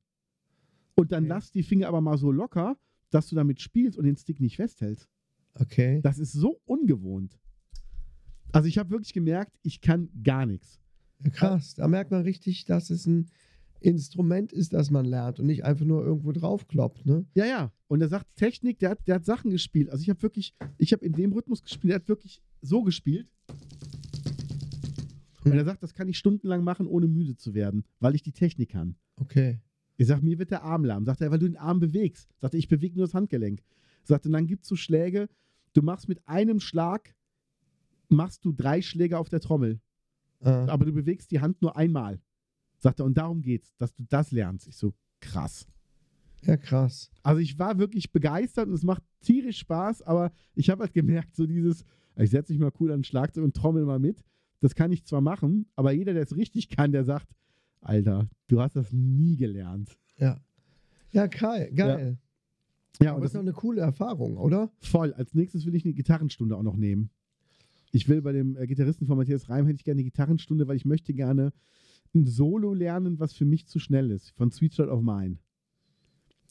[0.95, 1.29] Und dann Okay.
[1.29, 2.77] lass die Finger aber mal so locker,
[3.09, 5.09] dass du damit spielst und den Stick nicht festhältst.
[5.55, 6.01] Okay.
[6.01, 7.39] Das ist so ungewohnt.
[8.51, 10.80] Also ich habe wirklich gemerkt, ich kann gar nichts.
[11.33, 11.75] Krass.
[11.75, 13.29] Da merkt man richtig, dass es ein
[13.79, 17.25] Instrument ist, das man lernt und nicht einfach nur irgendwo draufkloppt, ne?
[17.33, 17.71] Ja, ja.
[17.87, 19.89] Und er sagt, Technik, der hat, der hat Sachen gespielt.
[19.89, 23.27] Also ich habe wirklich, ich habe in dem Rhythmus gespielt, der hat wirklich so gespielt.
[25.43, 28.31] Und er sagt, das kann ich stundenlang machen, ohne müde zu werden, weil ich die
[28.31, 28.95] Technik kann.
[29.15, 29.59] Okay.
[29.97, 31.05] Ich sage, mir wird der Arm lahm.
[31.05, 32.29] Sagt er, weil du den Arm bewegst.
[32.39, 33.63] Sagt er, ich bewege nur das Handgelenk.
[34.03, 35.27] Sagt er, dann gibt es so Schläge,
[35.73, 37.15] du machst mit einem Schlag,
[38.09, 39.79] machst du drei Schläge auf der Trommel.
[40.41, 40.67] Ah.
[40.67, 42.19] aber du bewegst die Hand nur einmal.
[42.77, 44.67] Sagt er, und darum geht's, dass du das lernst.
[44.67, 45.67] Ich so, krass.
[46.43, 47.11] Ja, krass.
[47.21, 51.35] Also ich war wirklich begeistert und es macht tierisch Spaß, aber ich habe halt gemerkt,
[51.35, 51.85] so dieses,
[52.17, 54.23] ich setze mich mal cool an den Schlagzeug und trommel mal mit.
[54.59, 57.27] Das kann ich zwar machen, aber jeder, der es richtig kann, der sagt,
[57.81, 59.97] Alter, du hast das nie gelernt.
[60.17, 60.39] Ja.
[61.11, 61.71] Ja, geil.
[61.75, 62.17] Geil.
[63.01, 64.71] Ja, Aber und das ist doch eine coole Erfahrung, oder?
[64.79, 65.13] voll.
[65.13, 67.09] Als nächstes will ich eine Gitarrenstunde auch noch nehmen.
[67.91, 70.77] Ich will bei dem äh, Gitarristen von Matthias Reim hätte ich gerne eine Gitarrenstunde, weil
[70.77, 71.53] ich möchte gerne
[72.13, 75.37] ein Solo lernen, was für mich zu schnell ist, von Sweet Child of Mine.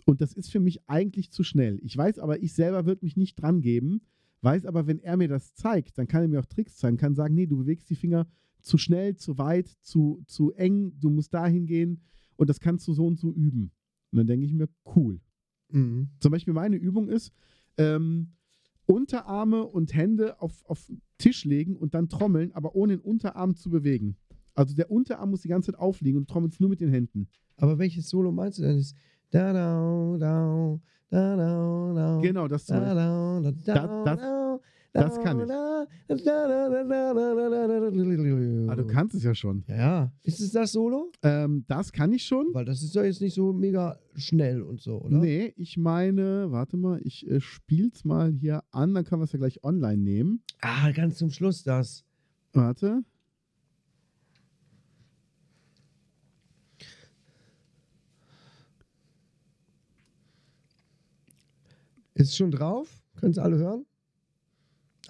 [0.06, 1.78] Und das ist für mich eigentlich zu schnell.
[1.82, 4.00] Ich weiß aber, ich selber würde mich nicht dran geben,
[4.42, 7.14] weiß aber, wenn er mir das zeigt, dann kann er mir auch Tricks zeigen, kann
[7.14, 8.26] sagen, nee, du bewegst die Finger
[8.60, 12.02] zu schnell, zu weit, zu, zu eng, du musst dahin gehen
[12.36, 13.72] und das kannst du so und so üben.
[14.10, 15.20] Und dann denke ich mir, cool.
[15.70, 16.08] Mhm.
[16.18, 17.32] Zum Beispiel meine Übung ist,
[17.76, 18.32] ähm,
[18.90, 23.54] Unterarme und Hände auf, auf den Tisch legen und dann trommeln, aber ohne den Unterarm
[23.54, 24.16] zu bewegen.
[24.54, 27.28] Also der Unterarm muss die ganze Zeit aufliegen und du trommelst nur mit den Händen.
[27.56, 28.78] Aber welches Solo meinst du denn?
[28.78, 28.94] Das
[29.30, 33.74] da da da da da da Genau, das da da da da, da, da, da,
[33.74, 34.60] da, da, da, da, da.
[38.68, 39.64] Ah, du kannst es ja schon.
[39.68, 40.12] Ja, ja.
[40.24, 41.12] Ist es das Solo?
[41.22, 42.48] Ähm, das kann ich schon.
[42.52, 45.16] Weil das ist doch jetzt nicht so mega schnell und so, oder?
[45.16, 49.32] Nee, ich meine, warte mal, ich äh, spiel's mal hier an, dann können wir es
[49.32, 50.42] ja gleich online nehmen.
[50.60, 52.04] Ah, ganz zum Schluss das.
[52.52, 53.04] Warte.
[62.14, 63.02] Ist es schon drauf?
[63.16, 63.86] Können es alle hören?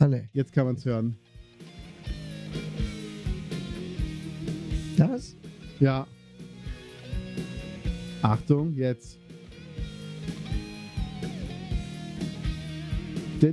[0.09, 0.29] Nee.
[0.33, 1.17] Jetzt kann man es hören.
[4.97, 5.37] Das?
[5.79, 6.07] Ja.
[8.23, 9.19] Achtung, jetzt.
[13.41, 13.47] Ich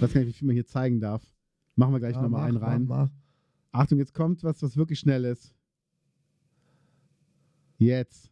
[0.00, 1.22] weiß gar nicht, wie viel man hier zeigen darf.
[1.76, 2.84] Machen wir gleich Ja, nochmal einen rein.
[2.86, 3.10] Mach, mach.
[3.72, 5.54] Achtung, jetzt kommt was, was wirklich schnell ist.
[7.78, 8.29] Jetzt.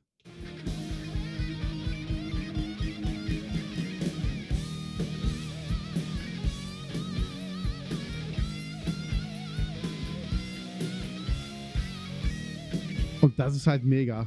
[13.39, 14.27] Das ist halt mega.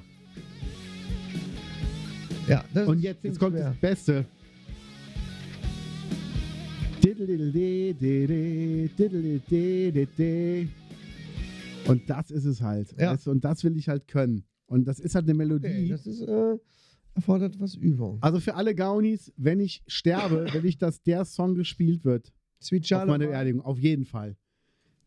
[2.48, 3.70] Ja, Und jetzt, jetzt kommt schwer.
[3.70, 4.26] das Beste.
[11.88, 12.96] Und das ist es halt.
[13.00, 13.18] Ja.
[13.26, 14.44] Und das will ich halt können.
[14.66, 15.68] Und das ist halt eine Melodie.
[15.68, 16.58] Okay, das ist, äh,
[17.14, 18.18] erfordert was Übung.
[18.22, 22.32] also für alle Gaunis, wenn ich sterbe, will ich, dass der Song gespielt wird.
[22.62, 23.12] Sweet auf Charlotte.
[23.12, 23.62] meine Beerdigung.
[23.62, 24.38] Auf jeden Fall.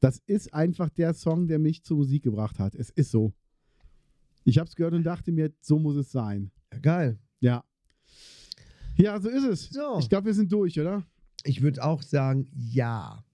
[0.01, 2.75] Das ist einfach der Song, der mich zur Musik gebracht hat.
[2.75, 3.33] Es ist so.
[4.45, 6.51] Ich habe es gehört und dachte mir, so muss es sein.
[6.73, 7.19] Ja, geil.
[7.41, 7.65] Ja.
[8.97, 9.71] Ja, so ist es.
[9.71, 9.99] So.
[9.99, 11.03] Ich glaube, wir sind durch, oder?
[11.45, 13.25] Ich würde auch sagen, ja.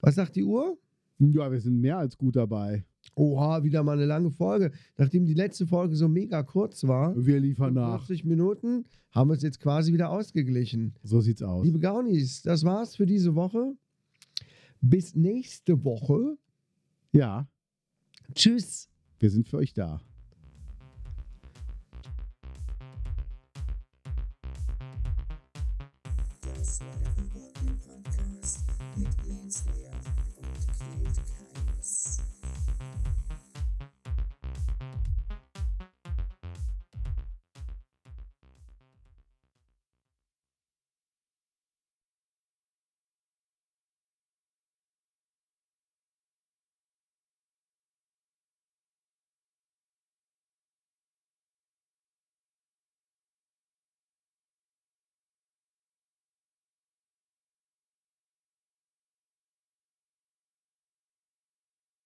[0.00, 0.78] Was sagt die Uhr?
[1.18, 2.84] Ja, wir sind mehr als gut dabei.
[3.14, 4.72] Oha, wieder mal eine lange Folge.
[4.96, 8.04] Nachdem die letzte Folge so mega kurz war, Wir liefern nach.
[8.06, 10.94] 40 Minuten, haben wir es jetzt quasi wieder ausgeglichen.
[11.02, 11.64] So sieht's aus.
[11.64, 13.74] Liebe Gaunis, das war's für diese Woche.
[14.80, 16.38] Bis nächste Woche.
[17.12, 17.48] Ja,
[18.34, 18.88] Tschüss.
[19.18, 20.00] wir sind für euch da.